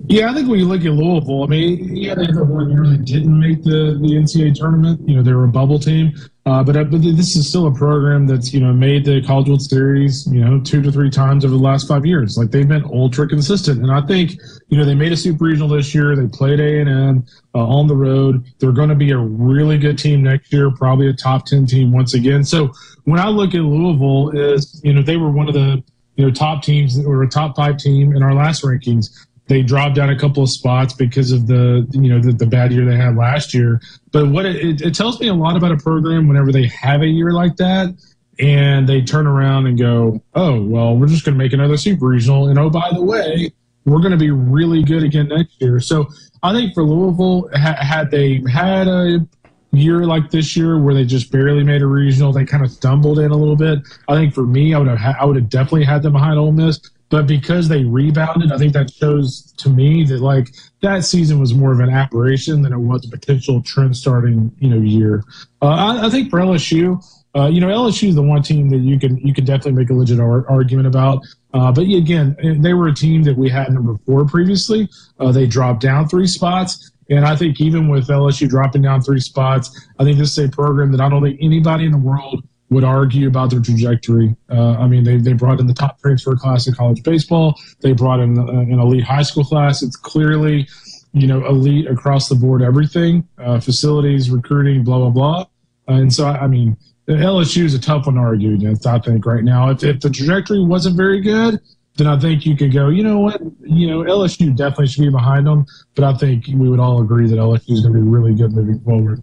[0.06, 2.86] Yeah, I think when you look at Louisville, I mean, yeah, they the one year
[2.86, 5.06] they didn't make the, the NCAA tournament.
[5.08, 6.12] You know, they were a bubble team.
[6.46, 9.48] Uh, but, uh, but this is still a program that's, you know, made the College
[9.48, 12.38] World Series, you know, two to three times over the last five years.
[12.38, 13.82] Like they've been ultra consistent.
[13.82, 14.32] And I think,
[14.68, 16.16] you know, they made a super regional this year.
[16.16, 18.46] They played A&M uh, on the road.
[18.60, 21.92] They're going to be a really good team next year, probably a top 10 team
[21.92, 22.44] once again.
[22.44, 22.72] So
[23.04, 25.82] when I look at Louisville is, you know, they were one of the,
[26.16, 29.26] you know, top teams or a top five team in our last rankings.
[29.48, 32.72] They dropped down a couple of spots because of the you know the, the bad
[32.72, 33.80] year they had last year.
[34.12, 37.06] But what it, it tells me a lot about a program whenever they have a
[37.06, 37.94] year like that
[38.38, 42.06] and they turn around and go, oh well, we're just going to make another super
[42.06, 43.50] regional, and oh by the way,
[43.84, 45.80] we're going to be really good again next year.
[45.80, 46.08] So
[46.42, 49.26] I think for Louisville, ha- had they had a
[49.72, 53.18] year like this year where they just barely made a regional, they kind of stumbled
[53.18, 53.80] in a little bit.
[54.08, 56.38] I think for me, I would have ha- I would have definitely had them behind
[56.38, 56.80] Ole Miss.
[57.10, 61.54] But because they rebounded, I think that shows to me that like that season was
[61.54, 65.24] more of an aberration than it was a potential trend starting you know year.
[65.62, 67.02] Uh, I, I, think for LSU,
[67.34, 69.90] uh, you know LSU is the one team that you can you can definitely make
[69.90, 71.22] a legit ar- argument about.
[71.54, 74.88] Uh, but again, they were a team that we had number four previously.
[75.18, 76.90] Uh, they dropped down three spots.
[77.10, 80.48] And I think even with LSU dropping down three spots, I think this is a
[80.50, 84.36] program that I don't think anybody in the world would argue about their trajectory.
[84.50, 87.54] Uh, I mean, they, they brought in the top transfer class in college baseball.
[87.80, 89.82] They brought in uh, an elite high school class.
[89.82, 90.68] It's clearly,
[91.12, 95.46] you know, elite across the board, everything, uh, facilities, recruiting, blah, blah, blah.
[95.86, 96.76] and so, I mean,
[97.08, 99.70] LSU is a tough one to argue against, I think, right now.
[99.70, 101.58] If, if the trajectory wasn't very good,
[101.96, 105.10] then I think you could go, you know what, you know, LSU definitely should be
[105.10, 105.66] behind them.
[105.94, 108.52] But I think we would all agree that LSU is going to be really good
[108.52, 109.22] moving forward.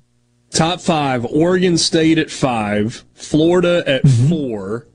[0.55, 4.29] Top five: Oregon State at five, Florida at mm-hmm.
[4.29, 4.87] four,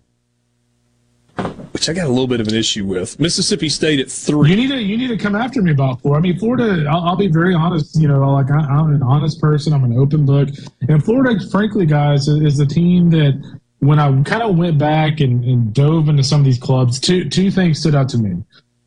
[1.72, 3.20] which I got a little bit of an issue with.
[3.20, 4.48] Mississippi State at three.
[4.48, 6.16] You need to you need to come after me about four.
[6.16, 6.86] I mean, Florida.
[6.88, 7.94] I'll, I'll be very honest.
[8.00, 9.74] You know, like I, am an honest person.
[9.74, 10.48] I'm an open book.
[10.88, 15.44] And Florida, frankly, guys, is the team that when I kind of went back and,
[15.44, 18.42] and dove into some of these clubs, two two things stood out to me.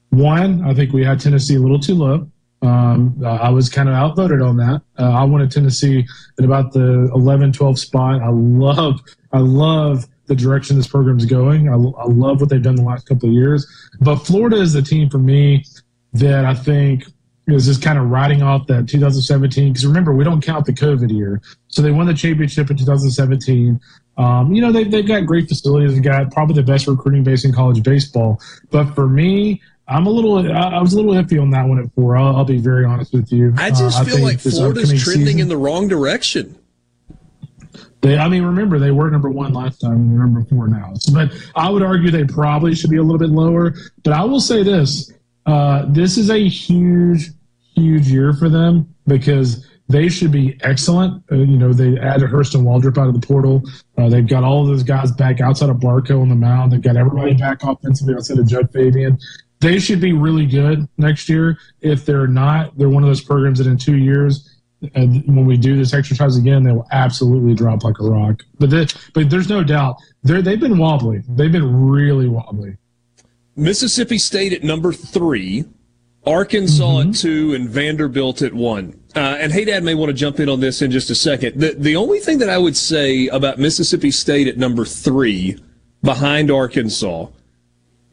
[0.10, 2.32] One, I think we had Tennessee a little too low.
[2.64, 4.82] Um, I was kind of outvoted on that.
[4.98, 6.06] Uh, I wanted Tennessee
[6.40, 8.22] at about the 11, 12 spot.
[8.22, 9.02] I love,
[9.34, 11.68] I love the direction this program is going.
[11.68, 13.68] I, I love what they've done the last couple of years.
[14.00, 15.66] But Florida is the team for me
[16.14, 17.04] that I think
[17.48, 19.74] is just kind of riding off that 2017.
[19.74, 21.42] Because remember, we don't count the COVID year.
[21.68, 23.80] So they won the championship in 2017.
[24.16, 25.94] Um, you know, they, they've got great facilities.
[25.94, 28.40] They've got probably the best recruiting base in college baseball.
[28.72, 30.52] But for me, I'm a little.
[30.52, 32.16] I was a little iffy on that one at four.
[32.16, 33.54] I'll, I'll be very honest with you.
[33.58, 36.58] I just uh, feel I like Florida's trending season, in the wrong direction.
[38.02, 40.94] They, I mean, remember they were number one last time, and they're number four now.
[41.14, 43.74] But I would argue they probably should be a little bit lower.
[44.04, 45.12] But I will say this:
[45.46, 47.32] uh, this is a huge,
[47.76, 51.24] huge year for them because they should be excellent.
[51.32, 53.62] Uh, you know, they added Hurston Waldrop out of the portal.
[53.98, 56.72] Uh, they've got all of those guys back outside of Barco on the mound.
[56.72, 59.18] They've got everybody back offensively outside of Jud Fabian.
[59.64, 61.58] They should be really good next year.
[61.80, 64.58] If they're not, they're one of those programs that in two years,
[64.94, 68.44] and when we do this exercise again, they will absolutely drop like a rock.
[68.60, 71.24] But they, but there's no doubt they they've been wobbly.
[71.30, 72.76] They've been really wobbly.
[73.56, 75.64] Mississippi State at number three,
[76.26, 77.10] Arkansas mm-hmm.
[77.12, 79.00] at two, and Vanderbilt at one.
[79.16, 81.58] Uh, and Hey Dad may want to jump in on this in just a second.
[81.58, 85.58] The the only thing that I would say about Mississippi State at number three,
[86.02, 87.28] behind Arkansas,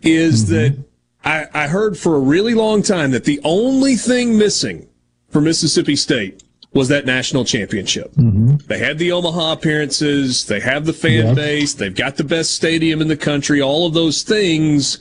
[0.03, 0.53] is mm-hmm.
[0.55, 0.90] that
[1.25, 4.89] I, I heard for a really long time that the only thing missing
[5.29, 6.43] for Mississippi State
[6.73, 8.13] was that national championship.
[8.13, 8.57] Mm-hmm.
[8.69, 11.37] They had the Omaha appearances, they have the fan yep.
[11.37, 14.99] base, they've got the best stadium in the country, all of those things.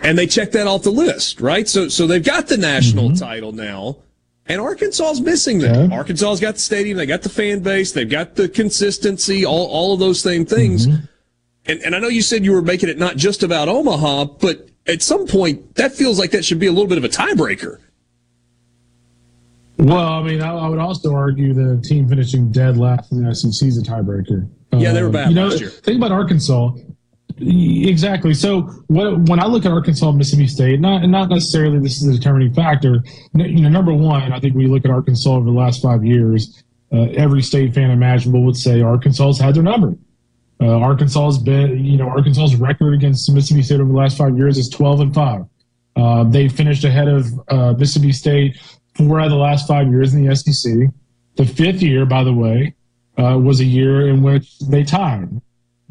[0.00, 1.68] And they checked that off the list, right?
[1.68, 3.24] So so they've got the national mm-hmm.
[3.24, 3.96] title now.
[4.46, 5.76] And Arkansas's missing that.
[5.76, 5.94] Okay.
[5.94, 9.92] Arkansas's got the stadium, they got the fan base, they've got the consistency, all, all
[9.92, 10.86] of those same things.
[10.86, 11.04] Mm-hmm.
[11.68, 14.70] And, and I know you said you were making it not just about Omaha, but
[14.86, 17.78] at some point that feels like that should be a little bit of a tiebreaker.
[19.76, 23.32] Well, I mean, I, I, would also argue the team finishing dead last in the
[23.32, 24.48] SEC is a tiebreaker.
[24.72, 25.70] Yeah, they were bad uh, you know, last year.
[25.70, 26.72] Think about Arkansas.
[27.40, 28.34] Exactly.
[28.34, 32.18] So what, when I look at Arkansas, Mississippi State, not not necessarily this is a
[32.18, 33.04] determining factor.
[33.34, 36.04] You know, number one, I think when you look at Arkansas over the last five
[36.04, 39.94] years, uh, every state fan imaginable would say Arkansas's had their number.
[40.60, 44.58] Uh, Arkansas's been, you know, Arkansas's record against Mississippi State over the last five years
[44.58, 45.44] is 12 and five.
[45.94, 48.56] Uh, they finished ahead of uh, Mississippi State
[48.94, 50.72] four out of the last five years in the SEC.
[51.36, 52.74] The fifth year, by the way,
[53.16, 55.40] uh, was a year in which they tied.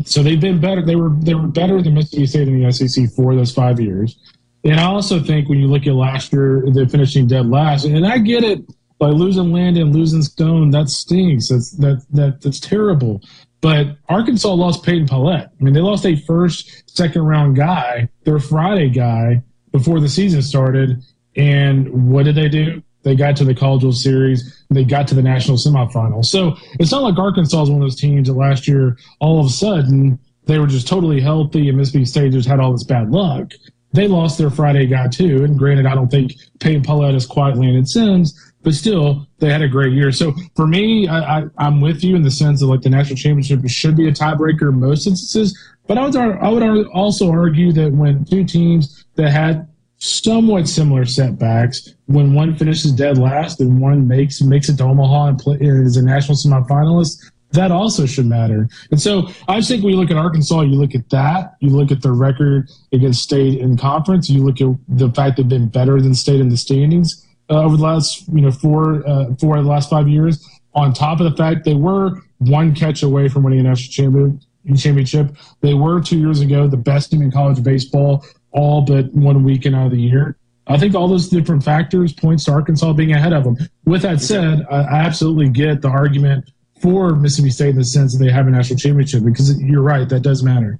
[0.05, 0.85] So they've been better.
[0.85, 4.17] They were they were better than Mississippi State in the SEC for those five years.
[4.63, 7.85] And I also think when you look at last year, they're finishing dead last.
[7.85, 8.61] And I get it
[8.99, 11.49] by losing Landon, and losing Stone, that stinks.
[11.49, 13.21] That's that that that's terrible.
[13.61, 15.49] But Arkansas lost Peyton Pallette.
[15.59, 20.41] I mean, they lost a first, second round guy, their Friday guy, before the season
[20.41, 21.03] started.
[21.35, 22.83] And what did they do?
[23.03, 24.65] They got to the College World Series.
[24.69, 26.25] They got to the national semifinal.
[26.25, 29.45] So it's not like Arkansas is one of those teams that last year, all of
[29.45, 33.11] a sudden, they were just totally healthy and Mississippi State just had all this bad
[33.11, 33.51] luck.
[33.93, 35.43] They lost their Friday guy too.
[35.43, 39.61] And granted, I don't think Peyton Pallette is quite Landon Sims, but still, they had
[39.61, 40.11] a great year.
[40.11, 43.61] So for me, I, am with you in the sense that like the national championship
[43.69, 45.57] should be a tiebreaker in most instances.
[45.87, 49.69] But I would I would also argue that when two teams that had
[49.99, 51.95] somewhat similar setbacks.
[52.07, 55.95] When one finishes dead last and one makes makes it to Omaha and play, is
[55.95, 58.67] a national semifinalist, that also should matter.
[58.91, 61.69] And so I just think when you look at Arkansas, you look at that, you
[61.69, 65.69] look at the record against state in conference, you look at the fact they've been
[65.69, 69.57] better than state in the standings uh, over the last, you know, four, uh, four
[69.57, 70.45] of the last five years.
[70.73, 74.41] On top of the fact they were one catch away from winning a national champion,
[74.75, 75.35] championship.
[75.61, 79.75] They were two years ago the best team in college baseball all but one weekend
[79.75, 80.37] out of the year.
[80.67, 83.57] I think all those different factors points to Arkansas being ahead of them.
[83.85, 86.51] With that said, I absolutely get the argument
[86.81, 90.07] for Mississippi State in the sense that they have a national championship because you're right,
[90.09, 90.79] that does matter.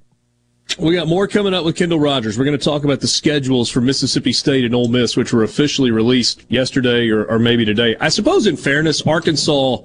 [0.76, 2.38] We got more coming up with Kendall Rogers.
[2.38, 5.42] We're going to talk about the schedules for Mississippi State and Ole Miss, which were
[5.42, 7.96] officially released yesterday or, or maybe today.
[8.00, 9.78] I suppose, in fairness, Arkansas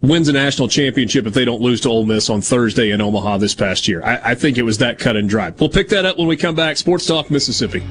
[0.00, 3.38] wins a national championship if they don't lose to Ole Miss on Thursday in Omaha
[3.38, 4.02] this past year.
[4.02, 5.50] I, I think it was that cut and dry.
[5.50, 6.76] We'll pick that up when we come back.
[6.76, 7.82] Sports Talk Mississippi.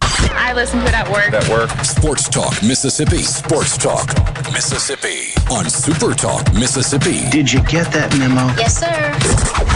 [0.00, 1.32] I listen to it at work.
[1.32, 1.70] At work.
[1.84, 3.22] Sports Talk Mississippi.
[3.22, 4.06] Sports Talk
[4.52, 7.28] Mississippi on Super Talk Mississippi.
[7.30, 8.46] Did you get that memo?
[8.56, 9.73] Yes, sir.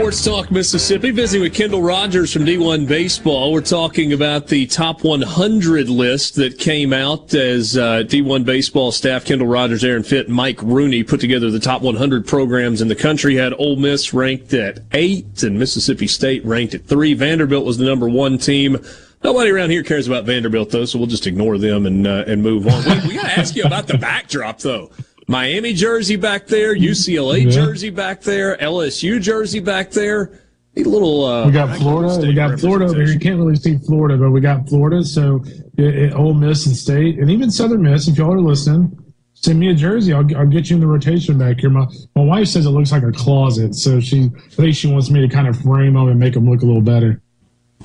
[0.00, 3.52] Sports Talk Mississippi, visiting with Kendall Rogers from D1 Baseball.
[3.52, 9.24] We're talking about the top 100 list that came out as uh, D1 Baseball staff,
[9.24, 13.34] Kendall Rogers, Aaron Fitt, Mike Rooney put together the top 100 programs in the country.
[13.34, 17.12] Had Ole Miss ranked at eight and Mississippi State ranked at three.
[17.14, 18.78] Vanderbilt was the number one team.
[19.22, 22.42] Nobody around here cares about Vanderbilt though, so we'll just ignore them and uh, and
[22.42, 22.84] move on.
[22.84, 24.90] we, we got to ask you about the backdrop though.
[25.28, 27.50] Miami jersey back there, UCLA yeah.
[27.50, 30.40] jersey back there, LSU jersey back there.
[30.76, 31.24] A little.
[31.24, 32.26] Uh, we got Florida.
[32.26, 33.12] We got Florida over here.
[33.12, 35.04] You can't really see Florida, but we got Florida.
[35.04, 35.42] So
[35.76, 38.08] it, it, Ole Miss and State, and even Southern Miss.
[38.08, 38.96] If y'all are listening,
[39.34, 40.12] send me a jersey.
[40.12, 41.70] I'll, I'll get you in the rotation back here.
[41.70, 45.10] My my wife says it looks like a closet, so she I think she wants
[45.10, 47.20] me to kind of frame them and make them look a little better.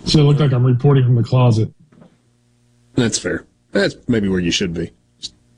[0.03, 1.73] So it looked like I'm reporting from the closet.
[2.95, 3.45] That's fair.
[3.71, 4.91] That's maybe where you should be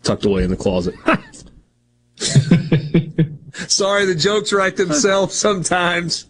[0.03, 0.95] tucked away in the closet.
[3.68, 6.27] Sorry, the jokes write themselves sometimes.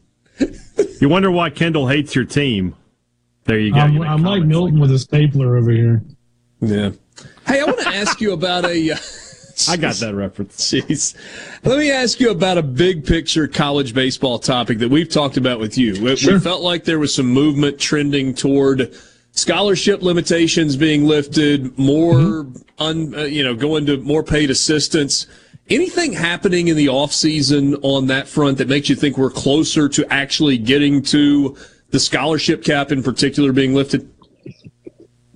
[1.00, 2.76] You wonder why Kendall hates your team.
[3.46, 3.80] There you go.
[3.80, 6.04] I'm, You I'm like comments Milton with a stapler over here.
[6.60, 6.92] Yeah.
[7.46, 8.92] Hey, I want to ask you about a.
[8.92, 8.98] Uh,
[9.68, 10.72] I got that reference.
[10.72, 11.16] Jeez.
[11.64, 15.60] Let me ask you about a big picture college baseball topic that we've talked about
[15.60, 15.94] with you.
[15.94, 18.94] We, we felt like there was some movement trending toward
[19.32, 22.48] scholarship limitations being lifted, more
[22.80, 25.28] un, uh, you know, going to more paid assistance.
[25.70, 30.14] Anything happening in the offseason on that front that makes you think we're closer to
[30.14, 31.58] actually getting to
[31.90, 34.10] the scholarship cap in particular being lifted?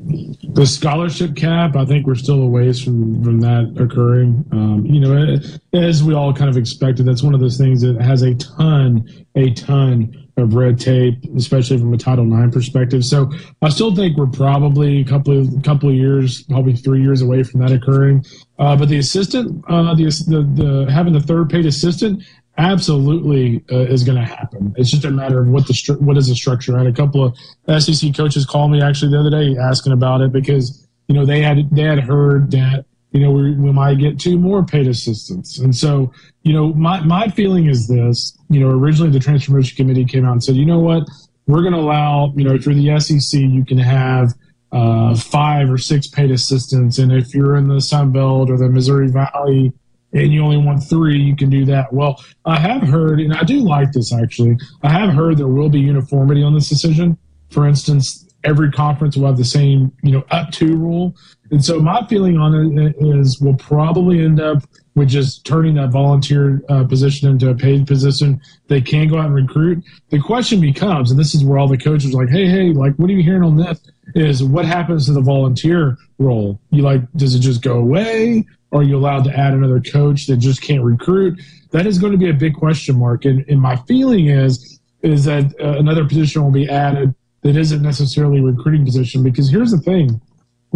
[0.03, 4.45] The scholarship cap, I think we're still a ways from, from that occurring.
[4.51, 5.37] Um, you know,
[5.73, 9.07] as we all kind of expected, that's one of those things that has a ton,
[9.35, 13.05] a ton of red tape, especially from a Title IX perspective.
[13.05, 17.21] So I still think we're probably a couple of couple of years, probably three years
[17.21, 18.25] away from that occurring.
[18.57, 22.23] Uh, but the assistant, uh, the, the the having the third paid assistant,
[22.57, 24.73] absolutely uh, is going to happen.
[24.77, 26.75] It's just a matter of what the stru- what is the structure.
[26.75, 27.23] I had a couple
[27.67, 31.25] of SEC coaches call me actually the other day asking about it because you know
[31.25, 34.87] they had they had heard that you know we, we might get two more paid
[34.87, 36.11] assistants, and so
[36.43, 38.37] you know my my feeling is this.
[38.49, 41.03] You know, originally the transformation committee came out and said, you know what,
[41.47, 44.33] we're going to allow you know through the SEC you can have.
[44.73, 48.69] Uh, five or six paid assistants, and if you're in the Sun Belt or the
[48.69, 49.73] Missouri Valley,
[50.13, 51.91] and you only want three, you can do that.
[51.93, 55.69] Well, I have heard, and I do like this actually, I have heard there will
[55.69, 57.17] be uniformity on this decision.
[57.49, 61.15] For instance, every conference will have the same, you know, up to rule.
[61.51, 64.63] And so my feeling on it is we'll probably end up
[64.95, 68.41] with just turning that volunteer uh, position into a paid position.
[68.67, 69.83] They can go out and recruit.
[70.09, 72.95] The question becomes, and this is where all the coaches are like, hey, hey, like,
[72.95, 73.81] what are you hearing on this?
[74.15, 76.59] Is what happens to the volunteer role?
[76.71, 78.45] You like, does it just go away?
[78.71, 81.41] Are you allowed to add another coach that just can't recruit?
[81.71, 83.25] That is going to be a big question mark.
[83.25, 87.81] And, and my feeling is is that uh, another position will be added that isn't
[87.81, 89.23] necessarily a recruiting position.
[89.23, 90.21] Because here's the thing: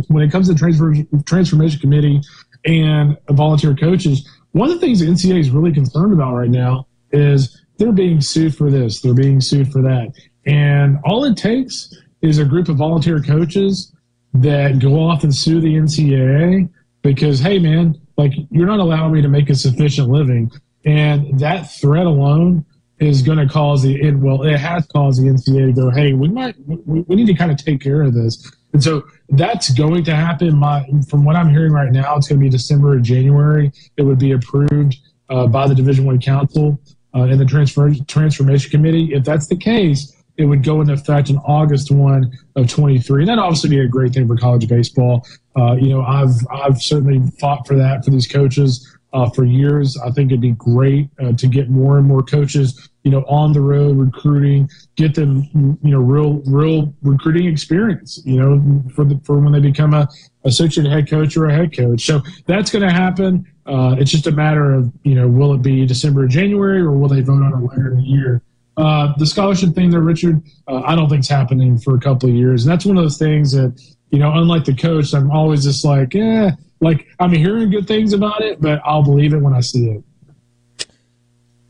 [0.08, 0.94] when it comes to transfer,
[1.26, 2.22] transformation committee
[2.66, 6.88] and volunteer coaches, one of the things the NCAA is really concerned about right now
[7.12, 10.12] is they're being sued for this, they're being sued for that,
[10.46, 13.94] and all it takes is a group of volunteer coaches
[14.34, 16.70] that go off and sue the NCAA
[17.06, 20.52] because hey man like you're not allowing me to make a sufficient living.
[20.86, 22.66] And that threat alone
[23.00, 26.30] is going to cause the well it has caused the ncaa to go hey we
[26.30, 28.52] might we, we need to kind of take care of this.
[28.74, 30.58] And so that's going to happen.
[30.58, 33.72] My from what i'm hearing right now it's going to be december or january.
[33.98, 34.98] It would be approved
[35.30, 36.80] uh, by the division one council
[37.14, 39.14] uh, and the transfer transformation committee.
[39.14, 43.22] If that's the case it would go into effect in August 1 of 23.
[43.22, 45.26] And that'd obviously be a great thing for college baseball.
[45.58, 49.98] Uh, you know, I've, I've certainly fought for that for these coaches uh, for years.
[49.98, 53.54] I think it'd be great uh, to get more and more coaches, you know, on
[53.54, 55.48] the road recruiting, get them,
[55.82, 60.10] you know, real, real recruiting experience, you know, for the, for when they become a
[60.44, 62.06] associate head coach or a head coach.
[62.06, 63.46] So that's going to happen.
[63.66, 66.92] Uh, it's just a matter of, you know, will it be December or January or
[66.92, 68.42] will they vote on it later in the year?
[68.78, 72.28] Uh, the scholarship thing there, Richard, uh, I don't think it's happening for a couple
[72.28, 72.66] of years.
[72.66, 73.80] And that's one of those things that,
[74.12, 76.52] you know, unlike the coach, I'm always just like, eh,
[76.82, 80.04] like I'm hearing good things about it, but I'll believe it when I see it.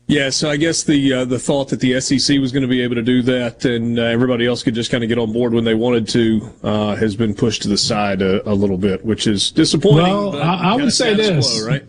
[0.08, 2.80] Yeah, so I guess the uh, the thought that the SEC was going to be
[2.80, 5.52] able to do that and uh, everybody else could just kind of get on board
[5.52, 9.04] when they wanted to uh, has been pushed to the side a, a, little bit,
[9.04, 10.04] which is disappointing.
[10.04, 11.84] Well, I, I would say this, quo, right?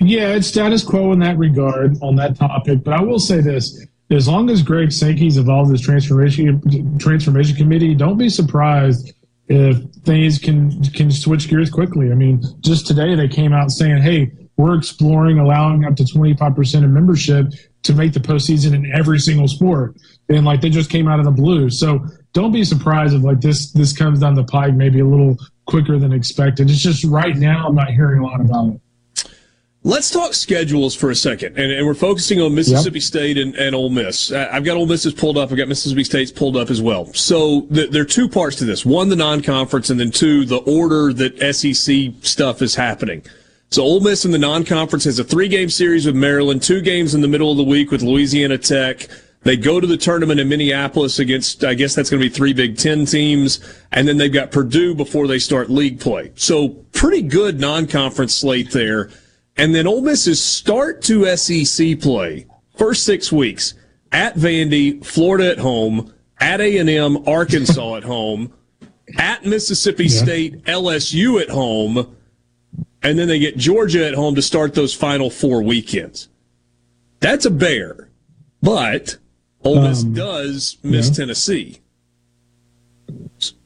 [0.00, 3.86] Yeah, it's status quo in that regard on that topic, but I will say this:
[4.10, 9.12] as long as Greg Sankey's involved in this transformation transformation committee, don't be surprised
[9.52, 12.10] if things can can switch gears quickly.
[12.10, 16.84] I mean, just today they came out saying, "Hey, we're exploring allowing up to 25%
[16.84, 17.52] of membership
[17.82, 19.96] to make the postseason in every single sport.
[20.28, 21.68] And like they just came out of the blue.
[21.70, 25.36] So don't be surprised if like this this comes down the pike maybe a little
[25.66, 26.70] quicker than expected.
[26.70, 28.80] It's just right now I'm not hearing a lot about it.
[29.84, 33.02] Let's talk schedules for a second, and, and we're focusing on Mississippi yep.
[33.02, 34.30] State and, and Ole Miss.
[34.30, 35.50] I've got Ole Miss's pulled up.
[35.50, 37.06] I've got Mississippi State's pulled up as well.
[37.14, 40.58] So th- there are two parts to this: one, the non-conference, and then two, the
[40.58, 43.24] order that SEC stuff is happening.
[43.70, 47.20] So Ole Miss in the non-conference has a three-game series with Maryland, two games in
[47.20, 49.08] the middle of the week with Louisiana Tech.
[49.42, 52.52] They go to the tournament in Minneapolis against, I guess that's going to be three
[52.52, 53.58] Big Ten teams,
[53.90, 56.30] and then they've got Purdue before they start league play.
[56.36, 59.10] So pretty good non-conference slate there.
[59.56, 62.46] And then Ole Miss's start to SEC play,
[62.76, 63.74] first six weeks,
[64.10, 68.52] at Vandy, Florida at home, at A&M, Arkansas at home,
[69.18, 70.22] at Mississippi yeah.
[70.22, 72.16] State, LSU at home,
[73.02, 76.28] and then they get Georgia at home to start those final four weekends.
[77.20, 78.08] That's a bear,
[78.62, 79.18] but
[79.64, 81.14] Ole Miss Um, does miss yeah.
[81.14, 81.80] Tennessee.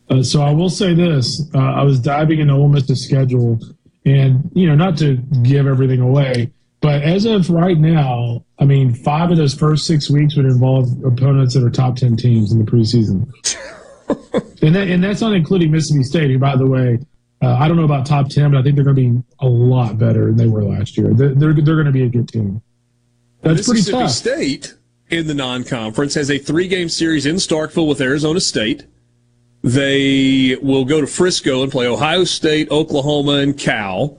[0.08, 3.58] Uh, so I will say this: uh, I was diving into Ole Miss's schedule,
[4.06, 6.50] and you know, not to give everything away,
[6.80, 10.88] but as of right now, I mean, five of those first six weeks would involve
[11.04, 13.28] opponents that are top ten teams in the preseason,
[14.62, 16.98] and that, and that's not including Mississippi State, who, by the way,
[17.42, 19.48] uh, I don't know about top ten, but I think they're going to be a
[19.48, 21.12] lot better than they were last year.
[21.12, 22.62] They're they're, they're going to be a good team.
[23.42, 24.10] That's pretty Mississippi tough.
[24.10, 24.74] State
[25.10, 28.86] in the non-conference has a three-game series in Starkville with Arizona State.
[29.66, 34.16] They will go to Frisco and play Ohio State, Oklahoma, and Cal.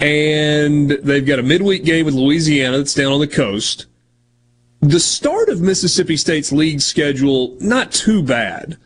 [0.00, 3.86] And they've got a midweek game with Louisiana that's down on the coast.
[4.80, 8.76] The start of Mississippi State's league schedule, not too bad.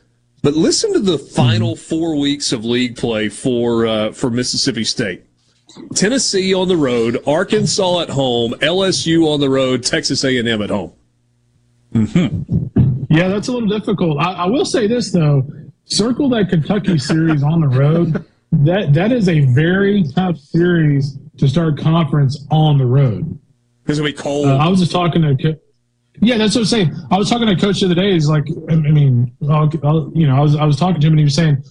[0.43, 5.24] But listen to the final four weeks of league play for uh, for Mississippi State.
[5.95, 10.93] Tennessee on the road, Arkansas at home, LSU on the road, Texas A&M at home.
[13.15, 14.19] Yeah, that's a little difficult.
[14.19, 15.47] I, I will say this though:
[15.85, 18.24] circle that Kentucky series on the road.
[18.53, 23.39] That that is a very tough series to start conference on the road.
[23.82, 24.47] Because it'll be cold.
[24.47, 25.59] Uh, I was just talking to.
[26.20, 26.95] Yeah, that's what I'm saying.
[27.11, 28.12] I was talking to coach the other day.
[28.12, 31.07] He's like, I I mean, I'll, I'll, you know, I was I was talking to
[31.07, 31.62] him and he was saying,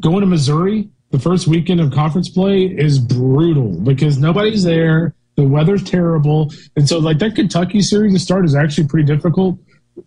[0.00, 5.14] going to Missouri the first weekend of conference play is brutal because nobody's there.
[5.36, 9.58] The weather's terrible, and so like that Kentucky series to start is actually pretty difficult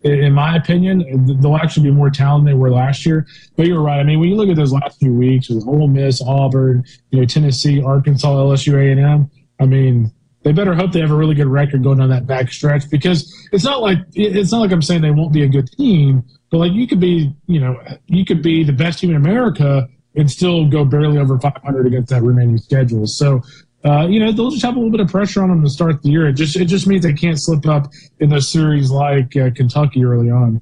[0.02, 3.26] in my opinion, they'll actually be more talented than they were last year.
[3.56, 4.00] But you're right.
[4.00, 7.20] I mean, when you look at those last few weeks with Ole Miss, Auburn, you
[7.20, 9.30] know, Tennessee, Arkansas, LSU, A and M.
[9.60, 10.12] I mean,
[10.42, 13.30] they better hope they have a really good record going down that back stretch because
[13.52, 16.58] it's not like it's not like I'm saying they won't be a good team, but
[16.58, 19.86] like you could be, you know, you could be the best team in America
[20.16, 23.06] and still go barely over 500 against that remaining schedule.
[23.06, 23.42] So
[23.84, 26.02] uh, you know, they'll just have a little bit of pressure on them to start
[26.02, 26.28] the year.
[26.28, 30.04] It just it just means they can't slip up in those series like uh, Kentucky
[30.04, 30.60] early on.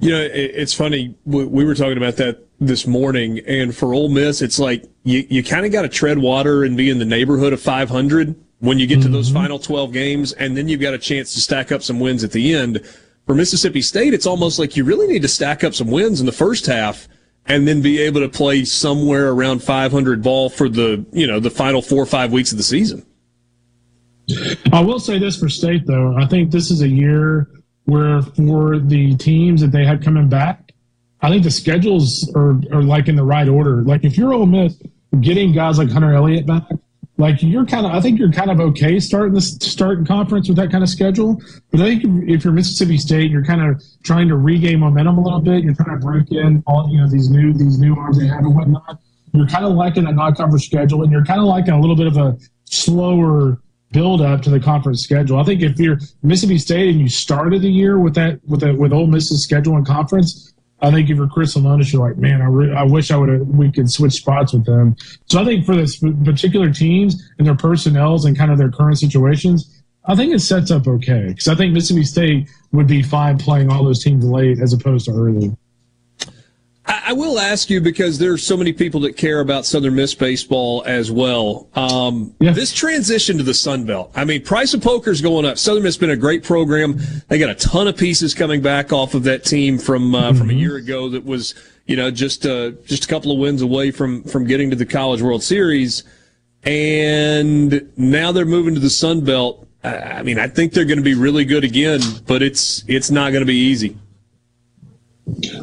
[0.00, 1.14] You know, it, it's funny.
[1.24, 5.24] We, we were talking about that this morning, and for Ole Miss, it's like you,
[5.28, 8.78] you kind of got to tread water and be in the neighborhood of 500 when
[8.78, 11.72] you get to those final 12 games, and then you've got a chance to stack
[11.72, 12.80] up some wins at the end.
[13.26, 16.26] For Mississippi State, it's almost like you really need to stack up some wins in
[16.26, 17.08] the first half
[17.46, 21.50] and then be able to play somewhere around 500 ball for the you know the
[21.50, 23.04] final four or five weeks of the season.
[24.72, 27.48] I will say this for state though, I think this is a year
[27.84, 30.72] where for the teams that they had coming back,
[31.20, 33.82] I think the schedules are are like in the right order.
[33.82, 34.80] Like if you're Ole Miss,
[35.20, 36.68] getting guys like Hunter Elliott back,
[37.22, 40.56] like you're kind of I think you're kind of okay starting this starting conference with
[40.56, 41.40] that kind of schedule.
[41.70, 45.22] But I think if you're Mississippi State, you're kind of trying to regain momentum a
[45.22, 45.62] little bit.
[45.62, 48.40] You're trying to break in all you know these new these new arms they have
[48.40, 48.98] and whatnot.
[49.32, 52.08] You're kind of liking a non-conference schedule, and you're kind of liking a little bit
[52.08, 53.62] of a slower
[53.92, 55.38] build up to the conference schedule.
[55.38, 58.74] I think if you're Mississippi State and you started the year with that with a,
[58.74, 60.51] with Ole Miss's schedule and conference,
[60.82, 63.28] I think if you're Chris Lemonis, you're like, man, I, re- I wish I would
[63.28, 64.96] have we could switch spots with them.
[65.26, 68.98] So I think for this particular teams and their personnels and kind of their current
[68.98, 73.38] situations, I think it sets up okay because I think Mississippi State would be fine
[73.38, 75.56] playing all those teams late as opposed to early.
[76.86, 79.94] I, I will ask you because there are so many people that care about Southern
[79.94, 81.68] Miss baseball as well.
[81.74, 84.10] Um, This transition to the Sun Belt.
[84.14, 85.58] I mean, price of poker is going up.
[85.58, 86.98] Southern Miss has been a great program.
[87.28, 90.50] They got a ton of pieces coming back off of that team from uh, from
[90.50, 91.54] a year ago that was
[91.86, 94.86] you know just uh, just a couple of wins away from from getting to the
[94.86, 96.04] College World Series,
[96.64, 99.66] and now they're moving to the Sun Belt.
[99.84, 103.10] I I mean, I think they're going to be really good again, but it's it's
[103.10, 103.96] not going to be easy.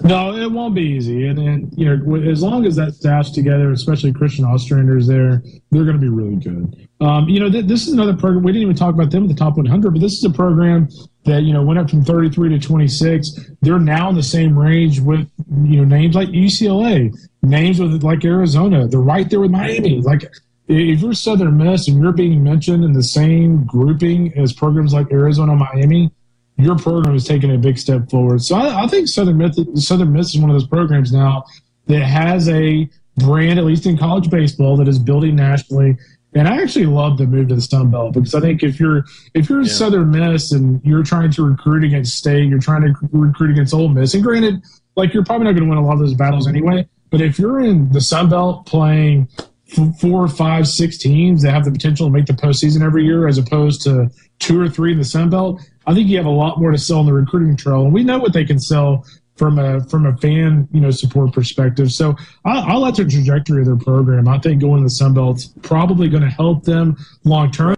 [0.03, 1.27] No, it won't be easy.
[1.27, 5.83] And, and you know, as long as that staff's together, especially Christian Ostrander's there, they're
[5.83, 6.87] going to be really good.
[7.01, 8.43] Um, you know, th- this is another program.
[8.43, 10.89] We didn't even talk about them at the top 100, but this is a program
[11.25, 13.51] that you know went up from 33 to 26.
[13.61, 15.29] They're now in the same range with
[15.63, 18.87] you know names like UCLA, names with like Arizona.
[18.87, 20.01] They're right there with Miami.
[20.01, 20.23] Like
[20.67, 25.11] if you're Southern Miss and you're being mentioned in the same grouping as programs like
[25.11, 26.11] Arizona, Miami,
[26.59, 28.41] your program is taking a big step forward.
[28.41, 31.45] So I, I think Southern Miss, Southern Miss is one of those programs now
[31.87, 35.97] that has a brand, at least in college baseball, that is building nationally.
[36.33, 39.03] And I actually love the move to the Sun Belt because I think if you're
[39.33, 43.51] if you're Southern Miss and you're trying to recruit against State, you're trying to recruit
[43.51, 44.61] against Ole Miss, and granted,
[44.95, 46.87] like you're probably not going to win a lot of those battles anyway.
[47.09, 49.27] But if you're in the Sun Belt playing
[49.75, 53.27] f- four, five, six teams that have the potential to make the postseason every year,
[53.27, 56.29] as opposed to two or three in the Sun Belt, I think you have a
[56.29, 57.83] lot more to sell on the recruiting trail.
[57.83, 59.03] And we know what they can sell
[59.37, 61.91] from a from a fan you know support perspective.
[61.91, 64.27] So I, I like the trajectory of their program.
[64.27, 67.75] I think going to the Sun Belt's probably going to help them long term.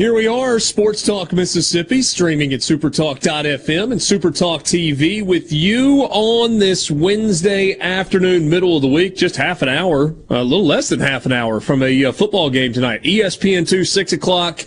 [0.00, 6.58] Here we are, Sports Talk Mississippi, streaming at supertalk.fm and supertalk TV with you on
[6.58, 11.00] this Wednesday afternoon, middle of the week, just half an hour, a little less than
[11.00, 13.02] half an hour from a uh, football game tonight.
[13.02, 14.64] ESPN2, 6 o'clock.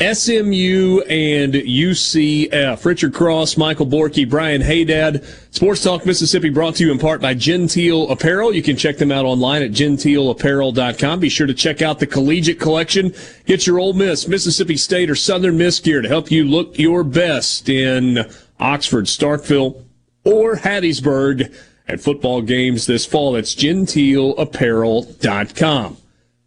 [0.00, 2.84] SMU and UCF.
[2.84, 5.24] Richard Cross, Michael Borky, Brian Haydad.
[5.54, 8.52] Sports Talk Mississippi brought to you in part by Genteel Apparel.
[8.52, 11.20] You can check them out online at genteelapparel.com.
[11.20, 13.14] Be sure to check out the collegiate collection.
[13.46, 17.04] Get your Ole Miss, Mississippi State, or Southern Miss gear to help you look your
[17.04, 18.18] best in
[18.58, 19.80] Oxford, Starkville,
[20.24, 21.54] or Hattiesburg
[21.86, 23.34] at football games this fall.
[23.34, 25.98] That's genteelapparel.com.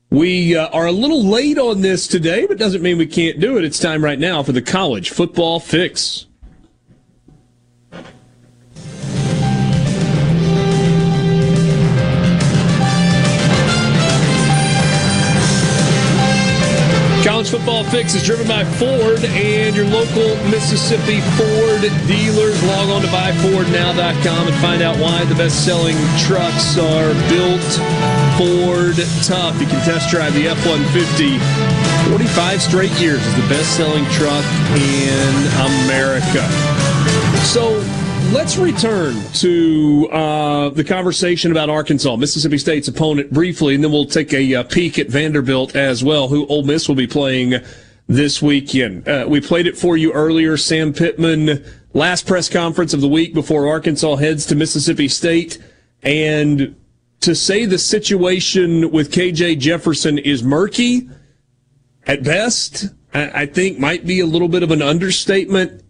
[0.10, 3.58] We uh, are a little late on this today, but doesn't mean we can't do
[3.58, 3.66] it.
[3.66, 6.27] It's time right now for the college football fix.
[17.28, 22.64] College Football Fix is driven by Ford and your local Mississippi Ford dealers.
[22.64, 27.68] Log on to buyfordnow.com and find out why the best selling trucks are built
[28.40, 28.96] Ford
[29.28, 29.60] tough.
[29.60, 31.38] You can test drive the F 150.
[32.16, 34.46] 45 straight years is the best selling truck
[34.80, 35.36] in
[35.84, 36.48] America.
[37.44, 37.84] So
[38.32, 44.06] let's return to uh, the conversation about Arkansas, Mississippi State's opponent, briefly, and then we'll
[44.06, 47.56] take a, uh, peek at Vanderbilt as well, who Ole Miss will be playing
[48.08, 49.08] this weekend.
[49.08, 50.58] Uh, we played it for you earlier.
[50.58, 55.58] Sam Pittman, last press conference of the week before Arkansas heads to Mississippi State,
[56.04, 56.76] and
[57.22, 61.10] to say the situation with KJ Jefferson is murky
[62.06, 65.84] at best, I think might be a little bit of an understatement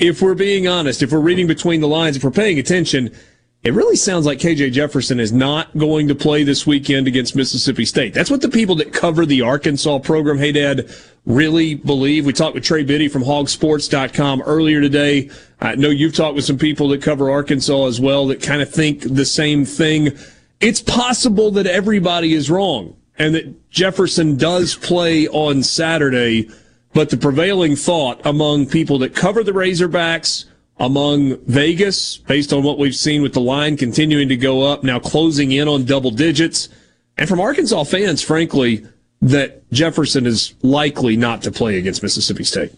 [0.00, 3.14] if we're being honest, if we're reading between the lines, if we're paying attention,
[3.62, 7.84] it really sounds like KJ Jefferson is not going to play this weekend against Mississippi
[7.84, 8.14] State.
[8.14, 10.90] That's what the people that cover the Arkansas program, hey dad,
[11.26, 12.24] really believe.
[12.24, 15.28] We talked with Trey Biddy from hawgsports.com earlier today.
[15.60, 18.72] I know you've talked with some people that cover Arkansas as well that kind of
[18.72, 20.16] think the same thing.
[20.60, 26.48] It's possible that everybody is wrong and that Jefferson does play on Saturday
[26.92, 30.46] but the prevailing thought among people that cover the Razorbacks,
[30.78, 34.98] among Vegas, based on what we've seen with the line continuing to go up, now
[34.98, 36.68] closing in on double digits,
[37.16, 38.86] and from Arkansas fans, frankly,
[39.20, 42.72] that Jefferson is likely not to play against Mississippi State.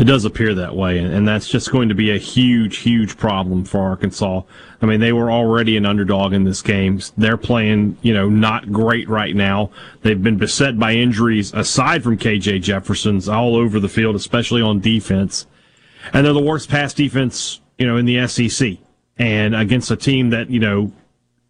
[0.00, 3.66] It does appear that way, and that's just going to be a huge, huge problem
[3.66, 4.40] for Arkansas.
[4.80, 7.02] I mean, they were already an underdog in this game.
[7.18, 9.70] They're playing, you know, not great right now.
[10.00, 14.80] They've been beset by injuries aside from KJ Jefferson's all over the field, especially on
[14.80, 15.46] defense.
[16.14, 18.78] And they're the worst pass defense, you know, in the SEC.
[19.18, 20.92] And against a team that, you know,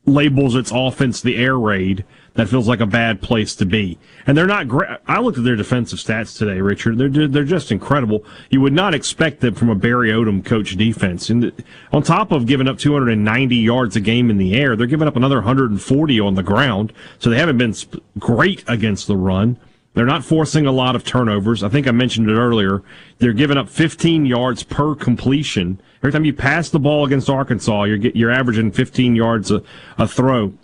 [0.06, 2.04] labels its offense the air raid,
[2.34, 3.98] that feels like a bad place to be.
[4.26, 4.98] And they're not great.
[5.06, 6.98] I looked at their defensive stats today, Richard.
[6.98, 8.24] They're they're just incredible.
[8.50, 11.30] You would not expect them from a Barry Odom coach defense.
[11.30, 11.52] And
[11.92, 15.16] on top of giving up 290 yards a game in the air, they're giving up
[15.16, 16.92] another 140 on the ground.
[17.18, 17.74] So they haven't been
[18.18, 19.58] great against the run.
[19.94, 21.64] They're not forcing a lot of turnovers.
[21.64, 22.82] I think I mentioned it earlier.
[23.18, 25.80] They're giving up 15 yards per completion.
[25.98, 29.62] Every time you pass the ball against Arkansas, you're you're averaging 15 yards a,
[29.98, 30.54] a throw.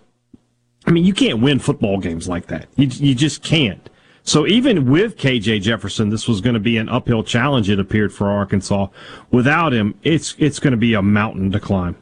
[0.87, 2.69] I mean, you can't win football games like that.
[2.77, 3.91] You, you just can't.
[4.23, 7.71] So even with KJ Jefferson, this was going to be an uphill challenge.
[7.71, 8.89] It appeared for Arkansas.
[9.31, 11.97] Without him, it's it's going to be a mountain to climb.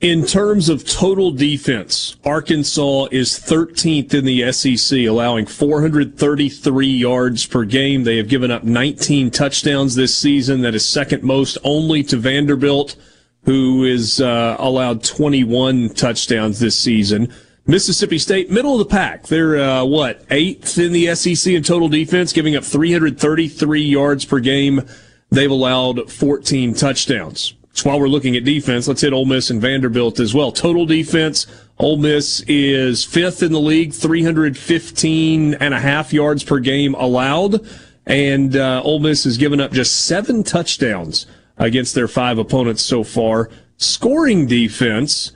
[0.00, 7.64] In terms of total defense, Arkansas is 13th in the SEC, allowing 433 yards per
[7.64, 8.04] game.
[8.04, 10.60] They have given up 19 touchdowns this season.
[10.60, 12.94] That is second most only to Vanderbilt,
[13.46, 17.32] who is uh, allowed 21 touchdowns this season.
[17.64, 19.28] Mississippi State, middle of the pack.
[19.28, 24.40] They're, uh, what, eighth in the SEC in total defense, giving up 333 yards per
[24.40, 24.82] game.
[25.30, 27.54] They've allowed 14 touchdowns.
[27.72, 30.50] So while we're looking at defense, let's hit Ole Miss and Vanderbilt as well.
[30.50, 31.46] Total defense,
[31.78, 37.64] Ole Miss is fifth in the league, 315 and a half yards per game allowed.
[38.06, 41.26] And uh, Ole Miss has given up just seven touchdowns
[41.58, 43.50] against their five opponents so far.
[43.76, 45.32] Scoring defense,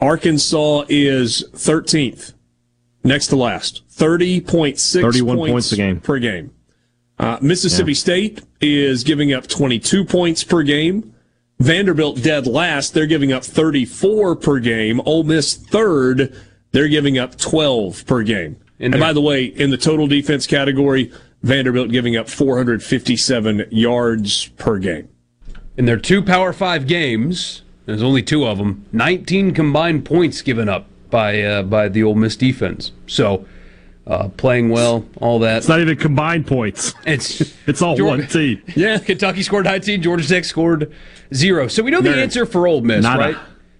[0.00, 2.34] Arkansas is 13th,
[3.04, 6.00] next to last, 30.6 31 points, points a game.
[6.00, 6.50] per game.
[7.18, 7.96] Uh, Mississippi Yeah.
[7.96, 11.12] State is giving up 22 points per game.
[11.58, 12.94] Vanderbilt dead last.
[12.94, 15.00] They're giving up 34 per game.
[15.04, 16.32] Ole Miss third.
[16.70, 18.56] They're giving up 12 per game.
[18.78, 21.10] And, by the way, in the total defense category,
[21.42, 25.08] Vanderbilt giving up 457 yards per game.
[25.76, 28.84] In their two Power Five games, there's only two of them.
[28.92, 32.90] 19 combined points given up by uh, by the Ole Miss defense.
[33.06, 33.46] So
[34.06, 35.58] uh, playing well, all that.
[35.58, 36.94] It's not even combined points.
[37.06, 38.62] It's it's all Georgia- one team.
[38.76, 40.92] Yeah, Kentucky scored 19, Georgia Tech scored
[41.32, 41.68] zero.
[41.68, 42.22] So we know the Nerd.
[42.22, 43.20] answer for Ole Miss, Nada.
[43.20, 43.36] right?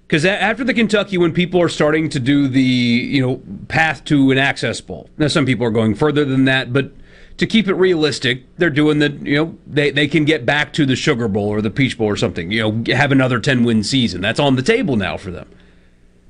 [0.06, 4.30] Because after the Kentucky, when people are starting to do the you know path to
[4.30, 6.92] an access bowl, now some people are going further than that, but
[7.38, 10.84] to keep it realistic, they're doing the you know they they can get back to
[10.84, 12.50] the Sugar Bowl or the Peach Bowl or something.
[12.50, 14.20] You know, have another 10 win season.
[14.20, 15.48] That's on the table now for them.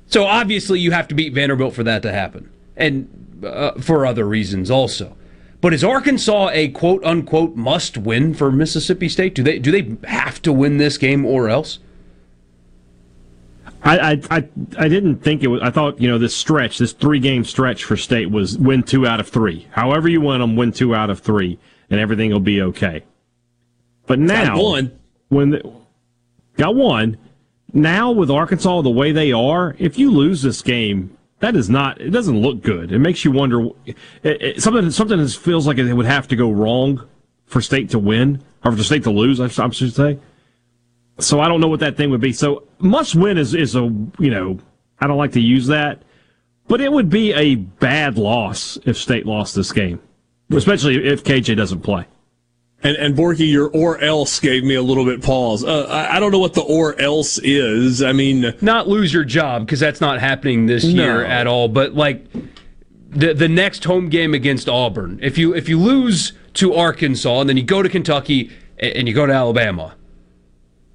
[0.07, 4.25] So obviously, you have to beat Vanderbilt for that to happen, and uh, for other
[4.25, 5.15] reasons also.
[5.61, 9.35] But is Arkansas a quote unquote must win for Mississippi State?
[9.35, 11.79] Do they do they have to win this game or else?
[13.97, 15.61] I, I I didn't think it was.
[15.61, 19.07] I thought you know this stretch, this three game stretch for state was win two
[19.07, 19.67] out of three.
[19.71, 21.59] However you win them, win two out of three,
[21.89, 23.03] and everything will be okay.
[24.07, 24.99] But now, Got one.
[25.29, 25.73] when the,
[26.57, 27.17] got one,
[27.73, 32.01] now with Arkansas the way they are, if you lose this game, that is not.
[32.01, 32.91] It doesn't look good.
[32.91, 33.69] It makes you wonder.
[33.85, 37.07] It, it, something something that feels like it would have to go wrong
[37.45, 39.39] for state to win or for state to lose.
[39.39, 40.19] I, I should say.
[41.19, 42.33] So I don't know what that thing would be.
[42.33, 43.81] So must win is is a
[44.19, 44.59] you know
[44.99, 46.01] I don't like to use that,
[46.67, 49.99] but it would be a bad loss if State lost this game,
[50.51, 52.05] especially if KJ doesn't play.
[52.81, 55.65] And and Borky, your or else gave me a little bit pause.
[55.65, 58.01] Uh, I, I don't know what the or else is.
[58.01, 61.03] I mean, Not lose your job because that's not happening this No.
[61.03, 61.67] year at all.
[61.67, 62.25] But like
[63.09, 67.49] the the next home game against Auburn, if you if you lose to Arkansas and
[67.49, 69.95] then you go to Kentucky and and you go to Alabama,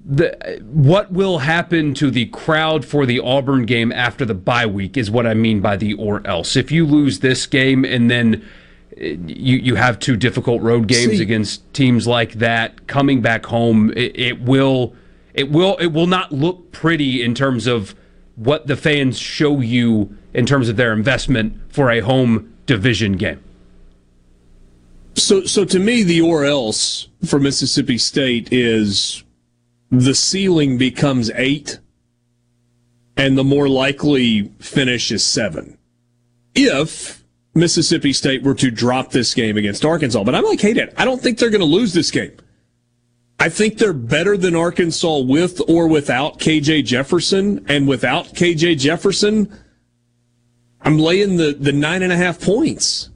[0.07, 4.97] the, what will happen to the crowd for the Auburn game after the bye week
[4.97, 6.55] is what I mean by the or else.
[6.55, 8.47] If you lose this game and then
[8.95, 13.47] uh, you you have two difficult road games See- against teams like that, coming back
[13.47, 14.93] home, it, it will
[15.33, 17.95] it will it will not look pretty in terms of
[18.35, 23.43] what the fans show you in terms of their investment for a home division game.
[25.15, 29.23] so so to me, the or else for Mississippi State is
[29.91, 31.79] the ceiling becomes eight,
[33.17, 35.77] and the more likely finish is seven.
[36.53, 40.93] If Mississippi State were to drop this game against Arkansas, but I'm like, hey, Dad,
[40.97, 42.35] I don't think they're going to lose this game.
[43.39, 49.53] I think they're better than Arkansas with or without KJ Jefferson, and without KJ Jefferson,
[50.81, 53.09] I'm laying the the nine and a half points.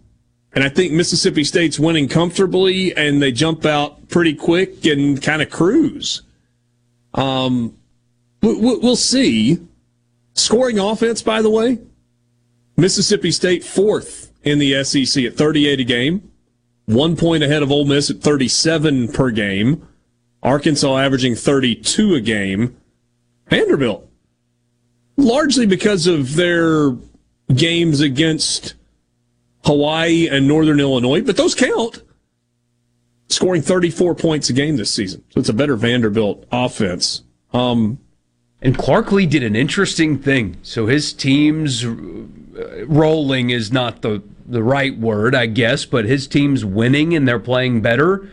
[0.54, 5.42] And I think Mississippi State's winning comfortably, and they jump out pretty quick and kind
[5.44, 6.24] of cruise.
[7.14, 7.76] Um,
[8.42, 9.60] we- we'll see.
[10.34, 11.80] Scoring offense, by the way,
[12.78, 16.32] Mississippi State fourth in the SEC at 38 a game,
[16.86, 19.86] one point ahead of Ole Miss at 37 per game.
[20.42, 22.76] Arkansas averaging 32 a game.
[23.50, 24.08] Vanderbilt,
[25.18, 26.96] largely because of their
[27.54, 28.76] games against
[29.66, 32.04] Hawaii and Northern Illinois, but those count.
[33.30, 35.24] Scoring 34 points a game this season.
[35.30, 37.24] So it's a better Vanderbilt offense.
[37.54, 38.00] Um,
[38.62, 40.58] And Clark Lea did an interesting thing.
[40.64, 46.28] So his team's uh, rolling is not the the right word, I guess, but his
[46.28, 48.28] team's winning and they're playing better.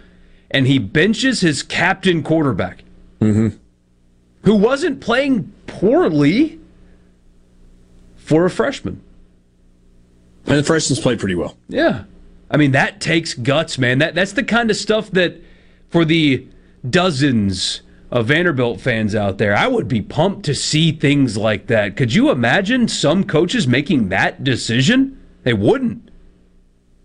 [0.50, 2.84] And he benches his captain quarterback,
[3.20, 6.58] who wasn't playing poorly
[8.16, 9.02] for a freshman.
[10.46, 11.56] And the freshmen played pretty well.
[11.68, 12.04] Yeah.
[12.50, 13.98] I mean, that takes guts, man.
[13.98, 15.40] That that's the kind of stuff that
[15.88, 16.46] for the
[16.88, 21.96] dozens of Vanderbilt fans out there, I would be pumped to see things like that.
[21.96, 25.20] Could you imagine some coaches making that decision?
[25.42, 26.10] They wouldn't.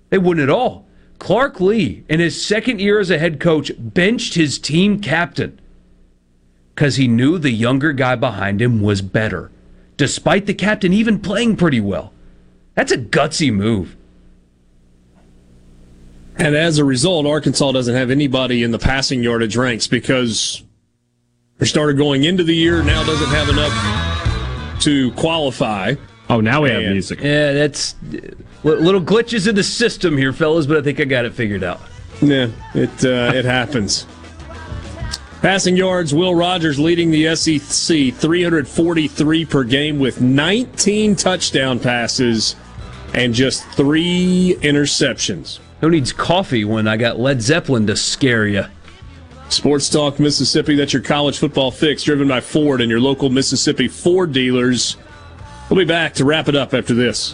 [0.09, 0.85] They wouldn't at all.
[1.17, 5.59] Clark Lea, in his second year as a head coach, benched his team captain
[6.73, 9.51] because he knew the younger guy behind him was better,
[9.97, 12.11] despite the captain even playing pretty well.
[12.73, 13.95] That's a gutsy move.
[16.37, 20.63] And as a result, Arkansas doesn't have anybody in the passing yardage ranks because
[21.57, 25.95] they started going into the year, now doesn't have enough to qualify.
[26.29, 27.19] Oh, now we have music.
[27.21, 27.95] Yeah, that's
[28.63, 31.81] little glitches in the system here, fellas, but I think I got it figured out.
[32.21, 34.07] Yeah, it uh, it happens.
[35.41, 42.55] Passing yards, Will Rogers leading the SEC, 343 per game with 19 touchdown passes
[43.15, 45.59] and just three interceptions.
[45.81, 48.65] Who needs coffee when I got Led Zeppelin to scare you?
[49.49, 53.87] Sports Talk Mississippi, that's your college football fix, driven by Ford and your local Mississippi
[53.87, 54.95] Ford dealers.
[55.69, 57.33] We'll be back to wrap it up after this.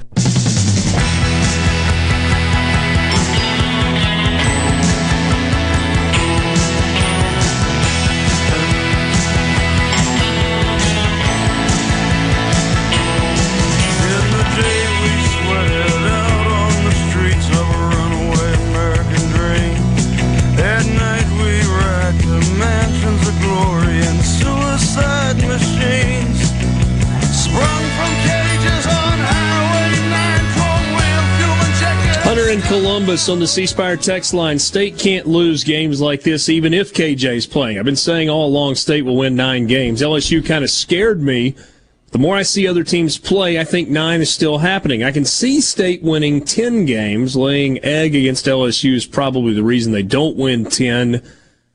[32.71, 34.57] Columbus on the C Spire text line.
[34.57, 37.77] State can't lose games like this, even if KJ's playing.
[37.77, 40.01] I've been saying all along State will win nine games.
[40.01, 41.53] LSU kind of scared me.
[42.11, 45.03] The more I see other teams play, I think nine is still happening.
[45.03, 47.35] I can see State winning 10 games.
[47.35, 51.21] Laying egg against LSU is probably the reason they don't win 10.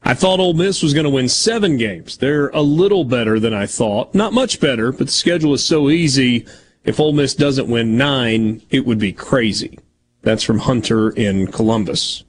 [0.02, 2.16] I thought Ole Miss was going to win seven games.
[2.16, 4.14] They're a little better than I thought.
[4.14, 6.47] Not much better, but the schedule is so easy.
[6.85, 9.78] If Ole Miss doesn't win nine, it would be crazy.
[10.27, 12.24] That's from Hunter in Columbus.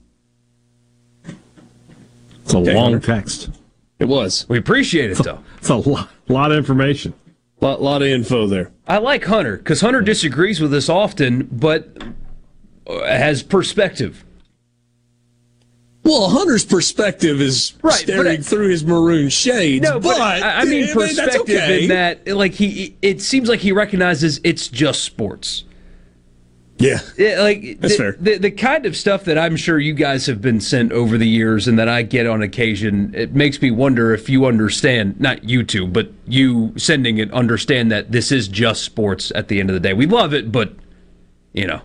[2.44, 3.04] It's a Okay, long Hunter.
[3.04, 3.50] text.
[3.98, 4.46] It was.
[4.48, 5.40] We appreciate it, though.
[5.56, 7.12] It's a lot, lot of information.
[7.60, 8.70] Lot, lot of info there.
[8.86, 11.88] I like Hunter because Hunter disagrees with us often, but
[12.86, 14.24] uh, has perspective.
[16.04, 19.82] Well, Hunter's perspective is Right, staring I- throh his maroon shades.
[19.82, 21.82] No, but, but I, I mean eh, that's perspective okay.
[21.82, 25.64] in that, like he, it seems like he recognizes it's just sports.
[26.78, 28.12] Yeah, Yeah, like That's the, fair.
[28.20, 31.26] The, the kind of stuff that I'm sure you guys have been sent over the
[31.26, 35.42] years and that I get on occasion, it makes me wonder if you understand, not
[35.44, 39.70] you two, but you sending it, understand that this is just sports at the end
[39.70, 39.92] of the day.
[39.92, 40.74] We love it, but,
[41.52, 41.82] you know,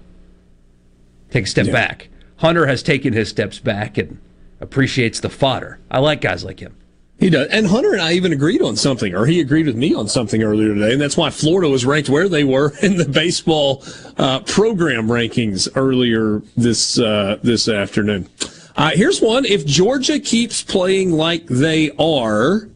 [1.32, 2.10] take a step back.
[2.38, 4.20] Hunter has taken his steps back and
[4.60, 5.80] appreciates the fodder.
[5.90, 6.76] I like guys like him.
[7.20, 7.48] He does.
[7.50, 10.44] And Hunter and I even agreed on something, or he agreed with me on something
[10.44, 13.84] earlier today, and that's why Florida was ranked where they were in the baseball
[14.18, 18.28] uh, program rankings earlier this uh, this afternoon.
[18.76, 22.68] Uh, here's one: If Georgia keeps playing like they are,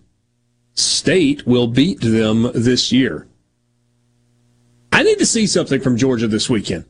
[0.77, 3.27] State will beat them this year.
[4.91, 6.85] I need to see something from Georgia this weekend.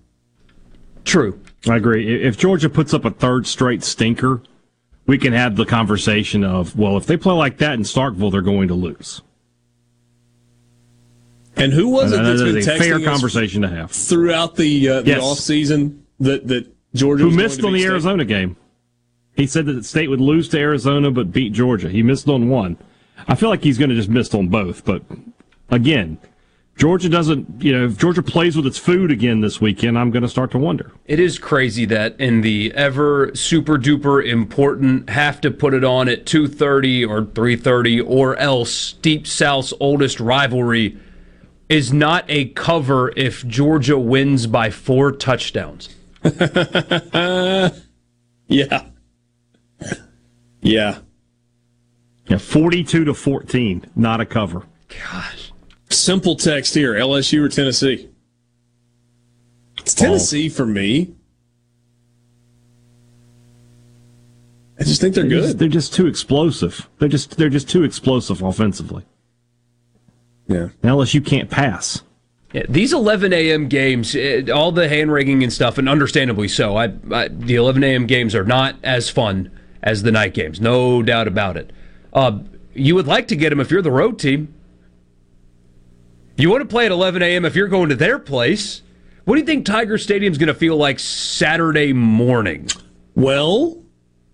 [1.05, 1.39] True.
[1.69, 2.21] I agree.
[2.21, 4.43] If Georgia puts up a third straight stinker,
[5.07, 8.41] we can have the conversation of, well, if they play like that in Starkville, they're
[8.41, 9.21] going to lose.
[11.55, 13.91] And who was it that's that been a fair conversation to have.
[13.91, 15.23] throughout the uh, the Yes.
[15.23, 17.89] off season that that Georgia Who missed on the State?
[17.89, 18.55] Arizona game?
[19.35, 21.89] He said that the State would lose to Arizona but beat Georgia.
[21.89, 22.77] He missed on one.
[23.27, 24.85] I feel like he's going to just miss on both.
[24.85, 25.01] But
[25.69, 26.19] again,
[26.77, 27.61] Georgia doesn't.
[27.61, 30.51] You know, if Georgia plays with its food again this weekend, I'm going to start
[30.51, 30.91] to wonder.
[31.05, 36.07] It is crazy that in the ever super duper important have to put it on
[36.07, 40.97] at 2:30 or 3:30 or else Deep South's oldest rivalry
[41.67, 45.89] is not a cover if Georgia wins by 4 touchdowns.
[46.23, 47.71] yeah.
[50.61, 50.99] Yeah.
[52.29, 54.63] Yeah, 42 to 14, not a cover.
[54.89, 55.46] Gosh.
[56.07, 58.07] Simple text here LSU or Tennessee?
[59.79, 61.13] It's Tennessee for me.
[64.79, 65.43] I just think they're, They're good.
[65.43, 66.87] just, they're just too explosive.
[66.99, 69.03] They're just they're just too explosive offensively.
[70.47, 70.69] Yeah.
[70.81, 72.03] LSU can't pass.
[72.53, 73.67] Yeah, these 11 a.m.
[73.67, 76.77] games, eh, all the hand wringing and stuff, and understandably so.
[76.77, 78.07] I, I, the 11 a.m.
[78.07, 79.51] games are not as fun
[79.83, 81.73] as the night games, no doubt about it.
[82.13, 82.39] Uh,
[82.73, 84.53] you would like to get them if you're the road team.
[86.37, 87.45] You want to play at 11 a.m.
[87.45, 88.83] if you're going to their place.
[89.25, 92.69] What do you think Tiger Stadium's going to feel like Saturday morning?
[93.15, 93.81] Well,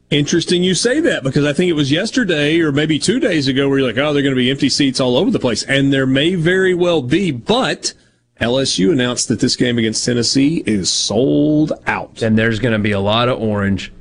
[0.09, 3.69] interesting you say that because I think it was yesterday or maybe two days ago
[3.69, 5.63] where you're like, oh, they're going to be empty seats all over the place.
[5.63, 7.93] And there may very well be, but
[8.41, 12.21] LSU announced that this game against Tennessee is sold out.
[12.21, 13.93] And there's going to be a lot of orange.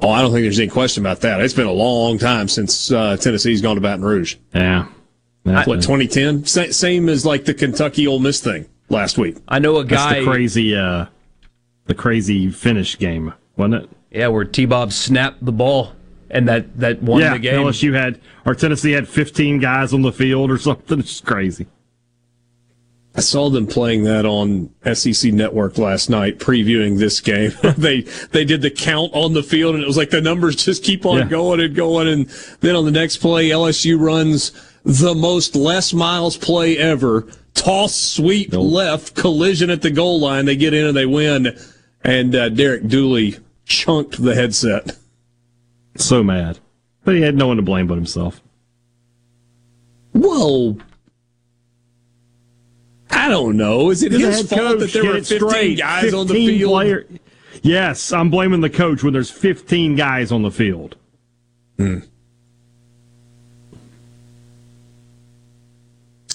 [0.00, 1.42] Oh, I don't think there's any question about that.
[1.42, 4.36] It's been a long time since uh, Tennessee's gone to Baton Rouge.
[4.54, 4.88] Yeah.
[5.44, 6.44] What, 2010?
[6.46, 9.36] Sa- same as like the Kentucky Ole Miss thing last week.
[9.48, 10.20] I know a That's guy.
[10.20, 11.06] the crazy uh
[11.86, 13.90] the crazy finish game, wasn't it?
[14.10, 15.92] Yeah, where T Bob snapped the ball
[16.30, 17.54] and that, that won yeah, the game.
[17.60, 21.00] LSU had or Tennessee had 15 guys on the field or something.
[21.00, 21.66] It's crazy.
[23.14, 27.52] I saw them playing that on SEC Network last night, previewing this game.
[27.76, 28.00] they
[28.30, 31.04] they did the count on the field, and it was like the numbers just keep
[31.04, 31.24] on Yeah.
[31.28, 32.08] going and going.
[32.08, 32.26] And
[32.60, 34.52] then on the next play, LSU runs
[34.84, 37.28] the most Les Miles play ever.
[37.54, 40.46] Toss, sweep, left, collision at the goal line.
[40.46, 41.56] They get in and they win.
[42.02, 44.96] And uh, Derek Dooley chunked the headset.
[45.96, 46.58] So mad.
[47.04, 48.40] But he had no one to blame but himself.
[50.12, 50.78] Whoa.
[53.10, 53.90] I don't know.
[53.90, 55.78] Is it his fault that there were 15 straight.
[55.78, 56.70] guys on the field?
[56.70, 57.06] player-
[57.62, 60.96] Yes, I'm blaming the coach when there's 15 guys on the field.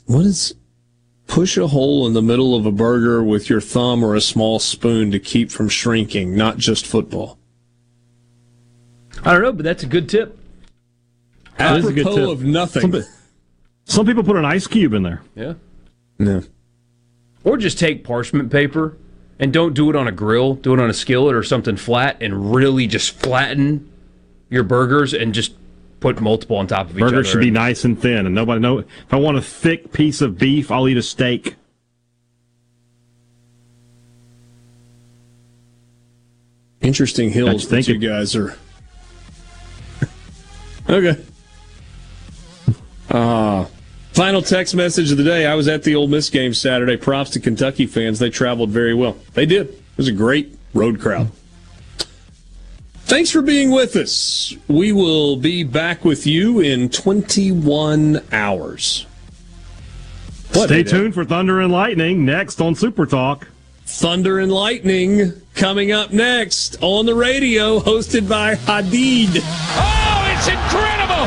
[0.07, 0.55] What is
[1.27, 4.57] push a hole in the middle of a burger with your thumb or a small
[4.57, 7.37] spoon to keep from shrinking, not just football?
[9.23, 10.39] I don't know, but that's a good tip.
[11.57, 12.29] That is a good Apropos tip.
[12.29, 12.91] of nothing.
[12.91, 13.03] Some,
[13.83, 15.21] some people put an ice cube in there.
[15.35, 15.53] Yeah.
[16.17, 16.43] No.
[17.43, 18.97] Or just take parchment paper
[19.39, 22.17] and don't do it on a grill, do it on a skillet or something flat
[22.21, 23.91] and really just flatten
[24.49, 25.53] your burgers and just
[25.99, 27.11] put multiple on top of each other.
[27.11, 28.79] Burgers should be nice and thin, and nobody know.
[28.79, 31.55] If I want a thick piece of beef, I'll eat a steak.
[36.81, 38.55] Interesting hills Got that you you guys are.
[40.89, 41.21] okay.
[43.09, 43.65] Uh,
[44.11, 45.45] final text message of the day.
[45.45, 46.95] I was at the Ole Miss game Saturday.
[46.95, 48.19] Props to Kentucky fans.
[48.19, 49.17] They traveled very well.
[49.33, 49.69] They did.
[49.69, 51.31] It was a great road crowd.
[53.07, 54.53] Thanks for being with us.
[54.67, 59.05] We will be back with you in 21 hours.
[60.51, 63.47] What, Stay tuned for Thunder and Lightning next on Super Talk.
[63.85, 69.39] Thunder and Lightning coming up next on the radio, hosted by Hadid.
[69.41, 71.26] Oh, it's incredible!